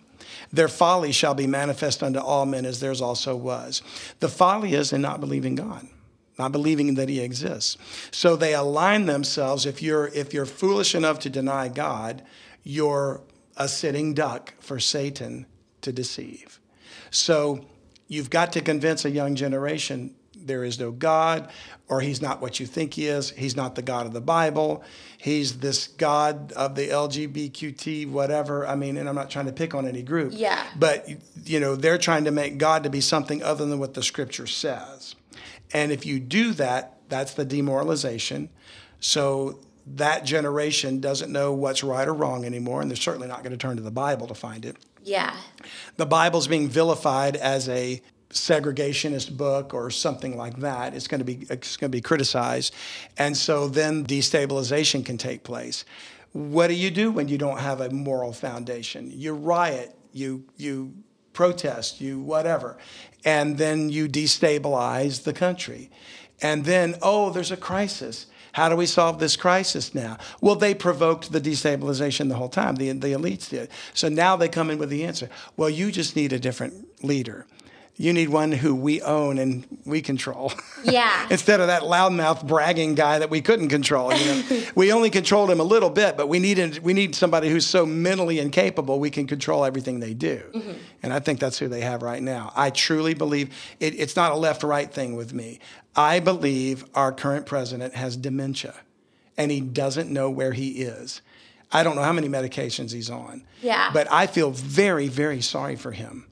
Their 0.52 0.68
folly 0.68 1.12
shall 1.12 1.34
be 1.34 1.48
manifest 1.48 2.04
unto 2.04 2.20
all 2.20 2.46
men 2.46 2.66
as 2.66 2.80
theirs 2.80 3.02
also 3.02 3.36
was. 3.36 3.82
The 4.20 4.30
folly 4.30 4.74
is 4.74 4.94
in 4.94 5.02
not 5.02 5.20
believing 5.20 5.56
God 5.56 5.88
not 6.40 6.54
believing 6.54 6.96
that 6.96 7.10
he 7.10 7.20
exists. 7.20 7.78
So 8.12 8.38
they 8.38 8.56
align 8.56 9.06
themselves. 9.06 9.66
If 9.66 9.82
you're 9.82 10.08
if 10.08 10.34
you're 10.34 10.46
foolish 10.46 10.96
enough 10.96 11.20
to 11.20 11.30
deny 11.30 11.68
God, 11.68 12.24
you're 12.64 13.22
a 13.58 13.68
sitting 13.68 14.14
duck 14.14 14.54
for 14.62 14.80
Satan 14.80 15.46
to 15.82 15.92
deceive. 15.92 16.60
So 17.12 17.66
you've 18.08 18.30
got 18.30 18.54
to 18.54 18.62
convince 18.62 19.04
a 19.04 19.10
young 19.10 19.36
generation 19.36 20.16
there 20.50 20.66
is 20.66 20.80
no 20.80 20.92
God, 20.92 21.50
or 21.88 22.02
he's 22.02 22.22
not 22.22 22.42
what 22.42 22.60
you 22.60 22.66
think 22.66 22.96
he 22.96 23.08
is. 23.08 23.30
He's 23.30 23.56
not 23.56 23.76
the 23.76 23.82
God 23.82 24.06
of 24.06 24.14
the 24.14 24.20
Bible. 24.20 24.84
He's 25.18 25.60
this 25.60 25.88
God 25.88 26.52
of 26.54 26.76
the 26.76 26.90
LGBTQT, 26.90 28.10
whatever. 28.10 28.68
I 28.68 28.76
mean, 28.76 28.98
and 28.98 29.08
I'm 29.08 29.16
not 29.16 29.30
trying 29.30 29.46
to 29.46 29.54
pick 29.54 29.74
on 29.74 29.88
any 29.88 30.02
group. 30.02 30.34
Yeah. 30.36 30.66
But, 30.78 31.08
you 31.46 31.60
know, 31.60 31.76
they're 31.76 31.98
trying 31.98 32.26
to 32.26 32.32
make 32.32 32.58
God 32.58 32.84
to 32.84 32.90
be 32.90 33.00
something 33.00 33.42
other 33.42 33.66
than 33.66 33.80
what 33.80 33.94
the 33.94 34.04
scripture 34.04 34.48
says. 34.48 35.16
And 35.72 35.92
if 35.92 36.06
you 36.06 36.20
do 36.20 36.52
that, 36.54 36.98
that's 37.08 37.34
the 37.34 37.46
demoralization. 37.46 38.50
So 39.00 39.60
that 39.86 40.26
generation 40.26 41.00
doesn't 41.00 41.32
know 41.32 41.54
what's 41.54 41.84
right 41.84 42.08
or 42.08 42.14
wrong 42.14 42.46
anymore, 42.46 42.82
and 42.82 42.90
they're 42.92 42.98
certainly 42.98 43.28
not 43.28 43.44
going 43.44 43.52
to 43.52 43.58
turn 43.58 43.78
to 43.78 43.84
the 43.84 43.92
Bible 43.92 44.28
to 44.28 44.36
find 44.36 44.66
it. 44.66 44.78
Yeah. 45.04 45.36
The 45.98 46.06
Bible's 46.06 46.48
being 46.48 46.68
vilified 46.68 47.36
as 47.36 47.70
a 47.70 48.02
segregationist 48.30 49.36
book 49.36 49.74
or 49.74 49.90
something 49.90 50.38
like 50.38 50.58
that. 50.58 50.94
It's 50.94 51.08
going 51.08 51.20
to 51.20 51.26
be 51.26 51.46
it's 51.50 51.78
going 51.78 51.92
to 51.92 51.96
be 51.96 52.02
criticized, 52.02 52.74
and 53.18 53.36
so 53.36 53.68
then 53.68 54.06
destabilization 54.06 55.06
can 55.06 55.18
take 55.18 55.44
place. 55.44 55.86
What 56.32 56.68
do 56.68 56.74
you 56.74 56.92
do 56.92 57.12
when 57.12 57.28
you 57.28 57.38
don't 57.38 57.60
have 57.60 57.82
a 57.82 57.90
moral 57.90 58.34
foundation? 58.34 59.12
You 59.12 59.34
riot. 59.34 59.96
You 60.14 60.46
you 60.58 60.94
protest. 61.34 62.02
You 62.02 62.20
whatever, 62.20 62.78
and 63.26 63.58
then 63.58 63.90
you 63.90 64.08
destabilize 64.08 65.24
the 65.24 65.34
country, 65.34 65.90
and 66.42 66.66
then 66.66 66.96
oh, 67.02 67.32
there's 67.32 67.52
a 67.52 67.58
crisis. 67.58 68.28
How 68.52 68.68
do 68.68 68.76
we 68.76 68.88
solve 68.88 69.20
this 69.20 69.36
crisis 69.36 69.94
now? 69.94 70.18
Well, 70.42 70.56
they 70.56 70.74
provoked 70.74 71.32
the 71.32 71.40
destabilization 71.40 72.30
the 72.30 72.36
whole 72.36 72.50
time. 72.50 72.76
The, 72.76 72.92
the 72.94 73.10
elites 73.10 73.48
did. 73.48 73.70
So 73.94 74.10
now 74.10 74.36
they 74.36 74.50
come 74.50 74.72
in 74.72 74.80
with 74.80 74.90
the 74.90 75.06
answer. 75.06 75.30
Well, 75.56 75.70
you 75.70 75.92
just 75.92 76.16
need 76.16 76.34
a 76.34 76.40
different 76.40 77.04
leader. 77.04 77.46
You 78.02 78.14
need 78.14 78.30
one 78.30 78.54
who 78.54 78.74
we 78.74 79.02
own 79.02 79.38
and 79.38 79.68
we 79.86 80.02
control. 80.02 80.54
Yeah. 80.82 81.28
Instead 81.30 81.60
of 81.60 81.68
that 81.68 81.82
loudmouth 81.82 82.48
bragging 82.48 82.96
guy 82.96 83.20
that 83.20 83.30
we 83.30 83.42
couldn't 83.42 83.68
control. 83.68 84.14
You 84.14 84.26
know? 84.26 84.62
we 84.76 84.94
only 84.94 85.10
controlled 85.10 85.52
him 85.52 85.60
a 85.60 85.64
little 85.64 85.90
bit, 85.90 86.16
but 86.16 86.30
we 86.30 86.40
needed 86.40 86.80
we 86.80 86.94
need 86.94 87.16
somebody 87.16 87.50
who's 87.50 87.68
so 87.68 87.86
mentally 87.86 88.40
incapable 88.40 88.98
we 88.98 89.10
can 89.10 89.28
control 89.28 89.66
everything 89.66 90.00
they 90.00 90.14
do. 90.14 90.42
Mm-hmm. 90.54 90.72
And 91.04 91.12
I 91.12 91.20
think 91.20 91.42
that's 91.42 91.60
who 91.60 91.68
they 91.68 91.82
have 91.82 92.02
right 92.02 92.24
now. 92.24 92.54
I 92.56 92.70
truly 92.70 93.14
believe 93.14 93.54
it, 93.82 93.94
it's 94.00 94.16
not 94.16 94.32
a 94.32 94.36
left 94.36 94.64
right 94.64 94.90
thing 94.90 95.18
with 95.18 95.34
me. 95.34 95.60
I 95.98 96.22
believe 96.22 96.86
our 96.96 97.12
current 97.12 97.46
president 97.46 97.96
has 97.96 98.16
dementia 98.16 98.76
and 99.38 99.52
he 99.52 99.60
doesn't 99.60 100.10
know 100.10 100.30
where 100.30 100.54
he 100.54 100.82
is. 100.82 101.22
I 101.74 101.84
don't 101.84 101.98
know 101.98 102.04
how 102.04 102.14
many 102.14 102.30
medications 102.30 102.94
he's 102.94 103.10
on. 103.10 103.44
Yeah. 103.62 103.92
But 103.92 104.10
I 104.10 104.28
feel 104.28 104.52
very, 104.52 105.10
very 105.10 105.42
sorry 105.42 105.76
for 105.76 105.92
him. 105.92 106.29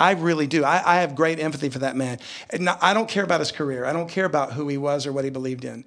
I 0.00 0.12
really 0.12 0.46
do. 0.46 0.64
I, 0.64 0.96
I 0.96 1.00
have 1.02 1.14
great 1.14 1.38
empathy 1.38 1.68
for 1.68 1.78
that 1.80 1.94
man. 1.94 2.18
And 2.50 2.68
I 2.68 2.94
don't 2.94 3.08
care 3.08 3.22
about 3.22 3.40
his 3.40 3.52
career. 3.52 3.84
I 3.84 3.92
don't 3.92 4.08
care 4.08 4.24
about 4.24 4.54
who 4.54 4.66
he 4.68 4.78
was 4.78 5.06
or 5.06 5.12
what 5.12 5.24
he 5.24 5.30
believed 5.30 5.64
in. 5.64 5.84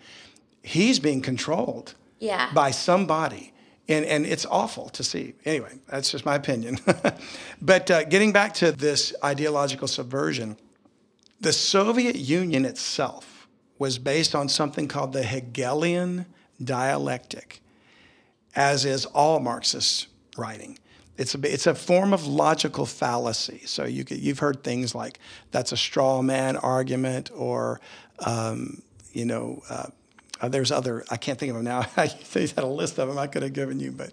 He's 0.61 0.99
being 0.99 1.21
controlled 1.21 1.95
Yeah. 2.19 2.51
by 2.53 2.71
somebody. 2.71 3.53
And, 3.89 4.05
and 4.05 4.25
it's 4.25 4.45
awful 4.45 4.87
to 4.89 5.03
see. 5.03 5.33
Anyway, 5.43 5.79
that's 5.87 6.09
just 6.11 6.25
my 6.25 6.35
opinion. 6.35 6.79
but 7.61 7.91
uh, 7.91 8.03
getting 8.05 8.31
back 8.31 8.53
to 8.55 8.71
this 8.71 9.13
ideological 9.23 9.89
subversion, 9.89 10.57
the 11.41 11.51
Soviet 11.51 12.15
Union 12.15 12.63
itself 12.63 13.47
was 13.79 13.97
based 13.97 14.33
on 14.35 14.47
something 14.47 14.87
called 14.87 15.11
the 15.11 15.23
Hegelian 15.23 16.27
dialectic, 16.63 17.61
as 18.55 18.85
is 18.85 19.05
all 19.07 19.39
Marxist 19.41 20.07
writing. 20.37 20.77
It's 21.17 21.35
a, 21.35 21.39
it's 21.53 21.67
a 21.67 21.75
form 21.75 22.13
of 22.13 22.25
logical 22.25 22.85
fallacy. 22.85 23.61
So 23.65 23.85
you 23.85 24.03
could, 24.03 24.17
you've 24.17 24.39
heard 24.39 24.63
things 24.63 24.95
like 24.95 25.19
that's 25.51 25.71
a 25.71 25.77
straw 25.77 26.21
man 26.21 26.57
argument, 26.57 27.29
or 27.35 27.79
um, 28.25 28.81
you 29.11 29.25
know, 29.25 29.61
uh, 29.69 29.87
there's 30.49 30.71
other 30.71 31.03
I 31.09 31.17
can't 31.17 31.39
think 31.39 31.51
of 31.51 31.55
them 31.55 31.65
now. 31.65 31.85
I 31.97 32.07
had 32.07 32.53
a 32.57 32.65
list 32.65 32.97
of 32.97 33.07
them 33.07 33.17
I 33.17 33.27
could 33.27 33.43
have 33.43 33.53
given 33.53 33.79
you, 33.79 33.91
but 33.91 34.11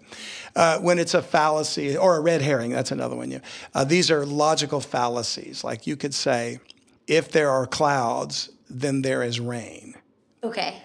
uh, 0.55 0.79
when 0.79 0.99
it's 0.99 1.13
a 1.13 1.21
fallacy 1.21 1.97
or 1.97 2.17
a 2.17 2.21
red 2.21 2.41
herring, 2.41 2.71
that's 2.71 2.91
another 2.91 3.15
one. 3.15 3.31
Yeah, 3.31 3.39
uh, 3.73 3.83
these 3.83 4.11
are 4.11 4.25
logical 4.25 4.79
fallacies. 4.79 5.63
Like 5.63 5.87
you 5.87 5.95
could 5.95 6.13
say, 6.13 6.59
if 7.07 7.31
there 7.31 7.49
are 7.49 7.65
clouds, 7.65 8.51
then 8.69 9.01
there 9.01 9.23
is 9.23 9.39
rain. 9.39 9.95
Okay. 10.43 10.75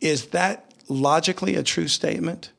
Is 0.00 0.26
that 0.28 0.74
logically 0.88 1.54
a 1.54 1.62
true 1.62 1.88
statement? 1.88 2.50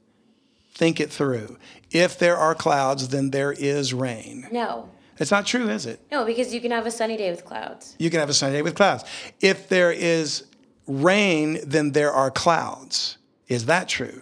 Think 0.73 0.99
it 0.99 1.11
through. 1.11 1.57
If 1.91 2.19
there 2.19 2.37
are 2.37 2.53
clouds, 2.53 3.09
then 3.09 3.31
there 3.31 3.51
is 3.51 3.93
rain. 3.93 4.47
No. 4.51 4.89
It's 5.19 5.31
not 5.31 5.45
true, 5.45 5.69
is 5.69 5.85
it? 5.85 5.99
No, 6.11 6.25
because 6.25 6.53
you 6.53 6.61
can 6.61 6.71
have 6.71 6.85
a 6.85 6.91
sunny 6.91 7.17
day 7.17 7.31
with 7.31 7.43
clouds. 7.43 7.95
You 7.97 8.09
can 8.09 8.19
have 8.19 8.29
a 8.29 8.33
sunny 8.33 8.53
day 8.53 8.61
with 8.61 8.75
clouds. 8.75 9.03
If 9.39 9.67
there 9.67 9.91
is 9.91 10.45
rain, 10.85 11.59
then 11.65 11.91
there 11.93 12.11
are 12.11 12.29
clouds. 12.29 13.17
Is 13.47 13.65
that 13.65 13.87
true? 13.87 14.21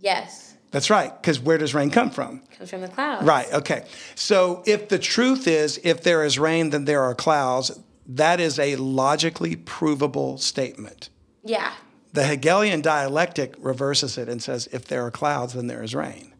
Yes. 0.00 0.54
That's 0.72 0.90
right, 0.90 1.12
because 1.20 1.38
where 1.38 1.58
does 1.58 1.74
rain 1.74 1.90
come 1.90 2.10
from? 2.10 2.42
Comes 2.58 2.70
from 2.70 2.80
the 2.80 2.88
clouds. 2.88 3.24
Right, 3.24 3.50
okay. 3.52 3.84
So 4.14 4.62
if 4.66 4.88
the 4.88 4.98
truth 4.98 5.46
is, 5.46 5.80
if 5.84 6.02
there 6.02 6.24
is 6.24 6.38
rain, 6.38 6.70
then 6.70 6.84
there 6.84 7.02
are 7.02 7.14
clouds, 7.14 7.78
that 8.08 8.40
is 8.40 8.58
a 8.58 8.76
logically 8.76 9.56
provable 9.56 10.38
statement. 10.38 11.08
Yeah. 11.44 11.72
The 12.16 12.24
Hegelian 12.24 12.80
dialectic 12.80 13.54
reverses 13.58 14.16
it 14.18 14.28
and 14.28 14.42
says, 14.42 14.68
if 14.72 14.86
there 14.86 15.04
are 15.04 15.10
clouds, 15.10 15.52
then 15.52 15.66
there 15.66 15.82
is 15.82 15.94
rain. 15.94 16.32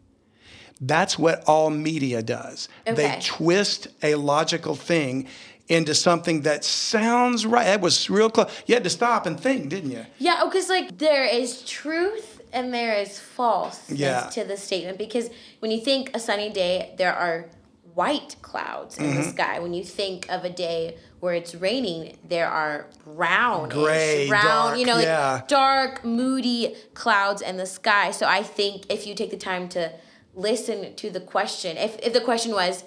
That's 0.81 1.17
what 1.17 1.43
all 1.45 1.69
media 1.69 2.21
does. 2.21 2.67
They 2.85 3.19
twist 3.23 3.87
a 4.03 4.15
logical 4.15 4.75
thing 4.75 5.27
into 5.67 5.93
something 5.93 6.41
that 6.41 6.63
sounds 6.63 7.45
right. 7.45 7.65
That 7.65 7.81
was 7.81 8.09
real 8.09 8.29
close. 8.29 8.51
You 8.65 8.73
had 8.75 8.83
to 8.85 8.89
stop 8.89 9.25
and 9.25 9.39
think, 9.39 9.69
didn't 9.69 9.91
you? 9.91 10.05
Yeah, 10.17 10.39
oh, 10.41 10.49
because 10.49 10.67
like 10.69 10.97
there 10.97 11.25
is 11.25 11.63
truth 11.63 12.41
and 12.53 12.73
there 12.73 12.95
is 12.95 13.19
false 13.19 13.89
Yeah. 13.91 14.29
to 14.29 14.43
the 14.45 14.57
statement. 14.57 14.97
Because 14.97 15.29
when 15.59 15.71
you 15.71 15.79
think 15.81 16.09
a 16.15 16.19
sunny 16.19 16.49
day, 16.49 16.93
there 16.97 17.13
are 17.13 17.49
white 17.97 18.35
clouds 18.43 18.97
in 18.97 19.05
Mm-hmm. 19.05 19.17
the 19.21 19.23
sky. 19.35 19.59
When 19.59 19.73
you 19.73 19.83
think 19.83 20.29
of 20.29 20.45
a 20.45 20.49
day 20.67 20.97
where 21.19 21.33
it's 21.33 21.53
raining, 21.55 22.01
there 22.33 22.47
are 22.47 22.75
brown, 23.03 23.69
Gray, 23.69 24.27
brown, 24.29 24.43
dark, 24.45 24.79
you 24.79 24.85
know, 24.85 24.95
like 25.01 25.05
yeah. 25.05 25.41
dark, 25.47 26.05
moody 26.05 26.75
clouds 26.93 27.41
in 27.41 27.57
the 27.57 27.65
sky. 27.65 28.11
So 28.11 28.27
I 28.27 28.43
think 28.43 28.85
if 28.95 29.07
you 29.07 29.13
take 29.15 29.31
the 29.31 29.43
time 29.51 29.67
to 29.69 29.91
listen 30.35 30.77
to 30.95 31.09
the 31.09 31.19
question, 31.35 31.75
if 31.77 31.97
if 32.07 32.13
the 32.13 32.21
question 32.29 32.51
was, 32.51 32.83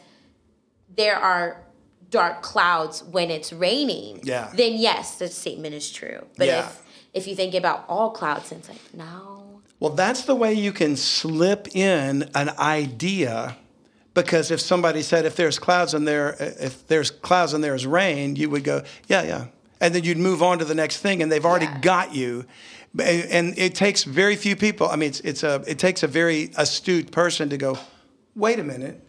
there 1.01 1.17
are 1.17 1.45
dark 2.11 2.43
clouds 2.43 3.03
when 3.17 3.31
it's 3.31 3.53
raining, 3.53 4.21
Yeah. 4.23 4.51
then 4.55 4.73
yes, 4.75 5.19
the 5.19 5.29
statement 5.29 5.75
is 5.75 5.91
true. 5.91 6.21
But 6.39 6.47
Yeah. 6.47 6.61
if 6.61 6.83
if 7.13 7.27
you 7.29 7.35
think 7.35 7.55
about 7.63 7.79
all 7.89 8.11
clouds, 8.21 8.53
it's 8.53 8.69
like 8.69 8.85
no. 8.95 9.17
Well, 9.81 9.95
that's 10.03 10.23
the 10.31 10.37
way 10.43 10.53
you 10.67 10.73
can 10.73 10.95
slip 10.97 11.63
in 11.75 12.31
an 12.35 12.51
idea 12.59 13.57
because 14.15 14.51
if 14.51 14.61
somebody 14.61 15.03
said 15.03 15.25
if 15.25 15.37
there's 15.37 15.59
clouds 15.59 15.95
and 15.95 16.07
there 16.07 16.37
if 16.39 16.87
there's 16.89 17.11
clouds 17.11 17.53
and 17.55 17.63
there's 17.63 17.87
rain, 17.87 18.37
you 18.37 18.51
would 18.51 18.65
go, 18.65 18.83
yeah, 19.09 19.23
yeah. 19.23 19.45
And 19.81 19.95
then 19.95 20.05
you'd 20.05 20.19
move 20.19 20.43
on 20.43 20.59
to 20.59 20.65
the 20.65 20.75
next 20.75 20.99
thing 20.99 21.23
and 21.23 21.31
they've 21.33 21.45
already 21.47 21.67
Yeah. 21.67 21.81
got 21.81 22.15
you. 22.15 22.45
And 22.99 23.25
and 23.31 23.59
it 23.59 23.75
takes 23.75 24.05
very 24.05 24.37
few 24.37 24.57
people. 24.57 24.89
I 24.89 24.97
mean, 24.97 25.11
it's, 25.11 25.21
it's 25.21 25.43
a 25.43 25.63
it 25.67 25.79
takes 25.79 26.03
a 26.03 26.09
very 26.09 26.51
astute 26.57 27.11
person 27.13 27.49
to 27.51 27.57
go, 27.57 27.79
wait 28.35 28.59
a 28.59 28.65
minute. 28.65 29.01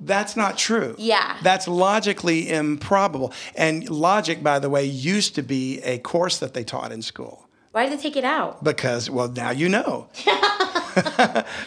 That's 0.00 0.36
not 0.36 0.58
true. 0.58 0.94
Yeah. 0.98 1.36
That's 1.42 1.66
logically 1.66 2.50
improbable. 2.50 3.32
And 3.56 3.88
logic, 3.88 4.42
by 4.42 4.58
the 4.58 4.68
way, 4.68 4.84
used 4.84 5.34
to 5.36 5.42
be 5.42 5.80
a 5.82 5.98
course 5.98 6.38
that 6.40 6.52
they 6.52 6.64
taught 6.64 6.92
in 6.92 7.00
school. 7.00 7.43
Why 7.74 7.88
did 7.88 7.98
they 7.98 8.02
take 8.02 8.16
it 8.16 8.24
out? 8.24 8.62
because 8.62 9.10
well 9.10 9.28
now 9.28 9.50
you 9.50 9.68
know. 9.68 10.08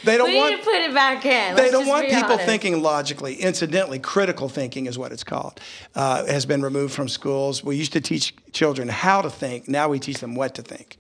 they 0.05 0.17
don't 0.17 0.29
We 0.29 0.37
want 0.37 0.51
need 0.51 0.57
to 0.59 0.63
put 0.63 0.75
it 0.75 0.93
back 0.93 1.25
in. 1.25 1.55
they 1.55 1.63
Let's 1.63 1.71
don't 1.73 1.85
want 1.85 2.07
people 2.07 2.31
honest. 2.31 2.45
thinking 2.45 2.81
logically. 2.81 3.35
Incidentally, 3.35 3.99
critical 3.99 4.47
thinking 4.47 4.85
is 4.85 4.97
what 4.97 5.11
it's 5.11 5.25
called. 5.25 5.59
Uh, 5.95 6.25
has 6.27 6.45
been 6.45 6.61
removed 6.61 6.93
from 6.93 7.09
schools. 7.09 7.61
We 7.61 7.75
used 7.75 7.91
to 7.91 7.99
teach 7.99 8.33
children 8.53 8.87
how 8.87 9.21
to 9.21 9.29
think. 9.29 9.67
Now 9.67 9.89
we 9.89 9.99
teach 9.99 10.19
them 10.19 10.33
what 10.35 10.55
to 10.55 10.61
think. 10.61 10.95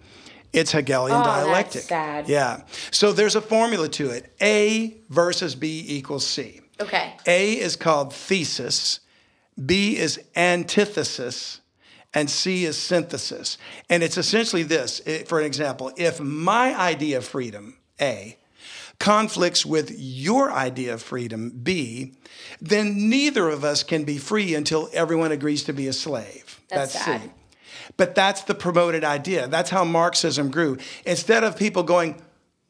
It's 0.51 0.73
Hegelian 0.73 1.15
Oh, 1.17 1.23
that's 1.23 1.43
dialectic. 1.45 1.81
sad. 1.83 2.27
Yeah. 2.27 2.63
So 2.91 3.13
there's 3.13 3.35
a 3.37 3.41
formula 3.41 3.87
to 3.89 4.09
it. 4.09 4.33
A 4.41 4.97
versus 5.09 5.55
B 5.55 5.85
equals 5.87 6.27
C. 6.27 6.59
Okay. 6.81 7.13
A 7.25 7.53
is 7.53 7.77
called 7.77 8.13
thesis, 8.13 8.99
B 9.65 9.95
is 9.97 10.19
antithesis, 10.35 11.61
and 12.17 12.31
C 12.31 12.65
is 12.65 12.77
synthesis. 12.77 13.59
And 13.91 14.01
it's 14.01 14.17
essentially 14.17 14.63
this 14.63 15.01
It- 15.05 15.27
for 15.27 15.39
an 15.39 15.45
example, 15.45 15.91
if 15.97 16.19
my 16.19 16.75
idea 16.75 17.19
of 17.19 17.25
freedom, 17.25 17.77
A, 18.01 18.37
conflicts 18.99 19.63
with 19.63 19.93
your 19.95 20.51
idea 20.51 20.95
of 20.95 21.03
freedom, 21.03 21.51
B, 21.61 22.13
then 22.59 23.07
neither 23.07 23.47
of 23.49 23.63
us 23.63 23.83
can 23.83 24.03
be 24.03 24.17
free 24.17 24.55
until 24.55 24.89
everyone 24.93 25.31
agrees 25.31 25.63
to 25.65 25.73
be 25.73 25.87
a 25.87 25.93
slave. 25.93 26.59
That's 26.69 26.93
sad. 26.93 27.21
C. 27.21 27.29
But 27.97 28.15
that's 28.15 28.41
the 28.41 28.55
promoted 28.55 29.03
idea. 29.03 29.47
That's 29.47 29.69
how 29.69 29.83
Marxism 29.83 30.49
grew. 30.49 30.77
Instead 31.05 31.43
of 31.43 31.55
people 31.55 31.83
going, 31.83 32.15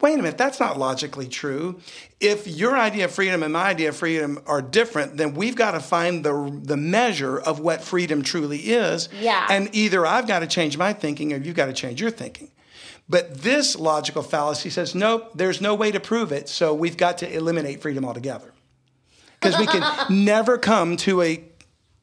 wait 0.01 0.13
a 0.13 0.17
minute, 0.17 0.37
that's 0.37 0.59
not 0.59 0.77
logically 0.77 1.27
true. 1.27 1.79
If 2.19 2.47
your 2.47 2.77
idea 2.77 3.05
of 3.05 3.11
freedom 3.11 3.41
and 3.41 3.53
my 3.53 3.69
idea 3.69 3.89
of 3.89 3.97
freedom 3.97 4.39
are 4.45 4.61
different, 4.61 5.17
then 5.17 5.33
we've 5.33 5.55
got 5.55 5.71
to 5.71 5.79
find 5.79 6.23
the, 6.23 6.59
the 6.63 6.77
measure 6.77 7.39
of 7.39 7.59
what 7.59 7.81
freedom 7.81 8.21
truly 8.21 8.59
is. 8.59 9.09
Yeah. 9.19 9.47
And 9.49 9.69
either 9.73 10.05
I've 10.05 10.27
got 10.27 10.39
to 10.39 10.47
change 10.47 10.77
my 10.77 10.93
thinking 10.93 11.33
or 11.33 11.37
you've 11.37 11.55
got 11.55 11.65
to 11.65 11.73
change 11.73 11.99
your 11.99 12.11
thinking. 12.11 12.51
But 13.09 13.41
this 13.41 13.75
logical 13.75 14.21
fallacy 14.21 14.69
says, 14.69 14.93
nope, 14.93 15.31
there's 15.33 15.61
no 15.61 15.73
way 15.73 15.91
to 15.91 15.99
prove 15.99 16.31
it, 16.31 16.49
so 16.49 16.73
we've 16.73 16.97
got 16.97 17.19
to 17.19 17.33
eliminate 17.33 17.81
freedom 17.81 18.03
altogether. 18.03 18.53
Because 19.39 19.57
we 19.57 19.65
can 19.65 19.83
never 20.25 20.57
come 20.57 20.97
to 20.97 21.21
a 21.21 21.43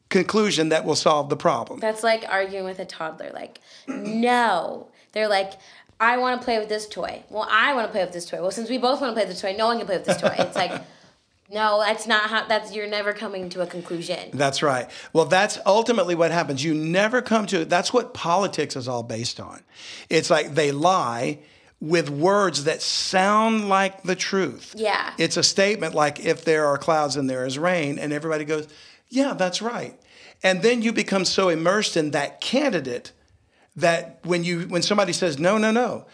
conclusion 0.09 0.69
that 0.69 0.83
will 0.83 0.95
solve 0.95 1.29
the 1.29 1.37
problem. 1.37 1.79
That's 1.79 2.03
like 2.03 2.25
arguing 2.27 2.65
with 2.65 2.79
a 2.79 2.85
toddler. 2.85 3.31
Like, 3.33 3.59
no. 3.87 4.89
They're 5.11 5.27
like, 5.27 5.53
I 5.99 6.17
want 6.17 6.41
to 6.41 6.45
play 6.45 6.59
with 6.59 6.69
this 6.69 6.87
toy. 6.87 7.23
Well, 7.29 7.47
I 7.49 7.73
want 7.73 7.87
to 7.87 7.91
play 7.91 8.03
with 8.03 8.13
this 8.13 8.25
toy. 8.25 8.41
Well, 8.41 8.51
since 8.51 8.69
we 8.69 8.77
both 8.77 9.01
want 9.01 9.11
to 9.11 9.13
play 9.13 9.23
with 9.23 9.33
this 9.33 9.41
toy, 9.41 9.55
no 9.57 9.67
one 9.67 9.77
can 9.77 9.85
play 9.85 9.97
with 9.97 10.05
this 10.05 10.19
toy. 10.19 10.35
It's 10.37 10.55
like, 10.55 10.81
no, 11.51 11.81
that's 11.85 12.05
not 12.05 12.29
how. 12.29 12.47
That's 12.47 12.73
you're 12.73 12.87
never 12.87 13.13
coming 13.13 13.49
to 13.49 13.61
a 13.61 13.67
conclusion. 13.67 14.31
That's 14.33 14.61
right. 14.61 14.89
Well, 15.13 15.25
that's 15.25 15.57
ultimately 15.65 16.15
what 16.15 16.31
happens. 16.31 16.63
You 16.63 16.73
never 16.73 17.21
come 17.21 17.45
to 17.47 17.65
that's 17.65 17.93
what 17.93 18.13
politics 18.13 18.75
is 18.75 18.87
all 18.87 19.03
based 19.03 19.39
on. 19.39 19.61
It's 20.09 20.29
like 20.29 20.55
they 20.55 20.71
lie 20.71 21.39
with 21.79 22.09
words 22.09 22.63
that 22.65 22.81
sound 22.81 23.69
like 23.69 24.03
the 24.03 24.15
truth. 24.15 24.73
Yeah. 24.77 25.13
It's 25.17 25.37
a 25.37 25.43
statement 25.43 25.93
like 25.93 26.25
if 26.25 26.43
there 26.43 26.65
are 26.65 26.77
clouds 26.77 27.15
and 27.15 27.29
there 27.29 27.45
is 27.45 27.57
rain 27.57 27.99
and 27.99 28.11
everybody 28.11 28.43
goes, 28.43 28.67
"Yeah, 29.07 29.33
that's 29.33 29.61
right." 29.61 29.97
And 30.43 30.61
then 30.61 30.81
you 30.81 30.91
become 30.91 31.25
so 31.25 31.49
immersed 31.49 31.95
in 31.95 32.11
that 32.11 32.41
candidate 32.41 33.13
that 33.75 34.19
when 34.23 34.43
you 34.43 34.61
when 34.61 34.81
somebody 34.81 35.13
says, 35.13 35.39
"No, 35.39 35.57
no, 35.57 35.71
no." 35.71 36.05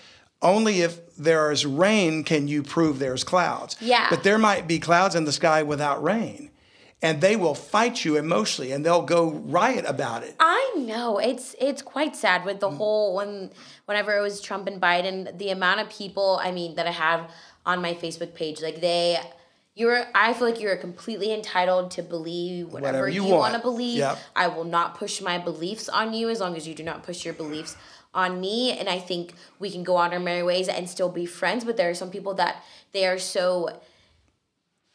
Only 0.42 0.82
if 0.82 1.16
there 1.18 1.52
is 1.52 1.66
rain 1.68 2.24
can 2.24 2.48
you 2.48 2.64
prove 2.64 2.98
there's 2.98 3.24
clouds. 3.24 3.76
Yeah. 3.80 4.08
But 4.10 4.24
there 4.24 4.40
might 4.40 4.68
be 4.68 4.80
clouds 4.80 5.14
in 5.14 5.26
the 5.26 5.32
sky 5.32 5.62
without 5.62 6.02
rain 6.04 6.50
and 7.04 7.22
they 7.22 7.36
will 7.36 7.54
fight 7.54 8.04
you 8.04 8.16
emotionally 8.18 8.72
and 8.72 8.84
they'll 8.84 9.04
go 9.04 9.30
riot 9.30 9.86
about 9.88 10.24
it. 10.24 10.36
I 10.40 10.74
know 10.78 11.20
it's 11.20 11.56
it's 11.60 11.84
quite 11.84 12.16
sad 12.16 12.44
with 12.44 12.60
the 12.60 12.70
Mm. 12.70 12.78
whole 12.78 13.16
when 13.16 13.52
whenever 13.86 14.18
it 14.18 14.22
was 14.22 14.42
Trump 14.42 14.68
and 14.68 14.82
Biden, 14.82 15.38
the 15.38 15.52
amount 15.52 15.80
of 15.82 15.90
people 15.90 16.40
I 16.44 16.52
mean 16.52 16.74
that 16.76 16.88
I 16.88 16.92
have 16.92 17.30
on 17.66 17.80
my 17.80 17.94
Facebook 17.94 18.34
page, 18.34 18.62
like 18.64 18.82
they, 18.82 19.20
you're 19.74 20.06
I 20.14 20.34
feel 20.34 20.50
like 20.50 20.60
you're 20.60 20.76
completely 20.78 21.34
entitled 21.34 21.92
to 21.92 22.04
believe 22.04 22.68
whatever, 22.68 23.00
Whatever 23.00 23.10
you 23.10 23.26
you, 23.26 23.34
want 23.34 23.54
to 23.54 23.60
believe. 23.60 24.00
Yep. 24.00 24.18
I 24.36 24.48
will 24.48 24.66
not 24.66 24.96
push 24.96 25.22
my 25.22 25.38
beliefs 25.38 25.88
on 25.88 26.14
you 26.14 26.30
as 26.30 26.40
long 26.40 26.56
as 26.58 26.68
you 26.68 26.76
do 26.76 26.84
not 26.84 27.04
push 27.04 27.24
your 27.24 27.34
beliefs 27.34 27.78
on 28.14 28.42
me. 28.42 28.78
And 28.78 28.90
I 28.90 29.00
think 29.00 29.34
we 29.60 29.72
can 29.72 29.84
go 29.84 29.96
on 29.96 30.12
our 30.14 30.20
merry 30.20 30.44
ways 30.44 30.68
and 30.68 30.90
still 30.90 31.10
be 31.10 31.26
friends. 31.26 31.64
But 31.64 31.78
there 31.78 31.90
are 31.90 31.96
some 31.96 32.12
people 32.12 32.34
that 32.36 32.64
they 32.92 33.06
are 33.08 33.18
so 33.18 33.80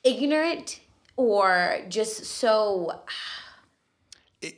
ignorant 0.05 0.81
or 1.17 1.79
just 1.89 2.25
so 2.27 3.01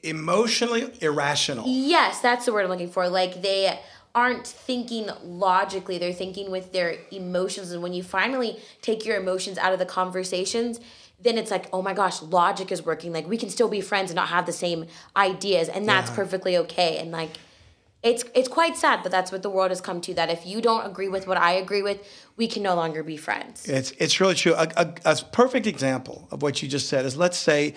Emotionally 0.03 0.93
irrational. 1.01 1.65
Yes, 1.67 2.21
that's 2.21 2.45
the 2.45 2.53
word 2.53 2.65
I'm 2.65 2.71
looking 2.71 2.91
for. 2.91 3.09
Like 3.09 3.41
they 3.43 3.79
aren't 4.19 4.47
thinking 4.69 5.05
logically, 5.23 5.97
they're 5.99 6.13
thinking 6.25 6.47
with 6.57 6.67
their 6.77 6.91
emotions. 7.23 7.67
And 7.73 7.81
when 7.85 7.95
you 7.99 8.03
finally 8.19 8.51
take 8.89 9.01
your 9.07 9.17
emotions 9.25 9.57
out 9.65 9.73
of 9.73 9.79
the 9.79 9.91
conversations, 10.01 10.81
then 11.27 11.37
it's 11.41 11.51
like, 11.57 11.67
oh 11.73 11.83
my 11.89 11.95
gosh, 12.01 12.17
logic 12.23 12.69
is 12.77 12.81
working. 12.91 13.11
Like 13.13 13.27
we 13.35 13.39
can 13.43 13.51
still 13.57 13.69
be 13.69 13.81
friends 13.81 14.11
and 14.11 14.17
not 14.17 14.29
have 14.37 14.45
the 14.47 14.59
same 14.67 14.81
ideas, 15.17 15.67
and 15.75 15.83
that's 15.93 16.11
Yeah. 16.11 16.17
perfectly 16.21 16.55
okay. 16.65 16.91
And 17.01 17.11
like 17.21 17.35
it's 18.11 18.23
it's 18.39 18.51
quite 18.59 18.77
sad, 18.85 18.97
but 19.03 19.11
that's 19.17 19.31
what 19.33 19.43
the 19.47 19.51
world 19.57 19.71
has 19.71 19.81
come 19.89 20.01
to. 20.07 20.15
That 20.15 20.29
if 20.37 20.47
you 20.47 20.59
don't 20.69 20.85
agree 20.91 21.11
with 21.17 21.25
what 21.27 21.37
I 21.37 21.53
agree 21.65 21.83
with, 21.89 21.99
we 22.37 22.47
can 22.47 22.63
no 22.63 22.75
longer 22.83 23.03
be 23.03 23.17
friends. 23.17 23.69
It's 23.79 23.91
it's 24.05 24.21
really 24.21 24.37
true. 24.43 24.55
A, 24.55 24.67
a, 24.85 24.87
a 25.13 25.17
perfect 25.33 25.67
example 25.75 26.29
of 26.31 26.41
what 26.45 26.55
you 26.63 26.69
just 26.77 26.89
said 26.89 27.05
is 27.09 27.17
let's 27.17 27.39
say 27.51 27.75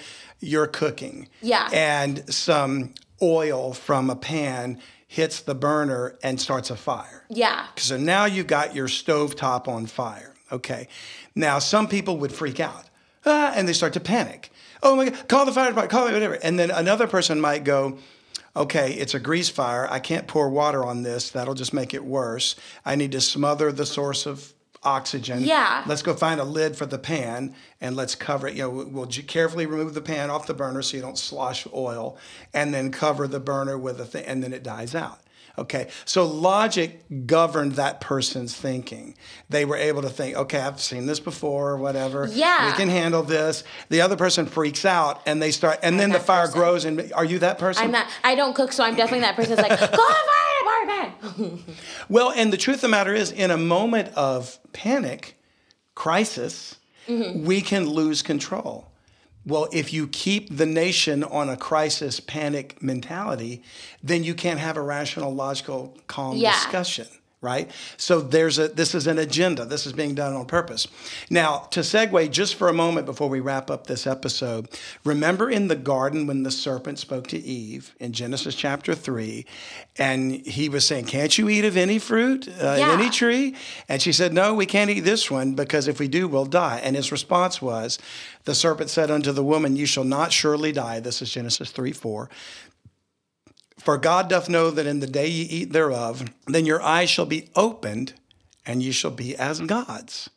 you're 0.52 0.68
cooking. 0.82 1.28
Yeah. 1.42 1.66
And 1.74 2.14
some 2.34 2.94
oil 3.22 3.74
from 3.74 4.10
a 4.10 4.16
pan 4.16 4.80
hits 5.12 5.42
the 5.42 5.54
burner 5.54 6.18
and 6.24 6.40
starts 6.40 6.70
a 6.70 6.76
fire. 6.78 7.26
Yeah. 7.30 7.68
So 7.76 7.98
now 7.98 8.24
you've 8.24 8.48
got 8.48 8.74
your 8.74 8.88
stove 8.88 9.36
top 9.36 9.68
on 9.68 9.86
fire. 9.86 10.34
Okay. 10.54 10.88
Now 11.36 11.60
some 11.60 11.90
people 11.90 12.16
would 12.20 12.32
freak 12.32 12.62
out. 12.62 12.86
Ah, 13.26 13.52
and 13.54 13.68
they 13.68 13.74
start 13.74 13.92
to 13.92 14.00
panic. 14.00 14.52
Oh 14.82 14.96
my 14.96 15.10
God, 15.10 15.28
call 15.28 15.46
the 15.46 15.52
fire 15.52 15.68
department, 15.68 15.92
call 15.92 16.08
it 16.08 16.14
whatever. 16.14 16.36
And 16.36 16.58
then 16.58 16.72
another 16.72 17.08
person 17.08 17.42
might 17.42 17.66
go, 17.66 17.98
okay, 18.56 18.94
it's 18.94 19.14
a 19.14 19.20
grease 19.20 19.50
fire. 19.50 19.86
I 19.92 20.00
can't 20.00 20.28
pour 20.28 20.50
water 20.50 20.86
on 20.86 21.04
this. 21.04 21.30
That'll 21.30 21.56
just 21.56 21.74
make 21.74 21.94
it 21.94 22.06
worse. 22.06 22.56
I 22.86 22.96
need 22.96 23.12
to 23.12 23.20
smother 23.20 23.74
the 23.74 23.86
source 23.86 24.26
of 24.26 24.54
oxygen. 24.84 25.44
Yeah. 25.44 25.84
Let's 25.88 26.02
go 26.02 26.14
find 26.14 26.40
a 26.40 26.44
lid 26.44 26.76
for 26.76 26.86
the 26.86 26.98
pan 26.98 27.56
and 27.80 27.96
let's 27.96 28.16
cover 28.16 28.48
it. 28.48 28.56
You 28.56 28.64
know, 28.64 28.86
we'll 28.90 29.08
carefully 29.08 29.66
remove 29.66 29.94
the 29.94 30.02
pan 30.02 30.30
off 30.30 30.48
the 30.48 30.54
burner 30.54 30.82
so 30.82 30.98
you 30.98 31.04
don't 31.04 31.18
slosh 31.18 31.68
oil 31.74 32.18
and 32.54 32.74
then 32.74 32.92
cover 32.92 33.28
the 33.28 33.40
burner 33.40 33.78
with 33.78 34.00
a 34.00 34.06
thing 34.06 34.26
and 34.26 34.44
then 34.44 34.54
it 34.54 34.64
dies 34.64 34.96
out. 34.96 35.20
Okay, 35.62 35.90
so 36.06 36.26
logic 36.26 37.02
governed 37.28 37.74
that 37.74 38.02
person's 38.02 38.56
thinking. 38.56 39.16
They 39.50 39.64
were 39.64 39.76
able 39.78 40.02
to 40.02 40.10
think, 40.10 40.36
okay, 40.36 40.60
I've 40.60 40.82
seen 40.82 41.06
this 41.06 41.20
before, 41.20 41.70
or 41.72 41.78
whatever. 41.78 42.28
Yeah. 42.32 42.72
we 42.72 42.78
can 42.78 42.90
handle 42.90 43.22
this. 43.24 43.64
The 43.90 44.02
other 44.02 44.16
person 44.16 44.46
freaks 44.48 44.86
out, 44.86 45.22
and 45.26 45.42
they 45.42 45.52
start, 45.52 45.80
and 45.84 46.00
then 46.00 46.10
the 46.12 46.20
fire 46.20 46.46
person. 46.48 46.60
grows. 46.60 46.86
And 46.86 47.14
are 47.14 47.24
you 47.26 47.40
that 47.40 47.60
person? 47.60 47.84
I'm 47.84 47.92
not 47.92 48.08
I 48.24 48.36
don't 48.36 48.56
cook, 48.56 48.74
so 48.74 48.84
I'm 48.84 48.96
definitely 48.96 49.22
that 49.22 49.36
person 49.36 49.56
that's 49.56 49.70
like, 49.70 49.80
call 49.80 49.88
the 49.90 49.96
fire 49.98 50.58
department. 50.60 51.62
Well, 52.10 52.32
and 52.36 52.52
the 52.52 52.58
truth 52.58 52.78
of 52.78 52.82
the 52.82 52.88
matter 52.90 53.14
is, 53.14 53.32
in 53.32 53.52
a 53.52 53.58
moment 53.58 54.14
of 54.16 54.60
panic, 54.74 55.38
crisis, 55.96 56.76
Mm-hmm. 57.08 57.46
we 57.46 57.62
can 57.62 57.88
lose 57.90 58.22
control. 58.22 58.91
Well, 59.46 59.68
if 59.72 59.92
you 59.92 60.08
keep 60.08 60.56
the 60.56 60.66
nation 60.68 61.24
on 61.24 61.50
a 61.50 61.58
crisis 61.58 62.20
panic 62.20 62.82
mentality, 62.82 63.64
then 64.04 64.24
you 64.24 64.36
can't 64.36 64.60
have 64.60 64.78
a 64.78 64.82
rational, 64.82 65.34
logical, 65.34 65.98
calm 66.08 66.38
Yeah. 66.38 66.52
discussion, 66.54 67.08
right? 67.42 67.72
So 67.98 68.22
there's 68.22 68.60
a 68.60 68.68
this 68.68 68.94
is 68.94 69.08
an 69.08 69.18
agenda. 69.18 69.66
This 69.66 69.86
is 69.88 69.94
being 69.94 70.14
done 70.14 70.34
on 70.34 70.46
purpose. 70.46 70.88
Now, 71.30 71.68
to 71.72 71.80
segue 71.80 72.30
just 72.32 72.56
for 72.56 72.70
a 72.70 72.74
moment 72.74 73.06
before 73.08 73.30
we 73.30 73.40
wrap 73.40 73.72
up 73.72 73.88
this 73.88 74.06
episode, 74.06 74.70
remember 75.04 75.50
in 75.50 75.68
the 75.68 75.76
garden 75.76 76.28
when 76.28 76.44
the 76.44 76.52
serpent 76.52 77.00
spoke 77.00 77.28
to 77.28 77.40
Eve 77.40 77.96
in 78.00 78.14
Genesis 78.14 78.54
chapter 78.56 78.94
3 78.94 79.46
and 79.98 80.34
he 80.46 80.70
was 80.70 80.86
saying, 80.86 81.06
"Can't 81.06 81.36
you 81.38 81.50
eat 81.50 81.66
of 81.66 81.76
any 81.76 81.98
fruit, 82.00 82.48
uh, 82.48 82.76
Yeah. 82.78 82.94
any 82.94 83.10
tree?" 83.10 83.56
And 83.90 84.02
she 84.02 84.14
said, 84.14 84.34
"No, 84.34 84.54
we 84.54 84.66
can't 84.68 84.90
eat 84.92 85.02
this 85.02 85.32
one 85.32 85.54
because 85.54 85.88
if 85.88 86.00
we 86.00 86.08
do, 86.08 86.28
we'll 86.28 86.46
die." 86.46 86.80
And 86.84 86.96
his 86.96 87.12
response 87.12 87.62
was, 87.62 87.98
"The 88.46 88.56
serpent 88.56 88.90
said 88.92 89.10
unto 89.10 89.32
the 89.32 89.44
woman, 89.44 89.76
You 89.76 89.86
shall 89.88 90.04
not 90.04 90.32
surely 90.32 90.72
die." 90.72 91.00
This 91.00 91.22
is 91.22 91.32
Genesis 91.32 91.72
3 91.72 91.92
4. 91.92 92.30
For 93.82 93.98
God 93.98 94.30
doth 94.30 94.48
know 94.48 94.70
that 94.70 94.86
in 94.86 95.00
the 95.00 95.08
day 95.08 95.28
ye 95.28 95.44
eat 95.44 95.74
thereof, 95.74 96.32
then 96.46 96.68
your 96.68 96.84
eyes 96.84 97.10
shall 97.10 97.26
be 97.26 97.50
opened, 97.56 98.14
and 98.64 98.84
ye 98.84 98.92
shall 98.92 99.12
be 99.12 99.36
as 99.36 99.60
gods, 99.60 100.30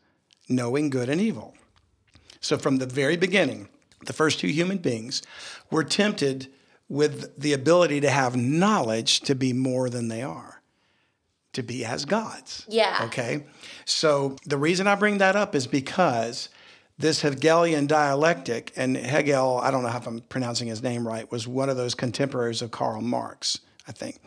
knowing 0.49 0.89
good 0.89 1.11
and 1.11 1.21
evil. 1.21 1.55
So 2.41 2.57
from 2.57 2.79
the 2.79 2.87
very 2.87 3.19
beginning, 3.19 3.69
the 4.07 4.15
first 4.15 4.41
two 4.41 4.49
human 4.49 4.79
beings 4.79 5.23
were 5.71 5.85
tempted 5.85 6.49
with 6.89 7.39
the 7.39 7.53
ability 7.53 8.01
to 8.01 8.11
have 8.11 8.35
knowledge 8.35 9.21
to 9.21 9.35
be 9.35 9.53
more 9.53 9.91
than 9.91 10.09
they 10.09 10.23
are, 10.23 10.63
to 11.53 11.63
be 11.63 11.85
as 11.85 12.07
gods. 12.07 12.65
Yeah. 12.67 13.03
Okay. 13.05 13.45
So 13.85 14.37
the 14.47 14.57
reason 14.57 14.87
I 14.87 14.95
bring 14.95 15.19
that 15.19 15.37
up 15.37 15.55
is 15.55 15.67
because 15.67 16.49
this 16.99 17.23
Hegelian 17.23 17.87
dialectic, 17.87 18.73
and 18.77 18.97
Hegel, 18.97 19.59
I 19.63 19.71
don't 19.71 19.83
know 19.83 19.89
if 19.89 20.07
I'm 20.07 20.21
pronouncing 20.21 20.69
his 20.69 20.83
name 20.83 21.07
right, 21.07 21.31
was 21.31 21.47
one 21.49 21.69
of 21.69 21.77
those 21.77 21.95
contemporaries 21.95 22.63
of 22.63 22.71
Karl 22.71 23.01
Marx, 23.01 23.59
I 23.89 23.93
think. 23.93 24.21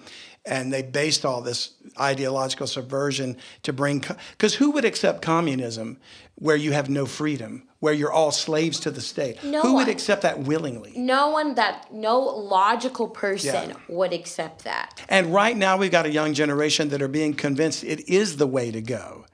And 0.45 0.71
they 0.71 0.81
based 0.81 1.25
all 1.25 1.41
this 1.41 1.71
ideological 1.99 2.67
subversion 2.67 3.35
to 3.63 3.73
bring 3.73 4.03
because 4.31 4.55
who 4.55 4.71
would 4.71 4.85
accept 4.85 5.21
communism 5.21 5.97
where 6.35 6.55
you 6.55 6.71
have 6.71 6.89
no 6.89 7.05
freedom 7.05 7.63
where 7.79 7.93
you're 7.93 8.11
all 8.11 8.31
slaves 8.31 8.79
to 8.81 8.89
the 8.91 9.01
state 9.01 9.43
No 9.43 9.61
who 9.61 9.73
would 9.75 9.87
accept 9.89 10.21
that 10.21 10.39
willingly 10.39 10.93
No 10.95 11.29
one 11.31 11.55
that 11.55 11.91
no 11.93 12.19
logical 12.19 13.07
person 13.09 13.71
Yeah. 13.71 13.75
would 13.89 14.13
accept 14.13 14.63
that. 14.63 15.03
and 15.09 15.33
right 15.33 15.57
now 15.57 15.75
we've 15.77 15.91
got 15.91 16.05
a 16.05 16.11
young 16.11 16.33
generation 16.33 16.89
that 16.89 17.01
are 17.01 17.07
being 17.09 17.33
convinced 17.33 17.83
it 17.83 18.07
is 18.07 18.37
the 18.37 18.47
way 18.47 18.71
to 18.71 18.79
go 18.81 19.25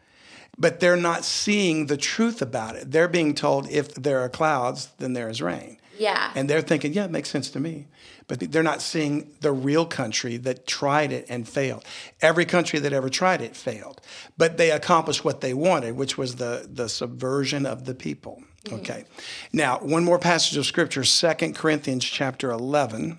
but 0.58 0.80
they're 0.80 0.95
not 0.97 1.26
seeing 1.26 1.88
the 1.88 1.97
truth 1.97 2.41
about 2.41 2.76
it 2.76 2.91
they're 2.91 3.08
being 3.08 3.34
told 3.34 3.70
if 3.70 3.93
there 3.95 4.20
are 4.20 4.30
clouds 4.30 4.89
then 4.99 5.14
there 5.14 5.30
is 5.30 5.41
rain 5.41 5.78
Yeah. 5.97 6.32
and 6.36 6.49
they're 6.49 6.62
thinking, 6.62 6.93
yeah, 6.93 7.06
it 7.06 7.12
makes 7.12 7.30
sense 7.30 7.49
to 7.51 7.60
me. 7.60 7.88
But 8.28 8.39
they're 8.51 8.64
not 8.64 8.82
seeing 8.82 9.32
the 9.41 9.51
real 9.51 9.86
country 9.86 10.38
that 10.38 10.66
tried 10.66 11.12
it 11.12 11.26
and 11.30 11.47
failed. 11.47 11.84
Every 12.22 12.45
country 12.45 12.80
that 12.80 12.93
ever 12.93 13.10
tried 13.10 13.41
it 13.41 13.54
failed. 13.56 13.99
But 14.38 14.56
they 14.58 14.72
accomplished 14.72 15.26
what 15.26 15.41
they 15.41 15.54
wanted, 15.54 15.97
which 15.97 16.18
was 16.18 16.38
the, 16.38 16.66
the 16.72 16.88
subversion 16.88 17.66
of 17.66 17.84
the 17.84 17.93
people. 17.93 18.41
Mm-hmm. 18.64 18.76
Okay. 18.80 19.04
Now, 19.51 19.80
one 19.80 20.06
more 20.06 20.20
passage 20.20 20.58
of 20.58 20.66
scripture, 20.66 21.04
2 21.04 21.51
Corinthians 21.54 22.06
chapter 22.06 22.49
11, 22.49 23.18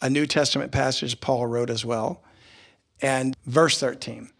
a 0.00 0.08
New 0.08 0.26
Testament 0.26 0.72
passage 0.72 1.20
Paul 1.20 1.46
wrote 1.46 1.68
as 1.70 1.84
well, 1.84 2.22
and 3.02 3.36
verse 3.46 3.78
13. 3.78 4.30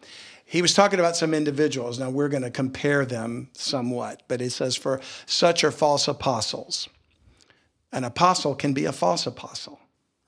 He 0.53 0.61
was 0.61 0.75
talking 0.75 1.01
about 1.01 1.17
some 1.17 1.33
individuals. 1.33 1.99
Now, 1.99 2.11
we're 2.11 2.29
going 2.29 2.43
to 2.43 2.51
compare 2.51 3.07
them 3.07 3.49
somewhat, 3.55 4.23
but 4.29 4.43
he 4.43 4.51
says, 4.51 4.77
For 4.77 5.01
such 5.25 5.65
are 5.65 5.71
false 5.71 6.07
apostles 6.07 6.91
an 7.91 8.05
apostle 8.05 8.55
can 8.55 8.73
be 8.75 8.85
a 8.85 8.93
false 8.93 9.27
apostle, 9.27 9.81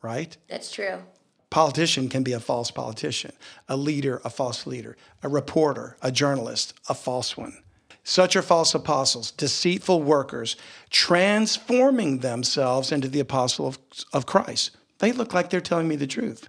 right? 0.03 0.35
That's 0.49 0.71
true. 0.71 1.03
Politician 1.51 2.09
can 2.09 2.23
be 2.23 2.33
a 2.33 2.41
false 2.41 2.71
politician, 2.71 3.33
a 3.69 3.77
leader, 3.77 4.21
a 4.25 4.31
false 4.31 4.67
leader, 4.67 4.97
a 5.23 5.29
reporter, 5.29 5.97
a 6.03 6.11
journalist, 6.11 6.75
a 6.89 6.95
false 6.95 7.37
one. 7.37 7.57
Such 8.03 8.35
are 8.35 8.43
false 8.43 8.75
apostles, 8.75 9.31
deceitful 9.31 10.03
workers, 10.03 10.57
transforming 10.91 12.19
themselves 12.19 12.93
into 12.93 13.09
the 13.09 13.21
apostle 13.21 13.67
of, 13.67 13.79
of 14.13 14.27
Christ. 14.27 14.73
They 15.01 15.13
look 15.13 15.33
like 15.33 15.49
they're 15.51 15.61
telling 15.61 15.89
me 15.89 15.97
the 15.97 16.07
truth. 16.07 16.49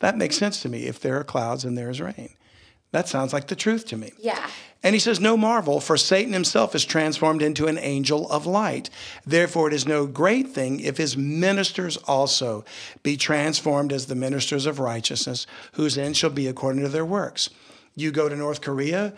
That 0.00 0.18
makes 0.18 0.36
sense 0.36 0.60
to 0.62 0.68
me. 0.68 0.84
If 0.84 1.00
there 1.00 1.18
are 1.18 1.24
clouds 1.24 1.64
and 1.64 1.78
there 1.78 1.90
is 1.90 2.00
rain, 2.00 2.34
that 2.92 3.08
sounds 3.08 3.32
like 3.32 3.48
the 3.48 3.56
truth 3.56 3.86
to 3.88 3.96
me. 3.96 4.12
Yeah. 4.18 4.48
And 4.82 4.94
he 4.94 4.98
says, 5.00 5.18
No 5.20 5.36
marvel, 5.36 5.80
for 5.80 5.96
Satan 5.96 6.32
himself 6.32 6.74
is 6.74 6.84
transformed 6.84 7.40
into 7.42 7.66
an 7.66 7.78
angel 7.78 8.30
of 8.30 8.46
light. 8.46 8.90
Therefore, 9.26 9.68
it 9.68 9.74
is 9.74 9.86
no 9.86 10.06
great 10.06 10.48
thing 10.48 10.80
if 10.80 10.96
his 10.98 11.16
ministers 11.16 11.96
also 11.96 12.64
be 13.02 13.16
transformed 13.16 13.92
as 13.92 14.06
the 14.06 14.14
ministers 14.14 14.66
of 14.66 14.78
righteousness, 14.78 15.46
whose 15.72 15.96
end 15.96 16.16
shall 16.16 16.30
be 16.30 16.46
according 16.46 16.82
to 16.82 16.88
their 16.88 17.04
works. 17.04 17.48
You 17.94 18.10
go 18.10 18.28
to 18.28 18.36
North 18.36 18.60
Korea, 18.60 19.14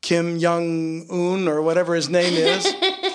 Kim 0.00 0.40
Jong 0.40 1.06
un, 1.10 1.46
or 1.46 1.62
whatever 1.62 1.94
his 1.94 2.08
name 2.08 2.34
is. 2.34 2.66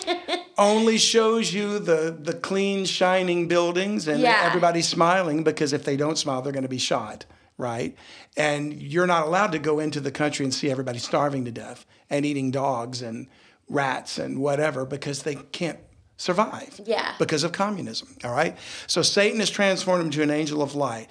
Only 0.57 0.97
shows 0.97 1.53
you 1.53 1.79
the, 1.79 2.15
the 2.19 2.33
clean, 2.33 2.85
shining 2.85 3.47
buildings, 3.47 4.07
and 4.07 4.21
Yeah. 4.21 4.43
everybody's 4.45 4.87
smiling 4.87 5.43
because 5.43 5.73
if 5.73 5.83
they 5.83 5.95
don't 5.97 6.17
smile, 6.17 6.41
they're 6.41 6.53
going 6.53 6.63
to 6.63 6.69
be 6.69 6.77
shot 6.79 7.25
right? 7.57 7.95
And 8.35 8.73
you're 8.81 9.07
not 9.07 9.27
allowed 9.27 9.51
to 9.53 9.59
go 9.59 9.79
into 9.79 9.99
the 9.99 10.11
country 10.11 10.45
and 10.45 10.53
see 10.53 10.69
everybody 10.69 10.99
starving 10.99 11.45
to 11.45 11.51
death 11.51 11.85
and 12.09 12.25
eating 12.25 12.51
dogs 12.51 13.01
and 13.01 13.27
rats 13.69 14.17
and 14.17 14.39
whatever 14.39 14.85
because 14.85 15.23
they 15.23 15.35
can't 15.35 15.79
survive 16.17 16.79
Yeah. 16.85 17.13
because 17.19 17.43
of 17.43 17.51
communism, 17.51 18.15
all 18.23 18.31
right? 18.31 18.57
So 18.87 19.01
Satan 19.01 19.39
has 19.39 19.49
transformed 19.49 20.03
him 20.05 20.09
to 20.11 20.23
an 20.23 20.31
angel 20.31 20.61
of 20.61 20.73
light. 20.75 21.07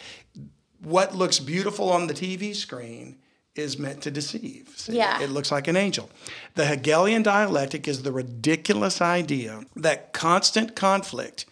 What 0.83 1.15
looks 1.15 1.39
beautiful 1.39 1.91
on 1.91 2.07
the 2.07 2.15
TV 2.15 2.55
screen 2.55 3.19
is 3.55 3.79
meant 3.79 4.03
to 4.03 4.11
deceive. 4.11 4.69
See? 4.77 4.97
Yeah. 4.97 5.21
It 5.23 5.31
looks 5.31 5.51
like 5.51 5.67
an 5.69 5.77
angel. 5.77 6.11
The 6.57 6.67
Hegelian 6.67 7.23
dialectic 7.23 7.89
is 7.89 8.03
the 8.03 8.13
ridiculous 8.13 9.01
idea 9.01 9.63
that 9.77 10.13
constant 10.13 10.77
conflict 10.77 11.47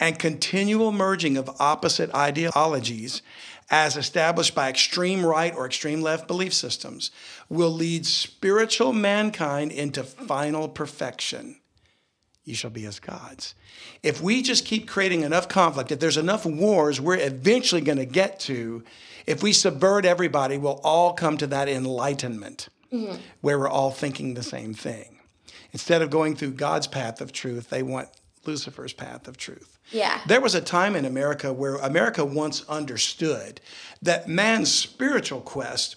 and 0.00 0.18
continual 0.18 0.90
merging 0.90 1.36
of 1.36 1.60
opposite 1.60 2.12
ideologies 2.14 3.20
as 3.70 3.96
established 3.96 4.54
by 4.54 4.68
extreme 4.68 5.24
right 5.24 5.54
or 5.54 5.66
extreme 5.66 6.00
left 6.00 6.26
belief 6.26 6.52
systems 6.52 7.12
will 7.48 7.70
lead 7.70 8.04
spiritual 8.04 8.92
mankind 8.92 9.70
into 9.70 10.02
final 10.02 10.68
perfection. 10.68 11.60
You 12.44 12.54
shall 12.54 12.70
be 12.70 12.86
as 12.86 12.98
gods. 12.98 13.54
If 14.02 14.20
we 14.20 14.42
just 14.42 14.64
keep 14.64 14.88
creating 14.88 15.20
enough 15.20 15.48
conflict, 15.48 15.92
if 15.92 16.00
there's 16.00 16.16
enough 16.16 16.44
wars, 16.46 17.00
we're 17.00 17.18
eventually 17.18 17.82
going 17.82 17.98
to 17.98 18.06
get 18.06 18.40
to, 18.40 18.82
if 19.26 19.42
we 19.42 19.52
subvert 19.52 20.04
everybody, 20.04 20.58
we'll 20.58 20.80
all 20.82 21.12
come 21.12 21.36
to 21.36 21.46
that 21.48 21.68
enlightenment 21.68 22.68
mm-hmm. 22.92 23.20
where 23.42 23.58
we're 23.58 23.68
all 23.68 23.90
thinking 23.92 24.34
the 24.34 24.42
same 24.42 24.74
thing. 24.74 25.18
Instead 25.72 26.02
of 26.02 26.10
going 26.10 26.34
through 26.34 26.52
God's 26.52 26.88
path 26.88 27.20
of 27.20 27.30
truth, 27.30 27.70
they 27.70 27.82
want 27.82 28.08
Lucifer's 28.46 28.92
path 28.92 29.28
of 29.28 29.36
truth. 29.36 29.78
Yeah. 29.90 30.20
There 30.26 30.40
was 30.40 30.54
a 30.54 30.60
time 30.60 30.96
in 30.96 31.04
America 31.04 31.52
where 31.52 31.76
America 31.76 32.24
once 32.24 32.64
understood 32.68 33.60
that 34.02 34.28
man's 34.28 34.72
spiritual 34.72 35.40
quest 35.40 35.96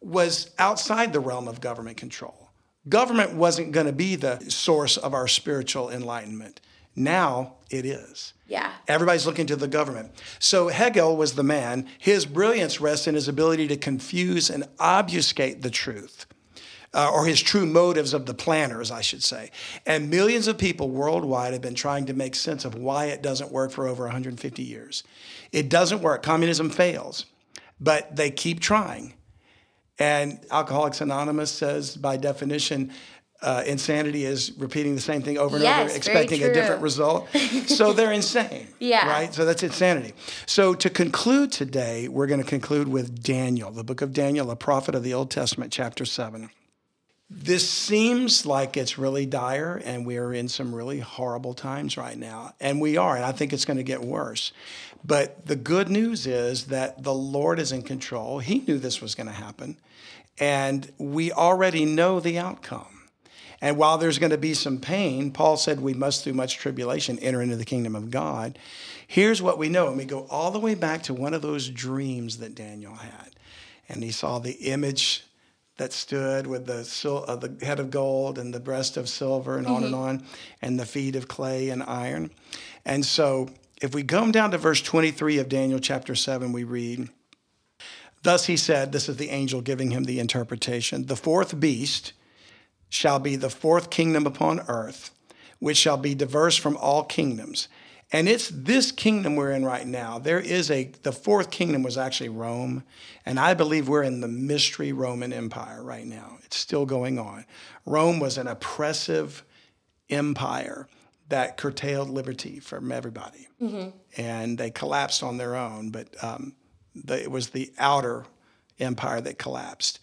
was 0.00 0.50
outside 0.58 1.12
the 1.12 1.20
realm 1.20 1.48
of 1.48 1.60
government 1.60 1.96
control. 1.96 2.50
Government 2.88 3.34
wasn't 3.34 3.72
going 3.72 3.86
to 3.86 3.92
be 3.92 4.16
the 4.16 4.38
source 4.50 4.96
of 4.96 5.14
our 5.14 5.26
spiritual 5.26 5.90
enlightenment. 5.90 6.60
Now 6.96 7.54
it 7.70 7.86
is. 7.86 8.34
Yeah. 8.46 8.72
Everybody's 8.86 9.26
looking 9.26 9.46
to 9.46 9.56
the 9.56 9.66
government. 9.66 10.12
So 10.38 10.68
Hegel 10.68 11.16
was 11.16 11.34
the 11.34 11.42
man. 11.42 11.88
His 11.98 12.26
brilliance 12.26 12.80
rests 12.80 13.06
in 13.06 13.14
his 13.14 13.26
ability 13.26 13.68
to 13.68 13.76
confuse 13.76 14.50
and 14.50 14.64
obfuscate 14.78 15.62
the 15.62 15.70
truth, 15.70 16.26
uh, 16.94 17.10
or 17.12 17.26
his 17.26 17.42
true 17.42 17.66
motives 17.66 18.14
of 18.14 18.26
the 18.26 18.34
planners, 18.34 18.90
I 18.90 19.00
should 19.00 19.22
say. 19.22 19.50
And 19.84 20.08
millions 20.08 20.46
of 20.46 20.56
people 20.56 20.88
worldwide 20.88 21.52
have 21.52 21.62
been 21.62 21.74
trying 21.74 22.06
to 22.06 22.14
make 22.14 22.34
sense 22.34 22.64
of 22.64 22.74
why 22.74 23.06
it 23.06 23.20
doesn't 23.20 23.50
work 23.50 23.72
for 23.72 23.86
over 23.86 24.04
150 24.04 24.62
years. 24.62 25.02
It 25.52 25.68
doesn't 25.68 26.00
work. 26.00 26.22
Communism 26.22 26.70
fails, 26.70 27.26
but 27.80 28.14
they 28.14 28.30
keep 28.30 28.60
trying. 28.60 29.14
And 29.98 30.40
Alcoholics 30.50 31.00
Anonymous 31.00 31.50
says, 31.50 31.96
by 31.96 32.16
definition, 32.16 32.92
uh, 33.42 33.62
insanity 33.66 34.24
is 34.24 34.52
repeating 34.56 34.94
the 34.94 35.00
same 35.00 35.20
thing 35.20 35.36
over 35.36 35.56
and 35.56 35.62
Yes, 35.62 35.90
over, 35.90 35.96
expecting 35.96 36.42
a 36.42 36.52
different 36.52 36.80
result. 36.80 37.28
so 37.66 37.92
they're 37.92 38.12
insane. 38.12 38.68
Yeah. 38.78 39.08
Right? 39.08 39.34
So 39.34 39.44
that's 39.44 39.62
insanity. 39.62 40.14
So 40.46 40.74
to 40.74 40.88
conclude 40.88 41.52
today, 41.52 42.08
we're 42.08 42.26
going 42.26 42.42
to 42.42 42.48
conclude 42.48 42.88
with 42.88 43.22
Daniel, 43.22 43.70
the 43.70 43.84
book 43.84 44.00
of 44.00 44.12
Daniel, 44.12 44.50
a 44.50 44.56
prophet 44.56 44.94
of 44.94 45.02
the 45.02 45.12
Old 45.12 45.30
Testament, 45.30 45.72
chapter 45.72 46.04
7. 46.04 46.50
This 47.30 47.68
seems 47.68 48.44
like 48.44 48.76
it's 48.76 48.98
really 48.98 49.26
dire, 49.26 49.80
and 49.84 50.06
we're 50.06 50.34
in 50.34 50.48
some 50.48 50.74
really 50.74 51.00
horrible 51.00 51.54
times 51.54 51.96
right 51.96 52.16
now. 52.16 52.54
And 52.60 52.80
we 52.80 52.96
are, 52.96 53.16
and 53.16 53.24
I 53.24 53.32
think 53.32 53.52
it's 53.52 53.64
going 53.64 53.78
to 53.78 53.82
get 53.82 54.02
worse. 54.02 54.52
But 55.04 55.46
the 55.46 55.56
good 55.56 55.88
news 55.88 56.26
is 56.26 56.66
that 56.66 57.02
the 57.02 57.14
Lord 57.14 57.58
is 57.58 57.72
in 57.72 57.82
control. 57.82 58.38
He 58.38 58.60
knew 58.60 58.78
this 58.78 59.00
was 59.00 59.14
going 59.14 59.26
to 59.26 59.32
happen, 59.32 59.76
and 60.38 60.90
we 60.98 61.32
already 61.32 61.84
know 61.84 62.20
the 62.20 62.38
outcome. 62.38 62.94
And 63.60 63.78
while 63.78 63.96
there's 63.96 64.18
going 64.18 64.30
to 64.30 64.38
be 64.38 64.52
some 64.52 64.78
pain, 64.78 65.30
Paul 65.30 65.56
said 65.56 65.80
we 65.80 65.94
must, 65.94 66.22
through 66.22 66.34
much 66.34 66.58
tribulation, 66.58 67.18
enter 67.20 67.40
into 67.40 67.56
the 67.56 67.64
kingdom 67.64 67.96
of 67.96 68.10
God. 68.10 68.58
Here's 69.06 69.40
what 69.40 69.56
we 69.56 69.70
know. 69.70 69.88
And 69.88 69.96
we 69.96 70.04
go 70.04 70.26
all 70.28 70.50
the 70.50 70.58
way 70.58 70.74
back 70.74 71.04
to 71.04 71.14
one 71.14 71.32
of 71.32 71.40
those 71.40 71.70
dreams 71.70 72.38
that 72.38 72.54
Daniel 72.54 72.94
had. 72.94 73.30
And 73.88 74.02
he 74.02 74.10
saw 74.10 74.38
the 74.38 74.52
image 74.52 75.24
that 75.76 75.92
stood 75.92 76.46
with 76.46 76.66
the, 76.66 76.84
sil- 76.86 77.24
uh, 77.26 77.36
the 77.36 77.64
head 77.64 77.80
of 77.80 77.90
gold 77.90 78.38
and 78.38 78.54
the 78.54 78.60
breast 78.60 78.96
of 78.96 79.08
silver 79.08 79.58
and 79.58 79.66
on 79.66 79.84
and 79.84 79.94
on, 79.94 80.24
and 80.62 80.78
the 80.78 80.86
feet 80.86 81.16
of 81.16 81.26
clay 81.26 81.68
and 81.68 81.82
iron. 81.82 82.30
And 82.84 83.04
so 83.04 83.48
if 83.82 83.94
we 83.94 84.04
come 84.04 84.30
down 84.30 84.52
to 84.52 84.58
verse 84.58 84.80
23 84.80 85.38
of 85.38 85.48
Daniel 85.48 85.80
chapter 85.80 86.14
7, 86.14 86.52
we 86.52 86.64
read, 86.64 87.08
Thus 88.22 88.46
he 88.46 88.56
said, 88.56 88.92
This 88.92 89.08
is 89.08 89.16
the 89.16 89.30
angel 89.30 89.60
giving 89.60 89.90
him 89.90 90.04
the 90.04 90.20
interpretation. 90.20 91.06
The 91.06 91.16
fourth 91.16 91.58
beast 91.58 92.12
shall 92.88 93.18
be 93.18 93.36
the 93.36 93.50
fourth 93.50 93.90
kingdom 93.90 94.26
upon 94.26 94.60
earth, 94.68 95.10
which 95.58 95.76
shall 95.76 95.96
be 95.96 96.14
diverse 96.14 96.56
from 96.56 96.76
all 96.76 97.04
kingdoms. 97.04 97.68
And 98.14 98.28
it's 98.28 98.48
this 98.48 98.92
kingdom 98.92 99.34
we're 99.34 99.50
in 99.50 99.64
right 99.64 99.84
now. 99.84 100.20
There 100.20 100.38
is 100.38 100.70
a, 100.70 100.84
the 101.02 101.10
fourth 101.10 101.50
kingdom 101.50 101.82
was 101.82 101.98
actually 101.98 102.28
Rome. 102.28 102.84
And 103.26 103.40
I 103.40 103.54
believe 103.54 103.88
we're 103.88 104.04
in 104.04 104.20
the 104.20 104.28
mystery 104.28 104.92
Roman 104.92 105.32
Empire 105.32 105.82
right 105.82 106.06
now. 106.06 106.38
It's 106.44 106.56
still 106.56 106.86
going 106.86 107.18
on. 107.18 107.44
Rome 107.84 108.20
was 108.20 108.38
an 108.38 108.46
oppressive 108.46 109.42
empire 110.08 110.86
that 111.28 111.56
curtailed 111.56 112.08
liberty 112.08 112.60
from 112.60 112.92
everybody. 112.92 113.48
And 114.16 114.58
they 114.58 114.70
collapsed 114.70 115.24
on 115.24 115.38
their 115.38 115.56
own, 115.56 115.90
but 115.90 116.06
um, 116.22 116.54
the, 116.94 117.20
it 117.20 117.30
was 117.32 117.48
the 117.48 117.72
outer 117.78 118.26
empire 118.78 119.20
that 119.22 119.38
collapsed. 119.40 119.98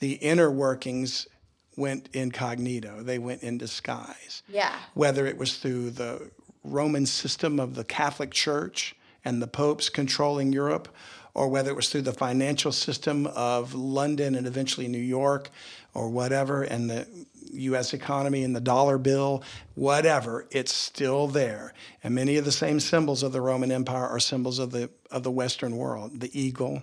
The 0.00 0.14
inner 0.14 0.50
workings 0.50 1.28
went 1.76 2.08
incognito, 2.12 3.02
they 3.02 3.18
went 3.18 3.42
in 3.42 3.56
disguise 3.56 4.42
Yeah. 4.48 4.74
whether 4.92 5.24
it 5.26 5.38
was 5.38 5.56
through 5.56 5.90
the 5.90 6.30
Roman 6.64 7.06
system 7.06 7.60
of 7.60 7.74
the 7.74 7.84
Catholic 7.84 8.30
Church 8.30 8.96
and 9.24 9.40
the 9.40 9.46
popes 9.46 9.88
controlling 9.88 10.52
Europe, 10.52 10.88
or 11.34 11.48
whether 11.48 11.70
it 11.70 11.76
was 11.76 11.88
through 11.88 12.02
the 12.02 12.12
financial 12.12 12.72
system 12.72 13.26
of 13.26 13.74
London 13.74 14.34
and 14.34 14.46
eventually 14.46 14.88
New 14.88 14.98
York 14.98 15.50
or 15.92 16.08
whatever, 16.08 16.62
and 16.62 16.90
the 16.90 17.06
US 17.52 17.94
economy 17.94 18.42
and 18.42 18.54
the 18.54 18.60
dollar 18.60 18.98
bill, 18.98 19.42
whatever, 19.74 20.46
it's 20.50 20.72
still 20.72 21.26
there. 21.26 21.72
And 22.02 22.14
many 22.14 22.36
of 22.36 22.44
the 22.44 22.52
same 22.52 22.80
symbols 22.80 23.22
of 23.22 23.32
the 23.32 23.40
Roman 23.40 23.70
Empire 23.70 24.06
are 24.06 24.20
symbols 24.20 24.58
of 24.58 24.70
the, 24.70 24.90
of 25.10 25.22
the 25.22 25.30
Western 25.30 25.76
world 25.76 26.20
the 26.20 26.38
eagle, 26.38 26.82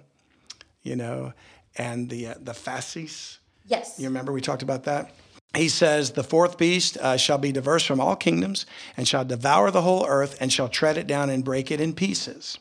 you 0.84 0.96
know, 0.96 1.34
and 1.78 2.10
the, 2.10 2.28
uh, 2.28 2.34
the 2.40 2.54
fasces. 2.54 3.40
Yes. 3.68 3.96
You 3.98 4.08
remember 4.08 4.32
we 4.32 4.42
talked 4.42 4.64
about 4.64 4.84
that? 4.86 5.12
He 5.56 5.68
says, 5.68 6.12
The 6.12 6.24
fourth 6.24 6.58
beast 6.58 6.98
uh, 6.98 7.18
shall 7.18 7.38
be 7.38 7.52
diverse 7.52 7.86
from 7.86 8.00
all 8.00 8.16
kingdoms, 8.16 8.66
and 8.96 9.08
shall 9.08 9.26
devour 9.26 9.70
the 9.70 9.82
whole 9.82 10.06
earth, 10.08 10.38
and 10.40 10.52
shall 10.52 10.70
tread 10.70 10.98
it 10.98 11.08
down 11.08 11.30
and 11.30 11.44
break 11.44 11.72
it 11.72 11.82
in 11.82 11.94
pieces. 11.94 12.58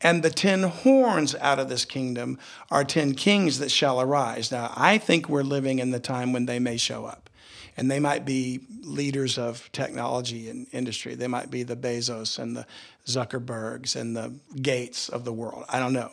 And 0.00 0.22
the 0.22 0.30
ten 0.30 0.64
horns 0.64 1.34
out 1.36 1.58
of 1.58 1.68
this 1.68 1.84
kingdom 1.84 2.38
are 2.70 2.84
ten 2.84 3.14
kings 3.14 3.58
that 3.58 3.70
shall 3.70 4.00
arise. 4.00 4.50
Now, 4.50 4.72
I 4.76 4.98
think 4.98 5.28
we're 5.28 5.42
living 5.42 5.78
in 5.78 5.90
the 5.90 6.00
time 6.00 6.32
when 6.32 6.46
they 6.46 6.58
may 6.58 6.76
show 6.76 7.04
up. 7.04 7.28
And 7.76 7.90
they 7.90 8.00
might 8.00 8.26
be 8.26 8.60
leaders 8.82 9.38
of 9.38 9.70
technology 9.72 10.50
and 10.50 10.66
industry. 10.72 11.14
They 11.14 11.26
might 11.26 11.50
be 11.50 11.62
the 11.62 11.76
Bezos 11.76 12.38
and 12.38 12.54
the 12.54 12.66
Zuckerbergs 13.06 13.96
and 13.96 14.14
the 14.14 14.34
Gates 14.60 15.08
of 15.08 15.24
the 15.24 15.32
world. 15.32 15.64
I 15.70 15.78
don't 15.78 15.94
know. 15.94 16.12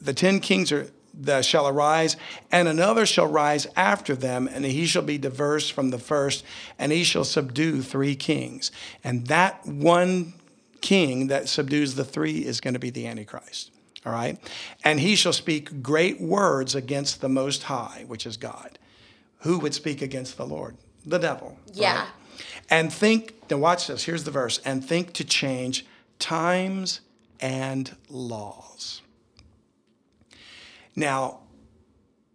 The 0.00 0.14
ten 0.14 0.38
kings 0.38 0.70
are 0.70 0.86
that 1.14 1.44
shall 1.44 1.68
arise, 1.68 2.16
and 2.50 2.68
another 2.68 3.06
shall 3.06 3.26
rise 3.26 3.66
after 3.76 4.14
them, 4.14 4.48
and 4.48 4.64
he 4.64 4.86
shall 4.86 5.02
be 5.02 5.18
diverse 5.18 5.68
from 5.68 5.90
the 5.90 5.98
first, 5.98 6.44
and 6.78 6.92
he 6.92 7.04
shall 7.04 7.24
subdue 7.24 7.82
three 7.82 8.14
kings. 8.14 8.70
And 9.04 9.26
that 9.26 9.66
one 9.66 10.34
king 10.80 11.28
that 11.28 11.48
subdues 11.48 11.94
the 11.94 12.04
three 12.04 12.44
is 12.44 12.60
going 12.60 12.74
to 12.74 12.80
be 12.80 12.90
the 12.90 13.06
Antichrist. 13.06 13.70
All 14.04 14.12
right? 14.12 14.38
And 14.84 15.00
he 15.00 15.14
shall 15.14 15.32
speak 15.32 15.82
great 15.82 16.20
words 16.20 16.74
against 16.74 17.20
the 17.20 17.28
Most 17.28 17.64
High, 17.64 18.04
which 18.08 18.26
is 18.26 18.36
God. 18.36 18.78
Who 19.40 19.58
would 19.58 19.74
speak 19.74 20.02
against 20.02 20.36
the 20.36 20.46
Lord? 20.46 20.76
The 21.06 21.18
devil. 21.18 21.58
Yeah. 21.72 22.00
right? 22.00 22.08
And 22.70 22.92
think, 22.92 23.34
now 23.50 23.58
watch 23.58 23.86
this, 23.86 24.04
here's 24.04 24.24
the 24.24 24.30
verse, 24.30 24.58
and 24.64 24.84
think 24.84 25.12
to 25.14 25.24
change 25.24 25.86
times 26.18 27.00
and 27.40 27.94
laws. 28.08 29.01
Now, 30.94 31.40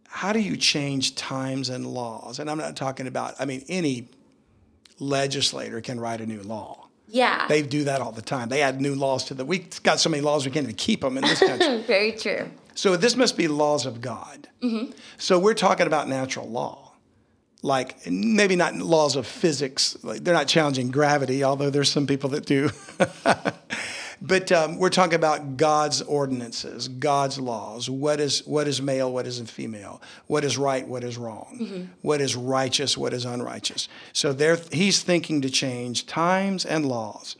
how 0.07 0.33
do 0.33 0.39
you 0.39 0.57
change 0.57 1.15
times 1.15 1.69
and 1.69 1.85
laws? 1.85 2.39
And 2.39 2.49
I'm 2.49 2.57
not 2.57 2.75
talking 2.75 3.07
about, 3.07 3.35
I 3.39 3.45
mean, 3.45 3.63
any 3.67 4.09
legislator 4.99 5.81
can 5.81 5.99
write 5.99 6.21
a 6.21 6.25
new 6.25 6.41
law. 6.41 6.87
Yeah. 7.07 7.47
They 7.47 7.61
do 7.61 7.85
that 7.85 8.01
all 8.01 8.11
the 8.11 8.21
time. 8.21 8.49
They 8.49 8.61
add 8.61 8.81
new 8.81 8.95
laws 8.95 9.25
to 9.25 9.33
the. 9.33 9.45
We've 9.45 9.81
got 9.83 9.99
so 9.99 10.09
many 10.09 10.21
laws 10.21 10.45
we 10.45 10.51
can't 10.51 10.63
even 10.63 10.75
keep 10.75 11.01
them 11.01 11.17
in 11.17 11.23
this 11.23 11.39
country. 11.39 11.81
Very 11.87 12.11
true. 12.11 12.49
so 12.75 12.97
this 12.97 13.15
must 13.15 13.37
be 13.37 13.47
laws 13.47 13.85
of 13.85 14.01
God. 14.01 14.49
Mm-hmm. 14.61 14.91
So 15.17 15.39
we're 15.39 15.53
talking 15.53 15.87
about 15.87 16.09
natural 16.09 16.49
law, 16.49 16.91
like 17.61 18.05
maybe 18.09 18.55
not 18.55 18.75
laws 18.75 19.15
of 19.15 19.25
physics. 19.25 19.97
Like 20.03 20.23
they're 20.23 20.33
not 20.33 20.47
challenging 20.47 20.91
gravity, 20.91 21.43
although 21.43 21.69
there's 21.69 21.89
some 21.89 22.07
people 22.07 22.31
that 22.31 22.45
do. 22.45 22.71
but 24.21 24.51
um, 24.51 24.77
we're 24.77 24.89
talking 24.89 25.15
about 25.15 25.57
God's 25.57 26.01
ordinances, 26.01 26.87
God's 26.87 27.39
laws. 27.39 27.89
What 27.89 28.19
is 28.19 28.45
what 28.45 28.67
is 28.67 28.81
male? 28.81 29.11
What 29.11 29.27
isn't 29.27 29.49
female? 29.49 30.01
What 30.27 30.43
is 30.43 30.57
right? 30.57 30.87
What 30.87 31.03
is 31.03 31.17
wrong? 31.17 31.89
What 32.01 32.21
is 32.21 32.35
righteous? 32.35 32.97
What 32.97 33.13
is 33.13 33.25
unrighteous? 33.25 33.87
So 34.13 34.33
there, 34.33 34.57
he's 34.71 35.03
thinking 35.03 35.41
to 35.41 35.49
change 35.49 36.05
times 36.05 36.65
and 36.65 36.85
laws, 36.85 37.35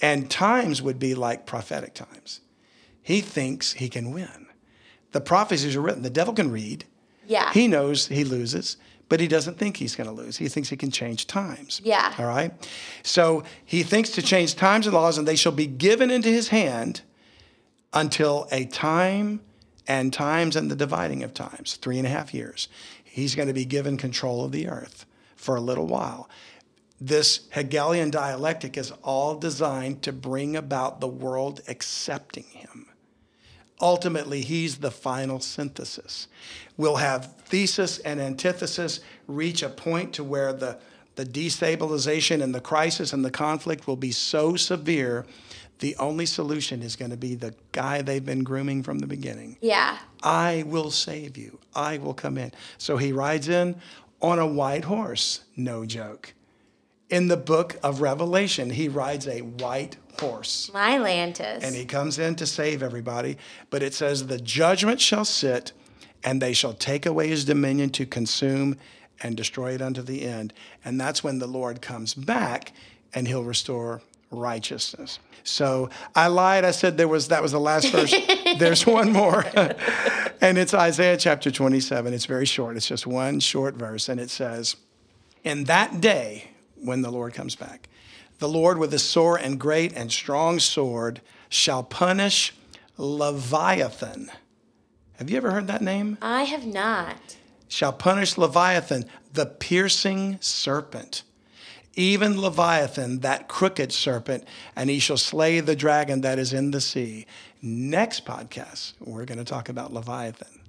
and 0.00 0.30
times 0.30 0.82
would 0.82 0.98
be 0.98 1.14
like 1.14 1.46
prophetic 1.46 1.94
times. 1.94 2.40
He 3.02 3.20
thinks 3.20 3.74
he 3.74 3.88
can 3.88 4.10
win. 4.10 4.46
The 5.12 5.20
prophecies 5.20 5.76
are 5.76 5.80
written. 5.80 6.02
The 6.02 6.10
devil 6.10 6.34
can 6.34 6.50
read. 6.50 6.84
Yeah. 7.26 7.52
He 7.52 7.68
knows 7.68 8.08
he 8.08 8.24
loses, 8.24 8.76
but 9.08 9.20
he 9.20 9.28
doesn't 9.28 9.58
think 9.58 9.76
he's 9.76 9.94
going 9.94 10.08
to 10.08 10.12
lose. 10.12 10.36
He 10.36 10.48
thinks 10.48 10.68
he 10.68 10.76
can 10.76 10.90
change 10.90 11.26
times. 11.26 11.80
Yeah. 11.84 12.14
All 12.18 12.26
right. 12.26 12.52
So 13.02 13.44
he 13.64 13.82
thinks 13.82 14.10
to 14.10 14.22
change 14.22 14.56
times 14.56 14.86
and 14.86 14.94
laws, 14.94 15.18
and 15.18 15.26
they 15.26 15.36
shall 15.36 15.52
be 15.52 15.66
given 15.66 16.10
into 16.10 16.28
his 16.28 16.48
hand 16.48 17.02
until 17.92 18.48
a 18.50 18.64
time 18.64 19.40
and 19.86 20.12
times 20.12 20.56
and 20.56 20.70
the 20.70 20.76
dividing 20.76 21.22
of 21.22 21.32
times, 21.32 21.76
three 21.76 21.98
and 21.98 22.06
a 22.06 22.10
half 22.10 22.34
years. 22.34 22.68
He's 23.04 23.34
going 23.34 23.48
to 23.48 23.54
be 23.54 23.64
given 23.64 23.96
control 23.96 24.44
of 24.44 24.52
the 24.52 24.68
earth 24.68 25.06
for 25.36 25.56
a 25.56 25.60
little 25.60 25.86
while. 25.86 26.28
This 27.00 27.46
Hegelian 27.50 28.10
dialectic 28.10 28.76
is 28.76 28.90
all 29.02 29.36
designed 29.36 30.02
to 30.02 30.12
bring 30.12 30.56
about 30.56 31.00
the 31.00 31.06
world 31.06 31.60
accepting 31.68 32.44
him 32.44 32.85
ultimately 33.80 34.42
he's 34.42 34.78
the 34.78 34.90
final 34.90 35.40
synthesis. 35.40 36.28
We'll 36.76 36.96
have 36.96 37.34
thesis 37.42 37.98
and 37.98 38.20
antithesis 38.20 39.00
reach 39.26 39.62
a 39.62 39.68
point 39.68 40.12
to 40.14 40.24
where 40.24 40.52
the, 40.52 40.78
the 41.16 41.24
destabilization 41.24 42.42
and 42.42 42.54
the 42.54 42.60
crisis 42.60 43.12
and 43.12 43.24
the 43.24 43.30
conflict 43.30 43.86
will 43.86 43.96
be 43.96 44.12
so 44.12 44.56
severe 44.56 45.26
the 45.80 45.94
only 45.96 46.24
solution 46.24 46.82
is 46.82 46.96
going 46.96 47.10
to 47.10 47.16
be 47.16 47.34
the 47.34 47.54
guy 47.72 48.00
they've 48.00 48.24
been 48.24 48.42
grooming 48.44 48.82
from 48.82 48.98
the 48.98 49.06
beginning. 49.06 49.58
Yeah. 49.60 49.98
i 50.22 50.64
will 50.66 50.90
save 50.90 51.36
you. 51.36 51.58
I 51.74 51.98
will 51.98 52.14
come 52.14 52.38
in. 52.38 52.52
So 52.78 52.96
he 52.96 53.12
rides 53.12 53.48
in 53.48 53.76
on 54.22 54.38
a 54.38 54.46
white 54.46 54.84
horse. 54.84 55.42
No 55.54 55.84
joke 55.84 56.32
in 57.08 57.28
the 57.28 57.36
book 57.36 57.76
of 57.82 58.00
revelation 58.00 58.70
he 58.70 58.88
rides 58.88 59.26
a 59.28 59.40
white 59.40 59.96
horse 60.20 60.70
Mylantis. 60.72 61.62
and 61.62 61.74
he 61.74 61.84
comes 61.84 62.18
in 62.18 62.34
to 62.36 62.46
save 62.46 62.82
everybody. 62.82 63.36
But 63.70 63.82
it 63.82 63.94
says, 63.94 64.26
The 64.26 64.38
judgment 64.38 65.00
shall 65.00 65.24
sit, 65.24 65.72
and 66.24 66.40
they 66.40 66.52
shall 66.52 66.72
take 66.72 67.06
away 67.06 67.28
his 67.28 67.44
dominion 67.44 67.90
to 67.90 68.06
consume 68.06 68.76
and 69.22 69.36
destroy 69.36 69.72
it 69.72 69.82
unto 69.82 70.02
the 70.02 70.22
end. 70.22 70.52
And 70.84 71.00
that's 71.00 71.22
when 71.22 71.38
the 71.38 71.46
Lord 71.46 71.80
comes 71.80 72.14
back 72.14 72.72
and 73.14 73.26
he'll 73.28 73.44
restore 73.44 74.02
righteousness. 74.30 75.18
So 75.44 75.90
I 76.14 76.26
lied. 76.26 76.64
I 76.64 76.72
said 76.72 76.96
there 76.96 77.08
was 77.08 77.28
that 77.28 77.42
was 77.42 77.52
the 77.52 77.60
last 77.60 77.88
verse. 77.90 78.14
There's 78.58 78.84
one 78.84 79.12
more. 79.12 79.44
and 80.40 80.58
it's 80.58 80.74
Isaiah 80.74 81.16
chapter 81.16 81.50
27. 81.50 82.12
It's 82.12 82.26
very 82.26 82.46
short. 82.46 82.76
It's 82.76 82.88
just 82.88 83.06
one 83.06 83.40
short 83.40 83.74
verse. 83.74 84.08
And 84.08 84.18
it 84.18 84.30
says, 84.30 84.76
In 85.44 85.64
that 85.64 86.00
day 86.00 86.50
when 86.82 87.02
the 87.02 87.10
Lord 87.10 87.34
comes 87.34 87.56
back, 87.56 87.88
the 88.38 88.48
Lord 88.48 88.78
with 88.78 88.92
a 88.92 88.98
sore 88.98 89.38
and 89.38 89.58
great 89.58 89.94
and 89.94 90.12
strong 90.12 90.58
sword 90.58 91.20
shall 91.48 91.82
punish 91.82 92.54
Leviathan. 92.98 94.30
Have 95.18 95.30
you 95.30 95.36
ever 95.38 95.50
heard 95.50 95.66
that 95.68 95.82
name? 95.82 96.18
I 96.20 96.42
have 96.42 96.66
not. 96.66 97.36
Shall 97.68 97.92
punish 97.92 98.36
Leviathan, 98.36 99.06
the 99.32 99.46
piercing 99.46 100.38
serpent. 100.40 101.22
Even 101.94 102.38
Leviathan, 102.38 103.20
that 103.20 103.48
crooked 103.48 103.90
serpent, 103.90 104.44
and 104.76 104.90
he 104.90 104.98
shall 104.98 105.16
slay 105.16 105.60
the 105.60 105.74
dragon 105.74 106.20
that 106.20 106.38
is 106.38 106.52
in 106.52 106.70
the 106.70 106.80
sea. 106.80 107.24
Next 107.62 108.26
podcast, 108.26 108.92
we're 109.00 109.24
going 109.24 109.38
to 109.38 109.44
talk 109.44 109.70
about 109.70 109.94
Leviathan 109.94 110.60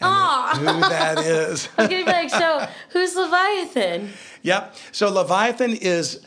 who 0.00 0.64
that 0.80 1.18
is. 1.18 1.68
Gonna 1.76 1.88
be 1.88 2.04
like, 2.04 2.30
so 2.30 2.66
who's 2.90 3.14
Leviathan? 3.14 4.10
Yep. 4.42 4.76
So 4.92 5.10
Leviathan 5.10 5.74
is, 5.76 6.26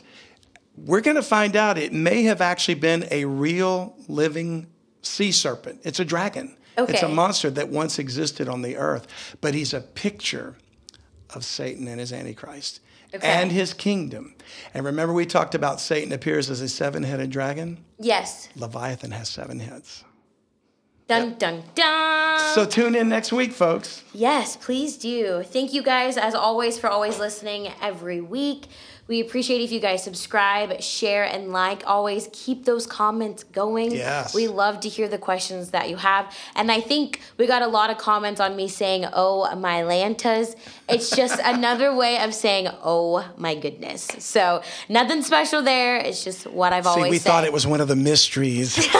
we're 0.76 1.00
going 1.00 1.16
to 1.16 1.22
find 1.22 1.56
out 1.56 1.78
it 1.78 1.92
may 1.92 2.24
have 2.24 2.40
actually 2.40 2.74
been 2.74 3.06
a 3.10 3.24
real 3.24 3.94
living 4.08 4.66
sea 5.02 5.32
serpent. 5.32 5.80
It's 5.84 6.00
a 6.00 6.04
dragon. 6.04 6.56
Okay. 6.76 6.92
It's 6.94 7.02
a 7.02 7.08
monster 7.08 7.50
that 7.50 7.68
once 7.68 7.98
existed 7.98 8.48
on 8.48 8.62
the 8.62 8.76
earth, 8.76 9.36
but 9.40 9.54
he's 9.54 9.74
a 9.74 9.80
picture 9.80 10.56
of 11.34 11.44
Satan 11.44 11.88
and 11.88 11.98
his 12.00 12.12
Antichrist 12.12 12.80
Okay. 13.14 13.26
and 13.26 13.50
his 13.50 13.72
kingdom. 13.72 14.34
And 14.74 14.84
remember, 14.84 15.14
we 15.14 15.24
talked 15.26 15.54
about 15.54 15.80
Satan 15.80 16.12
appears 16.12 16.50
as 16.50 16.60
a 16.60 16.68
seven 16.68 17.02
headed 17.02 17.30
dragon? 17.30 17.82
Yes. 17.98 18.48
Leviathan 18.54 19.12
has 19.12 19.28
seven 19.30 19.60
heads. 19.60 20.04
Dun 21.08 21.38
dun 21.38 21.62
dun. 21.74 22.38
So 22.54 22.66
tune 22.66 22.94
in 22.94 23.08
next 23.08 23.32
week, 23.32 23.52
folks. 23.52 24.02
Yes, 24.12 24.56
please 24.56 24.98
do. 24.98 25.42
Thank 25.42 25.72
you 25.72 25.82
guys, 25.82 26.18
as 26.18 26.34
always, 26.34 26.78
for 26.78 26.88
always 26.90 27.18
listening 27.18 27.72
every 27.80 28.20
week. 28.20 28.66
We 29.08 29.20
appreciate 29.20 29.62
if 29.62 29.72
you 29.72 29.80
guys 29.80 30.04
subscribe, 30.04 30.80
share, 30.82 31.24
and 31.24 31.50
like. 31.50 31.82
Always 31.86 32.28
keep 32.32 32.64
those 32.66 32.86
comments 32.86 33.42
going. 33.42 33.92
Yes. 33.92 34.34
We 34.34 34.48
love 34.48 34.80
to 34.80 34.88
hear 34.88 35.08
the 35.08 35.18
questions 35.18 35.70
that 35.70 35.88
you 35.88 35.96
have. 35.96 36.32
And 36.54 36.70
I 36.70 36.80
think 36.80 37.20
we 37.38 37.46
got 37.46 37.62
a 37.62 37.66
lot 37.66 37.88
of 37.90 37.98
comments 37.98 38.38
on 38.40 38.54
me 38.54 38.68
saying, 38.68 39.06
oh, 39.12 39.54
my 39.56 39.80
Lantas. 39.82 40.54
It's 40.88 41.10
just 41.10 41.40
another 41.44 41.94
way 41.96 42.18
of 42.18 42.34
saying, 42.34 42.68
oh, 42.84 43.26
my 43.36 43.54
goodness. 43.54 44.08
So 44.18 44.62
nothing 44.88 45.22
special 45.22 45.62
there. 45.62 45.96
It's 45.96 46.22
just 46.22 46.46
what 46.46 46.72
I've 46.72 46.84
See, 46.84 46.90
always 46.90 47.10
we 47.10 47.18
said. 47.18 47.30
thought 47.30 47.44
it 47.44 47.52
was 47.52 47.66
one 47.66 47.80
of 47.80 47.88
the 47.88 47.96
mysteries. 47.96 48.88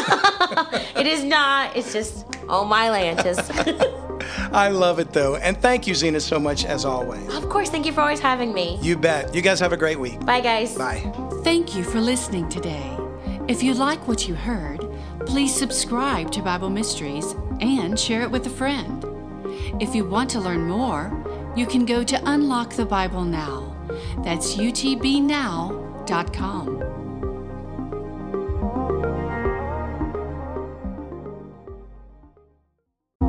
It 0.96 1.06
is 1.06 1.22
not. 1.22 1.76
It's 1.76 1.92
just, 1.92 2.24
oh, 2.48 2.64
my 2.64 2.88
Lantas. 2.88 4.04
I 4.52 4.68
love 4.68 4.98
it, 4.98 5.12
though. 5.12 5.36
And 5.36 5.56
thank 5.60 5.86
you, 5.86 5.94
Zena, 5.94 6.20
so 6.20 6.38
much 6.38 6.64
as 6.64 6.84
always. 6.84 7.26
of 7.34 7.48
course. 7.48 7.70
Thank 7.70 7.86
you 7.86 7.92
for 7.92 8.00
always 8.00 8.20
having 8.20 8.52
me. 8.52 8.78
You 8.80 8.96
bet. 8.96 9.34
You 9.34 9.42
guys 9.42 9.60
have 9.60 9.72
a 9.72 9.76
great 9.76 9.98
week. 10.00 10.20
Bye, 10.24 10.40
guys. 10.40 10.76
Bye. 10.76 11.00
Thank 11.44 11.74
you 11.76 11.84
for 11.84 12.00
listening 12.00 12.48
today. 12.48 12.96
If 13.48 13.62
you 13.62 13.74
like 13.74 14.06
what 14.08 14.28
you 14.28 14.34
heard, 14.34 14.84
please 15.26 15.54
subscribe 15.54 16.30
to 16.32 16.42
Bible 16.42 16.70
Mysteries 16.70 17.34
and 17.60 17.98
share 17.98 18.22
it 18.22 18.30
with 18.30 18.46
a 18.46 18.50
friend. 18.50 19.04
If 19.80 19.94
you 19.94 20.04
want 20.04 20.30
to 20.30 20.40
learn 20.40 20.66
more, 20.66 21.12
you 21.56 21.66
can 21.66 21.84
go 21.84 22.02
to 22.04 22.20
Unlock 22.30 22.74
the 22.74 22.84
Bible 22.86 23.24
Now. 23.24 23.74
That's 24.22 24.54
utbnow.com. 24.56 25.88